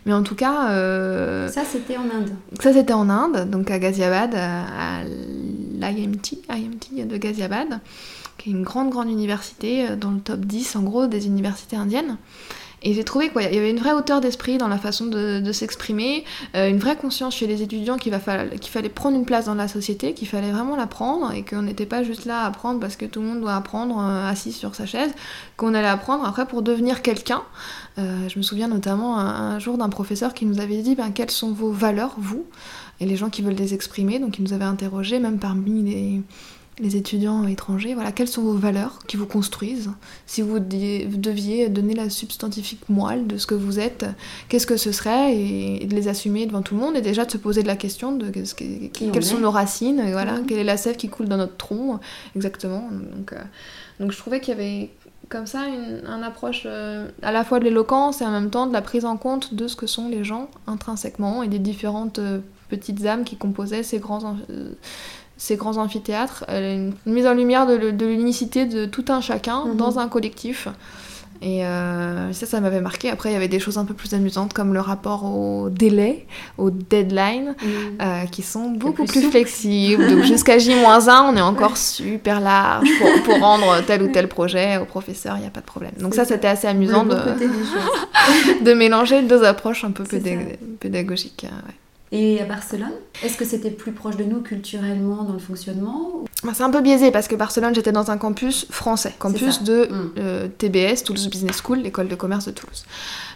Mais 0.05 0.13
en 0.13 0.23
tout 0.23 0.35
cas. 0.35 0.71
Euh, 0.71 1.49
ça, 1.49 1.65
c'était 1.65 1.97
en 1.97 2.03
Inde. 2.03 2.31
Ça, 2.61 2.73
c'était 2.73 2.93
en 2.93 3.09
Inde, 3.09 3.49
donc 3.51 3.71
à 3.71 3.79
Ghaziabad, 3.79 4.35
à 4.35 5.05
l'IMT, 5.05 6.39
IMT 6.51 7.07
de 7.07 7.17
Ghaziabad, 7.17 7.81
qui 8.37 8.51
est 8.51 8.53
une 8.53 8.63
grande, 8.63 8.91
grande 8.91 9.09
université 9.09 9.89
euh, 9.89 9.97
dans 9.97 10.11
le 10.11 10.21
top 10.21 10.41
10 10.41 10.77
en 10.77 10.83
gros 10.83 11.07
des 11.07 11.27
universités 11.27 11.77
indiennes. 11.77 12.19
Et 12.83 12.95
j'ai 12.95 13.05
trouvé 13.05 13.31
qu'il 13.31 13.43
y 13.43 13.59
avait 13.59 13.71
une 13.71 13.79
vraie 13.79 13.93
hauteur 13.93 14.21
d'esprit 14.21 14.59
dans 14.59 14.69
la 14.69 14.79
façon 14.79 15.07
de, 15.07 15.53
s'exprimer, 15.53 16.25
euh, 16.55 16.69
une 16.69 16.79
vraie 16.79 16.97
conscience 16.97 17.35
chez 17.35 17.47
les 17.47 17.63
étudiants 17.63 17.97
qu'il 17.97 18.13
fallait 18.15 18.89
prendre 18.89 19.17
une 19.17 19.25
place 19.25 19.47
dans 19.47 19.55
la 19.55 19.69
société, 19.69 20.15
qu'il 20.15 20.29
fallait 20.29 20.51
vraiment 20.51 20.77
la 20.77 20.87
prendre 20.87 21.33
et 21.33 21.45
qu'on 21.45 21.63
n'était 21.63 21.87
pas 21.87 22.05
juste 22.05 22.25
là 22.25 22.43
à 22.43 22.47
apprendre 22.47 22.81
parce 22.81 22.97
que 22.97 23.07
tout 23.07 23.21
le 23.21 23.27
monde 23.27 23.41
doit 23.41 23.55
apprendre 23.55 23.99
euh, 23.99 24.31
assis 24.31 24.53
sur 24.53 24.75
sa 24.75 24.87
chaise, 24.87 25.11
qu'on 25.57 25.75
allait 25.75 25.89
apprendre 25.89 26.25
après 26.25 26.47
pour 26.47 26.63
devenir 26.63 27.03
quelqu'un. 27.03 27.43
Euh, 27.99 28.29
je 28.29 28.39
me 28.39 28.43
souviens 28.43 28.69
notamment 28.69 29.19
un, 29.19 29.59
jour 29.59 29.77
d'un 29.77 29.89
professeur 29.89 30.35
qui 30.35 30.47
nous 30.47 30.61
avait 30.61 30.83
dit 30.83 30.95
ben, 30.95 31.11
quelles 31.11 31.31
sont 31.31 31.53
vos 31.53 31.73
valeurs, 31.73 32.15
vous, 32.17 32.45
et 33.01 33.07
les 33.07 33.17
gens 33.17 33.31
qui 33.31 33.43
veulent 33.43 33.55
les 33.55 33.75
exprimer. 33.75 34.21
Donc 34.21 34.39
il 34.39 34.45
nous 34.45 34.53
avait 34.53 34.65
interrogé, 34.65 35.19
même 35.19 35.39
parmi 35.39 35.83
les 35.83 36.23
les 36.81 36.97
étudiants 36.97 37.47
étrangers, 37.47 37.95
voilà, 37.95 38.13
quelles 38.13 38.29
sont 38.29 38.43
vos 38.43 38.55
valeurs 38.55 39.01
qui 39.07 39.17
vous 39.17 39.27
construisent 39.27 39.91
Si 40.27 40.43
vous 40.43 40.59
deviez 40.59 41.69
donner 41.69 41.95
la 41.95 42.11
substantifique 42.11 42.89
moelle 42.89 43.27
de 43.27 43.37
ce 43.37 43.47
que 43.47 43.55
vous 43.55 43.79
êtes, 43.79 44.07
qu'est-ce 44.49 44.67
que 44.67 44.77
ce 44.77 44.93
serait 44.93 45.37
et, 45.37 45.87
de 45.87 45.95
les 45.95 46.09
assumer 46.09 46.47
devant 46.47 46.63
tout 46.63 46.75
le 46.75 46.81
monde 46.81 46.97
et 46.97 47.01
déjà 47.01 47.25
de 47.25 47.31
se 47.31 47.39
poser 47.39 47.63
de 47.63 47.67
la 47.67 47.77
question 47.77 48.13
de 48.13 48.31
quelles 48.31 49.25
sont 49.25 49.39
nos 49.39 49.51
racines, 49.51 50.03
voilà, 50.13 50.39
quelle 50.47 50.59
est 50.59 50.65
la 50.65 50.77
sève 50.77 50.97
qui 50.97 51.09
coule 51.09 51.29
dans 51.29 51.37
notre 51.37 51.57
tronc, 51.57 52.01
exactement. 52.37 52.89
Donc, 53.17 53.33
euh, 53.33 53.43
donc 54.01 54.13
je 54.13 54.19
trouvais 54.19 54.41
qu'il 54.41 54.55
y 54.55 54.57
avait 54.57 54.91
comme 55.29 55.47
ça 55.47 55.67
une, 55.67 56.23
approche 56.23 56.63
euh, 56.65 57.09
à 57.23 57.33
la 57.33 57.45
fois 57.45 57.59
de 57.59 57.65
l'éloquence 57.65 58.23
et 58.23 58.25
en 58.25 58.31
même 58.31 58.51
temps 58.51 58.67
de 58.67 58.73
la 58.73 58.83
prise 58.83 59.05
en 59.05 59.17
compte 59.17 59.55
de 59.55 59.69
ce 59.69 59.77
que 59.77 59.87
sont 59.87 60.09
les 60.09 60.25
gens 60.25 60.49
intrinsèquement 60.67 61.43
et 61.43 61.49
des 61.49 61.59
différentes 61.59 62.19
euh, 62.19 62.41
petites 62.69 63.05
âmes 63.05 63.25
qui 63.25 63.37
composaient 63.37 63.83
ces 63.83 63.99
grands 63.99 64.37
ces 65.39 65.57
grands 65.57 65.79
amphithéâtres, 65.79 66.45
une 66.49 66.93
mise 67.07 67.27
en 67.27 67.33
lumière 67.33 67.67
de, 67.67 68.05
l'unicité 68.05 68.67
de 68.67 68.85
tout 68.85 69.05
un 69.09 69.21
chacun 69.21 69.65
mhm. 69.65 69.77
dans 69.77 69.99
un 69.99 70.09
collectif. 70.09 70.69
Et 71.41 71.65
euh, 71.65 72.33
ça, 72.33 72.47
ça 72.47 72.61
m'avait 72.61 72.81
marqué. 72.81 73.11
Après, 73.11 73.31
il 73.31 73.33
y 73.33 73.37
avait 73.37 73.47
des 73.47 73.61
choses 73.61 73.79
un 73.79 73.85
peu 73.85 73.95
plus 73.95 74.13
amusantes 74.13 74.53
comme 74.53 74.75
le 74.75 74.81
rapport 74.81 75.25
au 75.25 75.69
délai, 75.71 76.27
au 76.57 76.71
deadline, 76.71 77.55
euh, 78.03 78.25
qui 78.27 78.43
sont 78.43 78.71
beaucoup 78.71 79.05
plus, 79.05 79.23
flexibles. 79.31 80.11
Donc 80.11 80.25
jusqu'à 80.25 80.59
J-1, 80.59 81.31
on 81.31 81.37
est 81.37 81.41
encore 81.41 81.77
super 81.77 82.41
large 82.41 82.89
pour, 83.25 83.39
rendre 83.39 83.81
tel 83.87 84.03
ou 84.03 84.09
tel 84.09 84.27
projet 84.27 84.79
au 84.79 84.85
professeur, 84.85 85.37
il 85.37 85.43
n'y 85.43 85.47
a 85.47 85.51
pas 85.51 85.61
de 85.61 85.67
problème. 85.67 85.93
Donc 86.01 86.17
ça, 86.17 86.25
c'était 86.25 86.49
assez 86.49 86.67
amusant 86.67 87.05
de, 87.05 87.15
de 88.65 88.73
mélanger 88.75 89.23
deux 89.23 89.45
approches 89.45 89.85
un 89.85 89.93
peu 89.93 90.03
pédagogiques. 90.81 91.47
Ouais. 91.47 91.75
Et 92.11 92.41
à 92.41 92.47
Barcelone, 92.47 92.93
est-ce 93.23 93.37
que 93.37 93.45
c'était 93.45 93.71
plus 93.71 93.93
proche 93.93 94.17
de 94.17 94.25
nous 94.25 94.41
culturellement 94.41 95.25
dans 95.25 95.35
le 95.35 95.39
fonctionnement 95.39 96.25
bah, 96.43 96.53
C'est 96.55 96.63
un 96.63 96.71
peu 96.71 96.81
biaisé 96.81 97.11
parce 97.11 97.29
que 97.29 97.35
Barcelone, 97.35 97.75
j'étais 97.75 97.93
dans 97.93 98.11
un 98.11 98.17
campus 98.17 98.67
français, 98.71 99.13
campus 99.19 99.63
de 99.63 99.89
mm. 99.91 100.11
euh, 100.19 100.49
TBS, 100.57 101.05
Toulouse 101.05 101.29
Business 101.29 101.61
School, 101.63 101.81
l'école 101.81 102.09
de 102.09 102.15
commerce 102.15 102.47
de 102.47 102.53
Toulouse. 102.53 102.85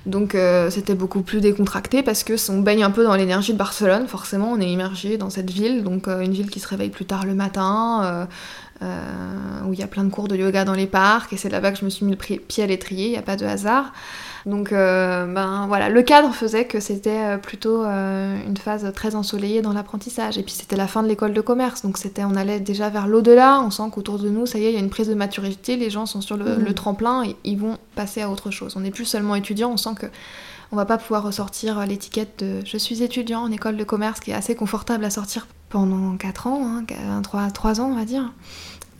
Donc 0.06 0.34
euh, 0.34 0.70
c'était 0.70 0.94
beaucoup 0.94 1.20
plus 1.20 1.40
décontracté 1.40 2.02
parce 2.02 2.24
que 2.24 2.32
on 2.50 2.60
baigne 2.60 2.82
un 2.82 2.90
peu 2.90 3.04
dans 3.04 3.14
l'énergie 3.14 3.52
de 3.52 3.58
Barcelone, 3.58 4.08
forcément 4.08 4.50
on 4.50 4.60
est 4.60 4.70
immergé 4.70 5.18
dans 5.18 5.30
cette 5.30 5.50
ville, 5.50 5.84
donc 5.84 6.08
euh, 6.08 6.20
une 6.20 6.32
ville 6.32 6.48
qui 6.48 6.58
se 6.58 6.66
réveille 6.66 6.90
plus 6.90 7.04
tard 7.04 7.26
le 7.26 7.34
matin, 7.34 8.26
où 9.64 9.72
il 9.72 9.78
y 9.78 9.82
a 9.82 9.86
plein 9.86 10.02
de 10.02 10.10
cours 10.10 10.26
de 10.26 10.34
yoga 10.34 10.64
dans 10.64 10.72
les 10.72 10.88
parcs, 10.88 11.32
et 11.32 11.36
c'est 11.36 11.50
là-bas 11.50 11.70
que 11.70 11.78
je 11.78 11.84
me 11.84 11.90
suis 11.90 12.04
mis 12.04 12.12
le 12.12 12.16
pied 12.16 12.64
à 12.64 12.66
l'étrier, 12.66 13.06
il 13.06 13.10
n'y 13.10 13.18
a 13.18 13.22
pas 13.22 13.36
de 13.36 13.46
hasard. 13.46 13.92
Donc 14.46 14.72
euh, 14.72 15.26
ben 15.26 15.66
voilà, 15.68 15.88
le 15.88 16.02
cadre 16.02 16.32
faisait 16.34 16.64
que 16.64 16.80
c'était 16.80 17.10
euh, 17.10 17.38
plutôt 17.38 17.84
euh, 17.84 18.36
une 18.46 18.56
phase 18.56 18.90
très 18.92 19.14
ensoleillée 19.14 19.62
dans 19.62 19.72
l'apprentissage. 19.72 20.36
Et 20.36 20.42
puis 20.42 20.52
c'était 20.52 20.76
la 20.76 20.88
fin 20.88 21.02
de 21.02 21.08
l'école 21.08 21.32
de 21.32 21.40
commerce, 21.40 21.82
donc 21.82 21.96
c'était, 21.96 22.24
on 22.24 22.34
allait 22.34 22.60
déjà 22.60 22.88
vers 22.88 23.06
l'au-delà. 23.06 23.60
On 23.60 23.70
sent 23.70 23.84
qu'autour 23.92 24.18
de 24.18 24.28
nous, 24.28 24.46
ça 24.46 24.58
y 24.58 24.64
est, 24.64 24.70
il 24.70 24.74
y 24.74 24.76
a 24.76 24.80
une 24.80 24.90
prise 24.90 25.08
de 25.08 25.14
maturité. 25.14 25.76
Les 25.76 25.90
gens 25.90 26.06
sont 26.06 26.20
sur 26.20 26.36
le, 26.36 26.56
mhm. 26.56 26.74
tremplin 26.74 27.24
et 27.24 27.36
ils 27.44 27.58
vont 27.58 27.78
passer 27.94 28.22
à 28.22 28.30
autre 28.30 28.50
chose. 28.50 28.74
On 28.76 28.80
n'est 28.80 28.90
plus 28.90 29.04
seulement 29.04 29.36
étudiant, 29.36 29.70
on 29.70 29.76
sent 29.76 29.94
que 29.98 30.06
on 30.74 30.76
va 30.76 30.86
pas 30.86 30.96
pouvoir 30.96 31.22
ressortir 31.22 31.86
l'étiquette 31.86 32.42
de 32.42 32.60
je 32.64 32.78
suis 32.78 33.02
étudiant 33.02 33.42
en 33.42 33.52
école 33.52 33.76
de 33.76 33.84
commerce 33.84 34.20
qui 34.20 34.30
est 34.30 34.34
assez 34.34 34.54
confortable 34.54 35.04
à 35.04 35.10
sortir 35.10 35.46
pendant 35.68 36.16
4 36.16 36.46
ans, 36.46 36.82
3, 37.22 37.40
hein, 37.40 37.52
ans 37.78 37.90
on 37.90 37.94
va 37.94 38.06
dire, 38.06 38.32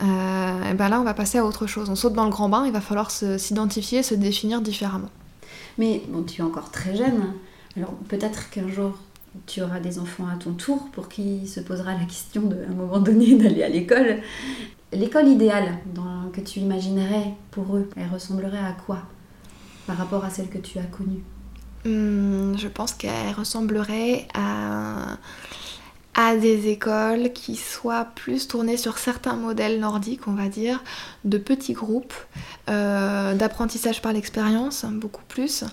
et 0.02 0.74
ben 0.74 0.88
là 0.90 1.00
on 1.00 1.04
va 1.04 1.14
passer 1.14 1.38
à 1.38 1.46
autre 1.46 1.66
chose. 1.66 1.88
On 1.88 1.96
saute 1.96 2.12
dans 2.12 2.24
le 2.24 2.30
grand 2.30 2.50
bain, 2.50 2.66
il 2.66 2.72
va 2.72 2.82
falloir 2.82 3.10
s'identifier, 3.10 4.02
se 4.02 4.14
définir 4.14 4.60
différemment. 4.60 5.08
Mais 5.78 6.02
bon, 6.08 6.22
tu 6.22 6.40
es 6.40 6.44
encore 6.44 6.70
très 6.70 6.96
jeune, 6.96 7.34
alors 7.76 7.94
peut-être 8.08 8.50
qu'un 8.50 8.68
jour 8.68 8.98
tu 9.46 9.62
auras 9.62 9.80
des 9.80 9.98
enfants 9.98 10.26
à 10.28 10.36
ton 10.36 10.52
tour 10.52 10.88
pour 10.92 11.08
qui 11.08 11.46
se 11.46 11.60
posera 11.60 11.94
la 11.94 12.04
question 12.04 12.42
de, 12.42 12.66
moment 12.66 12.98
donné 13.00 13.34
d'aller 13.38 13.62
à 13.62 13.68
l'école. 13.68 14.18
L'école 14.92 15.28
idéale 15.28 15.78
que 16.32 16.40
tu 16.40 16.60
imaginerais 16.60 17.32
pour 17.50 17.76
eux, 17.76 17.88
elle 17.96 18.08
ressemblerait 18.12 18.58
à 18.58 18.72
quoi 18.72 19.02
par 19.86 19.96
rapport 19.96 20.24
à 20.24 20.30
celle 20.30 20.48
que 20.48 20.58
tu 20.58 20.78
as 20.78 20.84
connue? 20.84 21.22
Hmm, 21.84 22.56
Je 22.56 22.68
pense 22.68 22.92
qu'elle 22.92 23.32
ressemblerait 23.36 24.28
à, 24.34 25.16
à 26.14 26.36
des 26.36 26.68
écoles 26.68 27.32
qui 27.32 27.56
soient 27.56 28.06
plus 28.14 28.46
tournées 28.48 28.76
sur 28.76 28.98
certains 28.98 29.34
modèles 29.34 29.80
nordiques, 29.80 30.28
on 30.28 30.32
va 30.32 30.48
dire, 30.48 30.82
de 31.24 31.38
petits 31.38 31.72
groupes, 31.72 32.14
euh, 32.68 33.34
d'apprentissage 33.34 34.02
par 34.02 34.12
l'expérience, 34.12 34.84
beaucoup 34.84 35.24
plus 35.26 35.64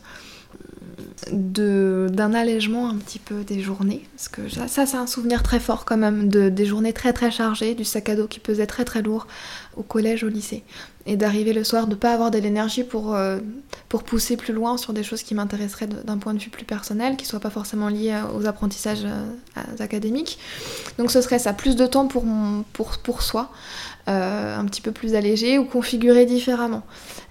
d'un 1.31 2.33
allègement 2.33 2.89
un 2.89 2.95
petit 2.95 3.19
peu 3.19 3.43
des 3.43 3.61
journées. 3.61 4.07
Parce 4.15 4.29
que 4.29 4.49
ça, 4.67 4.85
c'est 4.85 4.97
un 4.97 5.07
souvenir 5.07 5.43
très 5.43 5.59
fort 5.59 5.85
quand 5.85 5.97
même, 5.97 6.29
de, 6.29 6.49
des 6.49 6.65
journées 6.65 6.93
très 6.93 7.13
très 7.13 7.31
chargées, 7.31 7.75
du 7.75 7.83
sac 7.83 8.09
à 8.09 8.15
dos 8.15 8.27
qui 8.27 8.39
pesait 8.39 8.67
très 8.67 8.85
très 8.85 9.01
lourd 9.01 9.27
au 9.75 9.83
collège, 9.83 10.23
au 10.23 10.29
lycée. 10.29 10.63
Et 11.09 11.17
d'arriver 11.17 11.53
le 11.53 11.63
soir, 11.63 11.87
de 11.87 11.91
ne 11.91 11.95
pas 11.95 12.13
avoir 12.13 12.29
de 12.29 12.37
l'énergie 12.37 12.83
pour, 12.83 13.15
euh, 13.15 13.39
pour 13.89 14.03
pousser 14.03 14.37
plus 14.37 14.53
loin 14.53 14.77
sur 14.77 14.93
des 14.93 15.01
choses 15.01 15.23
qui 15.23 15.33
m'intéresseraient 15.33 15.87
d'un 15.87 16.19
point 16.19 16.35
de 16.35 16.39
vue 16.39 16.51
plus 16.51 16.65
personnel, 16.65 17.17
qui 17.17 17.25
ne 17.25 17.29
soient 17.29 17.39
pas 17.39 17.49
forcément 17.49 17.87
liées 17.87 18.21
aux 18.37 18.45
apprentissages 18.45 19.05
euh, 19.05 19.61
académiques. 19.79 20.37
Donc 20.99 21.09
ce 21.09 21.21
serait 21.21 21.39
ça, 21.39 21.53
plus 21.53 21.75
de 21.75 21.87
temps 21.87 22.05
pour, 22.05 22.25
pour, 22.73 22.99
pour 22.99 23.23
soi. 23.23 23.49
Euh, 24.07 24.57
un 24.57 24.65
petit 24.65 24.81
peu 24.81 24.91
plus 24.91 25.15
allégé 25.15 25.57
ou 25.57 25.65
configuré 25.65 26.25
différemment. 26.25 26.83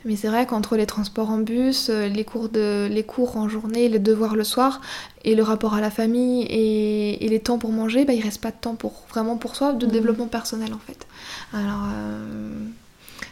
Mais 0.05 0.16
c'est 0.16 0.29
vrai 0.29 0.45
qu'entre 0.45 0.76
les 0.76 0.87
transports 0.87 1.31
en 1.31 1.39
bus, 1.39 1.89
les 1.89 2.24
cours, 2.24 2.49
de, 2.49 2.89
les 2.91 3.05
cours 3.05 3.37
en 3.37 3.49
journée, 3.49 3.89
les 3.89 3.99
devoirs 4.01 4.35
le 4.35 4.45
soir, 4.45 4.81
et 5.24 5.37
le 5.37 5.43
rapport 5.45 5.74
à 5.74 5.81
la 5.81 5.91
famille 5.91 6.47
et, 6.51 7.29
les 7.29 7.41
temps 7.41 7.59
pour 7.59 7.70
manger, 7.70 8.05
bah, 8.05 8.12
il 8.12 8.22
reste 8.22 8.41
pas 8.41 8.51
de 8.51 8.57
temps 8.61 8.74
pour, 8.74 9.05
vraiment 9.09 9.37
pour 9.37 9.55
soi, 9.55 9.72
de 9.72 9.87
mmh. 9.87 9.91
développement 9.91 10.26
personnel 10.26 10.72
en 10.74 10.79
fait. 10.79 11.07
Alors, 11.53 11.87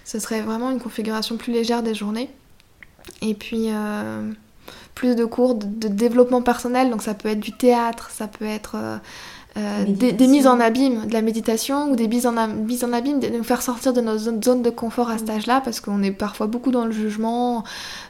ce 0.05 0.19
serait 0.19 0.41
vraiment 0.41 0.71
une 0.71 0.81
configuration 0.81 1.37
plus 1.37 1.53
légère 1.53 1.83
des 1.83 1.95
journées. 1.95 2.31
Et 3.23 3.35
puis, 3.35 3.69
plus 4.95 5.15
de 5.15 5.25
cours 5.25 5.55
de, 5.55 5.89
développement 5.89 6.43
personnel, 6.43 6.91
donc 6.91 7.03
ça 7.03 7.15
peut 7.15 7.29
être 7.29 7.41
du 7.41 7.53
théâtre, 7.53 8.11
ça 8.11 8.27
peut 8.27 8.45
être 8.45 8.77
euh, 9.57 9.85
des, 9.87 10.27
mises 10.27 10.47
en 10.47 10.61
abîme, 10.61 11.07
de 11.07 11.15
la 11.15 11.23
méditation 11.23 11.91
ou 11.91 11.97
des 11.97 12.09
mises 12.09 12.27
en, 12.27 12.49
mises 12.49 12.85
en 12.85 12.93
abîme, 12.93 13.21
de 13.21 13.29
nous 13.29 13.43
faire 13.43 13.63
sortir 13.63 13.95
de 13.95 14.03
notre 14.03 14.43
zone 14.43 14.61
de 14.61 14.71
confort 14.71 15.09
à 15.09 15.17
cet 15.17 15.29
mm. 15.29 15.37
âge-là 15.37 15.63
parce 15.65 15.81
qu'on 15.81 16.03
est 16.03 16.11
parfois 16.11 16.47
beaucoup 16.47 16.71
dans 16.71 16.85
le 16.85 16.93
jugement 16.93 17.65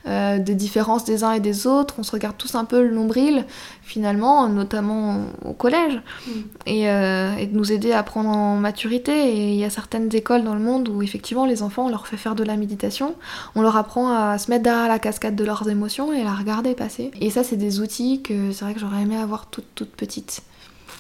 euh, 0.09 0.39
des 0.39 0.57
différences 0.57 1.05
des 1.05 1.23
uns 1.23 1.33
et 1.33 1.41
des 1.41 1.69
autres, 1.69 1.95
on 1.99 2.03
se 2.03 2.11
regarde 2.11 2.37
tous 2.37 2.57
un 2.57 2.65
peu 2.65 2.83
le 2.83 2.93
nombril 2.93 3.45
finalement, 3.83 4.49
notamment 4.49 5.21
au 5.45 5.53
collège, 5.53 6.01
mm. 6.27 6.31
euh, 6.69 7.37
et, 7.37 7.47
de 7.47 7.57
nous 7.57 7.71
aider 7.71 7.93
à 7.93 8.03
prendre 8.03 8.31
en 8.31 8.57
maturité. 8.57 9.13
Et 9.13 9.53
il 9.53 9.57
y 9.57 9.65
a 9.65 9.71
certaines 9.71 10.13
écoles 10.17 10.43
dans 10.43 10.55
le 10.55 10.61
monde 10.61 10.89
où 10.89 11.01
effectivement 11.01 11.47
les 11.47 11.63
enfants, 11.63 11.87
on 11.87 11.91
leur 11.91 12.09
fait 12.09 12.17
faire 12.17 12.35
de 12.35 12.43
la 12.43 12.57
méditation, 12.57 13.15
on 13.55 13.63
leur 13.63 13.77
apprend 13.77 14.11
à 14.11 14.39
se 14.39 14.51
mettre 14.51 14.65
derrière 14.65 14.89
la 14.89 14.99
cascade 14.99 15.37
de 15.37 15.45
leurs 15.45 15.69
émotions 15.69 16.13
et 16.13 16.23
à 16.23 16.25
la 16.25 16.35
regarder 16.35 16.75
passer. 16.75 17.13
Et 17.21 17.31
ça, 17.31 17.45
c'est 17.45 17.57
des 17.57 17.79
outils 17.79 18.21
que 18.23 18.51
c'est 18.51 18.65
vrai 18.65 18.75
que 18.75 18.81
j'aurais 18.81 19.03
aimé 19.03 19.17
avoir 19.17 19.47
toute, 19.47 19.67
toute 19.77 19.91
petite 19.91 20.43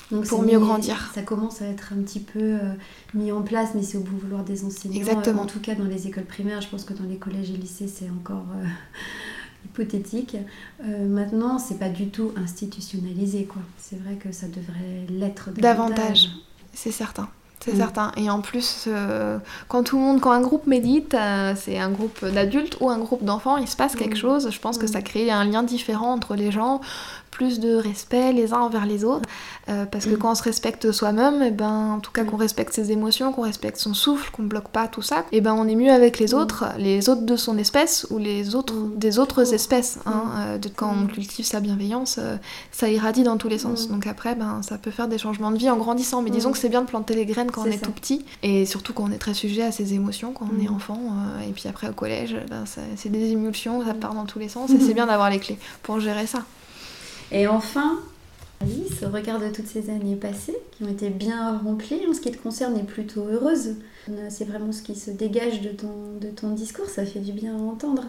pour 0.09 0.42
mieux 0.42 0.59
grandir. 0.59 1.11
Ça 1.14 1.22
commence 1.22 1.62
à 1.62 1.66
être 1.66 1.92
un 1.92 2.02
petit 2.02 2.20
peu 2.20 2.40
euh, 2.40 2.72
mis 3.14 3.32
en 3.32 3.42
place, 3.42 3.70
mais 3.74 3.82
c'est 3.82 3.98
au 3.98 4.02
bon 4.02 4.16
vouloir 4.16 4.44
des 4.44 4.64
enseignants. 4.64 4.96
Exactement. 4.96 5.42
En 5.42 5.46
tout 5.46 5.61
cas, 5.61 5.74
dans 5.74 5.84
les 5.84 6.07
écoles 6.07 6.24
primaires, 6.24 6.61
je 6.61 6.68
pense 6.68 6.84
que 6.84 6.94
dans 6.94 7.04
les 7.04 7.16
collèges 7.16 7.50
et 7.50 7.57
lycées, 7.57 7.88
c'est 7.88 8.11
encore 8.11 8.46
euh, 8.57 8.66
hypothétique. 9.64 10.36
Euh, 10.84 11.07
maintenant, 11.09 11.59
c'est 11.59 11.78
pas 11.78 11.88
du 11.88 12.09
tout 12.09 12.32
institutionnalisé, 12.36 13.44
quoi. 13.44 13.62
C'est 13.78 14.00
vrai 14.00 14.14
que 14.14 14.32
ça 14.32 14.46
devrait 14.46 15.07
l'être 15.09 15.50
davantage. 15.52 16.30
c'est 16.72 16.92
certain. 16.92 17.28
C'est 17.64 17.72
mm. 17.72 17.78
certain. 17.78 18.12
Et 18.16 18.30
en 18.30 18.42
plus, 18.42 18.88
quand 19.66 19.82
tout 19.82 19.96
le 19.96 20.02
monde, 20.02 20.20
quand 20.20 20.30
un 20.30 20.42
groupe 20.42 20.68
médite, 20.68 21.16
c'est 21.57 21.78
un 21.78 21.90
groupe 21.90 22.24
d'adultes 22.24 22.76
ou 22.80 22.90
un 22.90 22.98
groupe 22.98 23.24
d'enfants, 23.24 23.57
il 23.57 23.66
se 23.66 23.76
passe 23.76 23.96
quelque 23.96 24.14
mm. 24.14 24.20
chose. 24.20 24.50
Je 24.52 24.61
pense 24.61 24.78
que 24.78 24.84
mm. 24.84 24.88
ça 24.88 25.02
crée 25.02 25.30
un 25.32 25.44
lien 25.44 25.64
différent 25.64 26.12
entre 26.12 26.36
les 26.36 26.52
gens 26.52 26.80
plus 27.37 27.61
de 27.61 27.74
respect 27.76 28.32
les 28.32 28.55
uns 28.55 28.61
envers 28.61 28.87
les 28.87 29.05
autres. 29.05 29.28
Euh, 29.68 29.84
parce 29.84 30.07
que 30.07 30.14
mm. 30.14 30.18
quand 30.18 30.30
on 30.30 30.34
se 30.34 30.43
respecte 30.43 30.91
soi-même, 30.91 31.43
et 31.43 31.49
eh 31.49 31.51
ben, 31.51 31.97
en 31.97 32.01
tout 32.01 32.11
cas 32.11 32.22
mm. 32.22 32.26
qu'on 32.28 32.37
respecte 32.39 32.72
ses 32.72 32.93
émotions, 32.93 33.30
qu'on 33.30 33.43
respecte 33.43 33.76
son 33.76 33.93
souffle, 33.93 34.30
qu'on 34.30 34.45
bloque 34.45 34.68
pas 34.68 34.89
tout 34.89 35.03
ça, 35.03 35.20
et 35.32 35.39
eh 35.39 35.41
ben 35.43 35.53
on 35.53 35.68
est 35.68 35.74
mieux 35.74 35.91
avec 35.91 36.18
les 36.18 36.32
mm. 36.32 36.39
autres, 36.39 36.64
les 36.78 37.11
autres 37.11 37.26
de 37.26 37.37
son 37.37 37.59
espèce 37.59 38.07
ou 38.11 38.16
les 38.16 38.55
autres 38.55 38.74
des 38.95 39.18
autres 39.18 39.53
espèces. 39.53 39.99
Hein, 40.07 40.24
euh, 40.39 40.59
de, 40.59 40.70
quand 40.70 40.91
on 40.91 41.07
cultive 41.07 41.45
sa 41.45 41.61
bienveillance, 41.61 42.18
euh, 42.18 42.37
ça 42.72 42.89
irradie 42.89 43.22
dans 43.22 43.37
tous 43.37 43.49
les 43.49 43.59
sens. 43.59 43.89
Donc 43.89 44.07
après, 44.07 44.34
ben, 44.34 44.62
ça 44.62 44.78
peut 44.78 44.91
faire 44.91 45.09
des 45.09 45.18
changements 45.18 45.51
de 45.51 45.59
vie 45.59 45.68
en 45.68 45.76
grandissant. 45.76 46.22
Mais 46.22 46.30
disons 46.30 46.53
que 46.53 46.59
c'est 46.59 46.70
bien 46.70 46.80
de 46.80 46.87
planter 46.87 47.14
les 47.14 47.26
graines 47.26 47.51
quand 47.51 47.62
on 47.62 47.70
est 47.70 47.84
tout 47.84 47.93
petit, 47.93 48.24
et 48.43 48.64
surtout 48.64 48.95
quand 48.95 49.05
on 49.05 49.11
est 49.11 49.18
très 49.18 49.34
sujet 49.34 49.62
à 49.62 49.72
ses 49.72 49.93
émotions, 49.93 50.32
quand 50.32 50.49
on 50.57 50.64
est 50.64 50.68
enfant. 50.68 51.01
et 51.47 51.53
puis 51.53 51.68
après 51.68 51.89
au 51.91 51.93
collège, 51.93 52.34
ben, 52.49 52.64
c'est 52.97 53.11
des 53.11 53.32
émulsions, 53.32 53.84
ça 53.84 53.93
part 53.93 54.14
dans 54.14 54.24
tous 54.24 54.39
les 54.39 54.49
sens, 54.49 54.70
et 54.70 54.80
c'est 54.80 54.95
bien 55.01 55.07
d'avoir 55.07 55.28
les 55.28 55.39
clés 55.39 55.59
pour 55.82 56.01
gérer 56.01 56.26
ça. 56.26 56.45
Et 57.33 57.47
enfin, 57.47 57.99
Alice, 58.61 59.03
au 59.03 59.11
regard 59.11 59.41
de 59.41 59.49
toutes 59.49 59.66
ces 59.66 59.91
années 59.91 60.16
passées, 60.16 60.57
qui 60.72 60.85
ont 60.85 60.89
été 60.89 61.11
bien 61.11 61.59
remplies, 61.59 62.07
en 62.09 62.14
ce 62.14 62.20
qui 62.20 62.31
te 62.31 62.39
concerne, 62.39 62.77
est 62.77 62.85
plutôt 62.85 63.27
heureuse. 63.29 63.74
C'est 64.29 64.45
vraiment 64.45 64.72
ce 64.72 64.83
qui 64.83 64.95
se 64.95 65.11
dégage 65.11 65.61
de 65.62 65.70
ton, 65.70 66.16
de 66.20 66.29
ton 66.29 66.51
discours, 66.51 66.87
ça 66.89 67.05
fait 67.05 67.18
du 67.18 67.33
bien 67.33 67.57
à 67.57 67.61
entendre. 67.61 68.05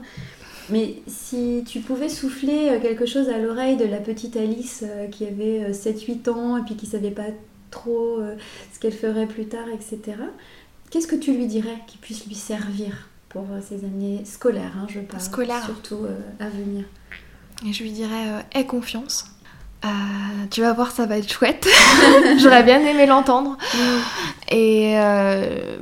Mais 0.69 0.95
si 1.07 1.63
tu 1.65 1.79
pouvais 1.79 2.09
souffler 2.09 2.69
euh, 2.69 2.79
quelque 2.79 3.05
chose 3.05 3.29
à 3.29 3.37
l'oreille 3.37 3.77
de 3.77 3.85
la 3.85 3.99
petite 3.99 4.35
Alice 4.35 4.83
euh, 4.85 5.07
qui 5.07 5.25
avait 5.25 5.71
7-8 5.71 6.27
euh, 6.27 6.33
ans 6.33 6.57
et 6.57 6.61
puis 6.63 6.75
qui 6.75 6.85
savait 6.85 7.11
pas 7.11 7.27
trop 7.71 8.19
ce 8.73 8.79
qu'elle 8.79 8.93
ferait 8.93 9.27
plus 9.27 9.45
tard, 9.45 9.67
etc., 9.67 10.17
qu'est-ce 10.89 11.07
que 11.07 11.17
tu 11.17 11.33
lui 11.33 11.47
dirais 11.47 11.77
qui 11.85 11.97
puisse 11.97 12.25
lui 12.25 12.35
servir 12.35 13.09
pour 13.27 13.45
ces 13.61 13.83
années 13.83 14.21
scolaires, 14.23 14.73
hein, 14.77 14.87
je 14.89 15.01
parle, 15.01 15.21
Scolaire. 15.21 15.65
surtout 15.65 16.05
à 16.39 16.47
venir? 16.47 16.85
Et 17.65 17.73
je 17.73 17.83
lui 17.83 17.91
dirais 17.91 18.29
euh, 18.29 18.41
Aie 18.53 18.65
confiance. 18.65 19.25
Euh, 19.85 19.89
tu 20.49 20.61
vas 20.61 20.73
voir, 20.73 20.91
ça 20.91 21.05
va 21.05 21.17
être 21.17 21.31
chouette. 21.31 21.67
J'aurais 22.39 22.63
bien 22.63 22.79
aimé 22.81 23.05
l'entendre. 23.05 23.57
Mm. 23.73 24.53
Et 24.53 24.99
euh, 24.99 25.77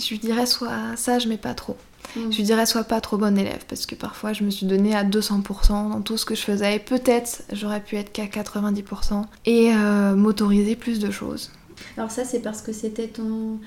je 0.00 0.08
lui 0.08 0.18
dirais 0.18 0.46
Sois 0.46 0.96
sage, 0.96 1.26
mais 1.26 1.36
pas 1.36 1.54
trop. 1.54 1.76
Mm. 2.16 2.30
Je 2.30 2.36
lui 2.36 2.44
dirais 2.44 2.66
Sois 2.66 2.84
pas 2.84 3.00
trop 3.00 3.16
bonne 3.16 3.38
élève, 3.38 3.64
parce 3.68 3.86
que 3.86 3.94
parfois 3.94 4.32
je 4.32 4.44
me 4.44 4.50
suis 4.50 4.66
donnée 4.66 4.94
à 4.94 5.04
200% 5.04 5.90
dans 5.90 6.00
tout 6.00 6.16
ce 6.16 6.24
que 6.24 6.34
je 6.34 6.42
faisais. 6.42 6.76
Et 6.76 6.78
peut-être 6.78 7.42
j'aurais 7.52 7.80
pu 7.80 7.96
être 7.96 8.12
qu'à 8.12 8.26
90% 8.26 9.24
et 9.46 9.72
m'autoriser 10.14 10.76
plus 10.76 10.98
de 10.98 11.10
choses. 11.10 11.50
Alors, 11.96 12.10
ça, 12.10 12.24
c'est 12.24 12.40
parce 12.40 12.62
que 12.62 12.72
c'était 12.72 13.08
ton 13.08 13.58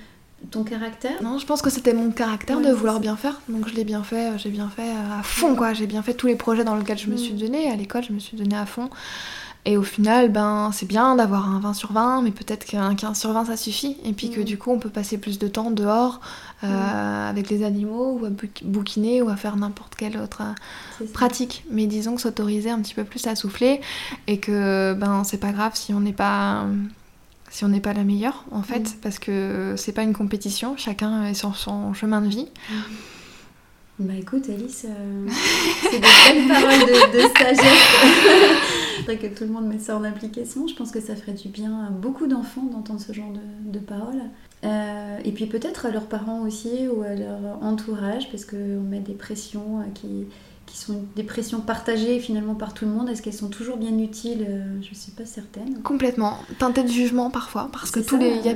ton 0.51 0.63
caractère 0.63 1.21
Non, 1.23 1.39
je 1.39 1.45
pense 1.45 1.61
que 1.61 1.69
c'était 1.69 1.93
mon 1.93 2.11
caractère 2.11 2.61
de 2.61 2.71
vouloir 2.71 2.99
bien 2.99 3.15
faire. 3.15 3.41
Donc 3.49 3.67
je 3.67 3.73
l'ai 3.73 3.83
bien 3.83 4.03
fait, 4.03 4.29
euh, 4.29 4.37
j'ai 4.37 4.49
bien 4.49 4.69
fait 4.69 4.89
euh, 4.89 5.19
à 5.19 5.23
fond 5.23 5.55
quoi. 5.55 5.73
J'ai 5.73 5.87
bien 5.87 6.01
fait 6.03 6.13
tous 6.13 6.27
les 6.27 6.35
projets 6.35 6.63
dans 6.63 6.75
lesquels 6.75 6.97
je 6.97 7.09
me 7.09 7.17
suis 7.17 7.33
mm. 7.33 7.37
donnée. 7.37 7.71
À 7.71 7.75
l'école, 7.75 8.03
je 8.03 8.13
me 8.13 8.19
suis 8.19 8.37
donnée 8.37 8.55
à 8.55 8.65
fond. 8.65 8.89
Et 9.65 9.75
au 9.75 9.83
final, 9.83 10.31
ben, 10.31 10.69
c'est 10.71 10.85
bien 10.85 11.17
d'avoir 11.17 11.49
un 11.49 11.59
20 11.59 11.73
sur 11.73 11.91
20, 11.91 12.21
mais 12.21 12.31
peut-être 12.31 12.63
qu'un 12.65 12.95
15 12.95 13.19
sur 13.19 13.33
20 13.33 13.45
ça 13.45 13.57
suffit. 13.57 13.97
Et 14.05 14.13
puis 14.13 14.29
que 14.29 14.39
mm. 14.39 14.45
du 14.45 14.57
coup, 14.57 14.71
on 14.71 14.79
peut 14.79 14.89
passer 14.89 15.17
plus 15.17 15.39
de 15.39 15.47
temps 15.47 15.71
dehors 15.71 16.21
euh, 16.63 16.67
mm. 16.67 17.29
avec 17.29 17.49
les 17.49 17.65
animaux 17.65 18.19
ou 18.21 18.25
à 18.25 18.29
bouquiner 18.63 19.21
ou 19.21 19.29
à 19.29 19.35
faire 19.35 19.57
n'importe 19.57 19.95
quelle 19.95 20.17
autre 20.17 20.43
pratique. 21.13 21.65
Mais 21.71 21.87
disons 21.87 22.15
que 22.15 22.21
s'autoriser 22.21 22.69
un 22.69 22.79
petit 22.79 22.93
peu 22.93 23.03
plus 23.03 23.25
à 23.27 23.35
souffler 23.35 23.81
et 24.27 24.39
que 24.39 24.93
ben, 24.93 25.23
c'est 25.23 25.39
pas 25.39 25.51
grave 25.51 25.71
si 25.73 25.93
on 25.93 25.99
n'est 25.99 26.13
pas 26.13 26.67
si 27.49 27.65
on 27.65 27.69
n'est 27.69 27.81
pas 27.81 27.93
la 27.93 28.03
meilleure 28.03 28.45
en 28.51 28.61
fait, 28.61 28.79
mm. 28.79 28.99
parce 29.01 29.19
que 29.19 29.75
c'est 29.77 29.93
pas 29.93 30.03
une 30.03 30.13
compétition, 30.13 30.75
chacun 30.77 31.25
est 31.25 31.33
sur 31.33 31.55
son 31.55 31.93
chemin 31.93 32.21
de 32.21 32.27
vie. 32.27 32.47
Mm. 32.69 32.75
Bah 33.99 34.13
écoute 34.15 34.47
Alice, 34.47 34.85
euh, 34.87 35.27
c'est 35.81 35.89
des 35.89 35.99
belles 35.99 36.47
paroles 36.47 36.85
de, 37.11 37.19
sagesse. 37.35 37.63
Faudrait 38.97 39.17
que 39.17 39.35
tout 39.35 39.43
le 39.43 39.49
monde 39.49 39.65
mette 39.65 39.81
ça 39.81 39.97
en 39.97 40.03
application. 40.03 40.67
Je 40.67 40.75
pense 40.75 40.91
que 40.91 41.01
ça 41.01 41.15
ferait 41.15 41.33
du 41.33 41.47
bien 41.47 41.85
à 41.85 41.89
beaucoup 41.89 42.27
d'enfants 42.27 42.61
d'entendre 42.61 43.01
ce 43.01 43.11
genre 43.11 43.33
de, 43.65 43.79
paroles. 43.79 44.21
Euh, 44.63 45.17
et 45.25 45.31
puis 45.31 45.47
peut-être 45.47 45.87
à 45.87 45.89
leurs 45.89 46.05
parents 46.05 46.41
aussi 46.41 46.87
ou 46.87 47.01
à 47.01 47.15
leur 47.15 47.39
entourage, 47.61 48.29
parce 48.29 48.45
qu'on 48.45 48.81
met 48.87 48.99
des 48.99 49.15
pressions 49.15 49.79
euh, 49.79 49.83
qui, 49.95 50.27
qui 50.67 50.77
sont 50.77 51.05
des 51.15 51.23
pressions 51.23 51.61
partagées 51.61 52.19
finalement 52.19 52.53
par 52.53 52.73
tout 52.73 52.85
le 52.85 52.91
monde, 52.91 53.09
est-ce 53.09 53.21
qu'elles 53.21 53.33
sont 53.33 53.47
toujours 53.47 53.77
bien 53.77 53.97
utiles? 53.97 54.45
Euh, 54.47 54.81
Je 54.81 54.89
ne 54.89 54.95
suis 54.95 55.11
pas 55.11 55.25
certaine. 55.25 55.81
Complètement. 55.81 56.37
Teinté 56.59 56.83
de 56.83 56.89
jugement 56.89 57.31
parfois, 57.31 57.69
parce 57.71 57.89
que 57.89 57.99
tous 57.99 58.17
les, 58.17 58.35
il 58.35 58.45
y, 58.45 58.49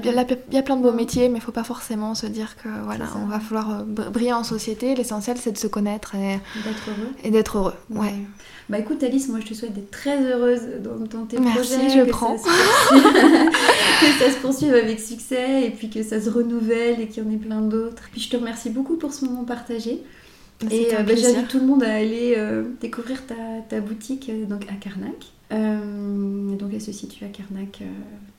a 0.58 0.62
plein 0.62 0.76
de 0.78 0.82
beaux 0.84 0.92
métiers, 0.92 1.30
mais 1.30 1.38
il 1.38 1.42
ne 1.42 1.46
faut 1.46 1.52
pas 1.52 1.64
forcément 1.64 2.14
se 2.14 2.28
dire 2.28 2.56
que 2.62 2.70
voilà, 2.84 3.06
on 3.16 3.26
va 3.26 3.40
falloir 3.40 3.80
euh, 3.80 3.84
briller 4.10 4.34
en 4.34 4.44
société. 4.44 4.94
L'essentiel, 4.94 5.38
c'est 5.38 5.54
de 5.54 5.58
se 5.58 5.68
connaître 5.68 6.14
et 6.16 6.40
d'être 6.64 6.90
heureux. 6.90 7.10
Et 7.24 7.32
d'être 7.32 7.58
heureux. 7.58 7.76
Ouais. 7.90 8.14
Bah 8.70 8.80
écoute 8.80 9.04
Alice, 9.04 9.28
moi 9.28 9.40
je 9.42 9.48
te 9.48 9.54
souhaite 9.54 9.74
d'être 9.74 9.92
très 9.92 10.24
heureuse 10.24 10.62
dans, 10.82 11.26
tes 11.26 11.40
Merci, 11.40 11.76
projets. 11.76 11.90
je 11.90 12.10
prends. 12.10 12.36
que 12.38 14.06
ça 14.20 14.32
se 14.32 14.38
poursuive 14.42 14.74
avec 14.74 15.00
succès 15.00 15.64
et 15.66 15.72
puis 15.72 15.90
que 15.90 16.04
ça 16.04 16.22
se 16.22 16.30
renouvelle 16.30 17.02
et 17.02 17.08
qu'il 17.08 17.24
y 17.24 17.28
en 17.28 17.32
ait 17.32 17.38
plein 17.38 17.62
d'autres. 17.62 18.04
Puis 18.12 18.22
je 18.22 18.30
te 18.30 18.38
remercie 18.38 18.70
beaucoup 18.70 18.96
pour 18.96 19.14
ce 19.14 19.26
moment 19.26 19.44
partagé. 19.44 20.04
Et 20.70 20.94
euh, 20.94 21.04
bah, 21.04 21.16
j'invite 21.16 21.48
tout 21.48 21.60
le 21.60 21.66
monde 21.66 21.84
à 21.84 21.94
aller 21.94 22.36
euh, 22.38 22.64
découvrir 22.80 23.26
ta, 23.26 23.36
ta 23.68 23.80
boutique 23.80 24.30
euh, 24.30 24.46
donc 24.46 24.66
à 24.70 24.74
Carnac. 24.74 25.16
donc 25.50 26.70
elle 26.74 26.82
se 26.82 26.92
situe 26.92 27.26
à 27.26 27.30
Carnac. 27.30 27.82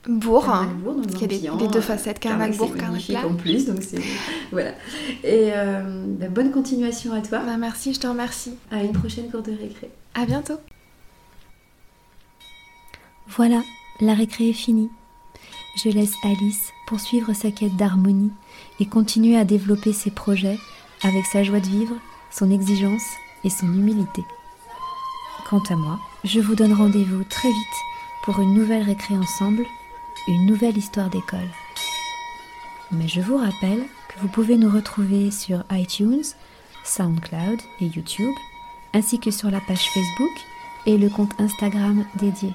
Bourg, 0.06 0.52
Bourg 0.82 0.94
donc 0.96 1.06
il 1.20 1.42
y 1.42 1.48
a 1.48 1.54
les, 1.54 1.68
deux 1.68 1.80
facettes, 1.80 2.18
Carnac, 2.18 2.56
Bourg, 2.56 2.74
Carnac 2.76 3.02
en 3.24 3.34
plus, 3.34 3.66
donc 3.66 3.82
c'est 3.82 4.00
voilà. 4.52 4.72
Et 5.24 5.50
bah, 6.18 6.28
bonne 6.28 6.50
continuation 6.50 7.12
à 7.12 7.20
toi. 7.20 7.40
Bah, 7.40 7.56
merci, 7.56 7.94
je 7.94 8.00
te 8.00 8.06
remercie. 8.06 8.54
À 8.70 8.82
une 8.82 8.92
prochaine 8.92 9.30
cour 9.30 9.42
de 9.42 9.52
récré. 9.52 9.90
À 10.14 10.26
bientôt. 10.26 10.58
Voilà, 13.28 13.62
la 14.00 14.14
récré 14.14 14.50
est 14.50 14.54
finie. 14.54 14.90
Je 15.82 15.88
laisse 15.88 16.12
Alice 16.22 16.70
poursuivre 16.86 17.32
sa 17.32 17.50
quête 17.50 17.76
d'harmonie 17.76 18.30
et 18.78 18.86
continuer 18.86 19.38
à 19.38 19.44
développer 19.44 19.92
ses 19.92 20.10
projets 20.10 20.58
avec 21.02 21.24
sa 21.24 21.42
joie 21.42 21.60
de 21.60 21.66
vivre 21.66 21.94
son 22.32 22.50
exigence 22.50 23.04
et 23.44 23.50
son 23.50 23.66
humilité. 23.66 24.24
Quant 25.48 25.62
à 25.70 25.76
moi, 25.76 26.00
je 26.24 26.40
vous 26.40 26.54
donne 26.54 26.72
rendez-vous 26.72 27.24
très 27.24 27.48
vite 27.48 27.78
pour 28.24 28.40
une 28.40 28.54
nouvelle 28.54 28.82
récré 28.82 29.16
ensemble, 29.16 29.66
une 30.28 30.46
nouvelle 30.46 30.78
histoire 30.78 31.10
d'école. 31.10 31.50
Mais 32.90 33.08
je 33.08 33.20
vous 33.20 33.36
rappelle 33.36 33.84
que 34.08 34.20
vous 34.20 34.28
pouvez 34.28 34.56
nous 34.56 34.70
retrouver 34.70 35.30
sur 35.30 35.64
iTunes, 35.70 36.24
SoundCloud 36.84 37.60
et 37.80 37.86
YouTube, 37.86 38.34
ainsi 38.94 39.18
que 39.18 39.30
sur 39.30 39.50
la 39.50 39.60
page 39.60 39.90
Facebook 39.90 40.32
et 40.86 40.98
le 40.98 41.08
compte 41.08 41.38
Instagram 41.38 42.04
dédié. 42.16 42.54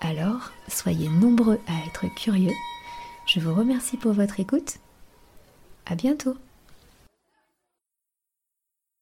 Alors, 0.00 0.50
soyez 0.68 1.08
nombreux 1.08 1.60
à 1.66 1.86
être 1.86 2.06
curieux. 2.14 2.52
Je 3.26 3.40
vous 3.40 3.54
remercie 3.54 3.96
pour 3.96 4.12
votre 4.12 4.38
écoute. 4.40 4.78
À 5.86 5.94
bientôt! 5.94 6.36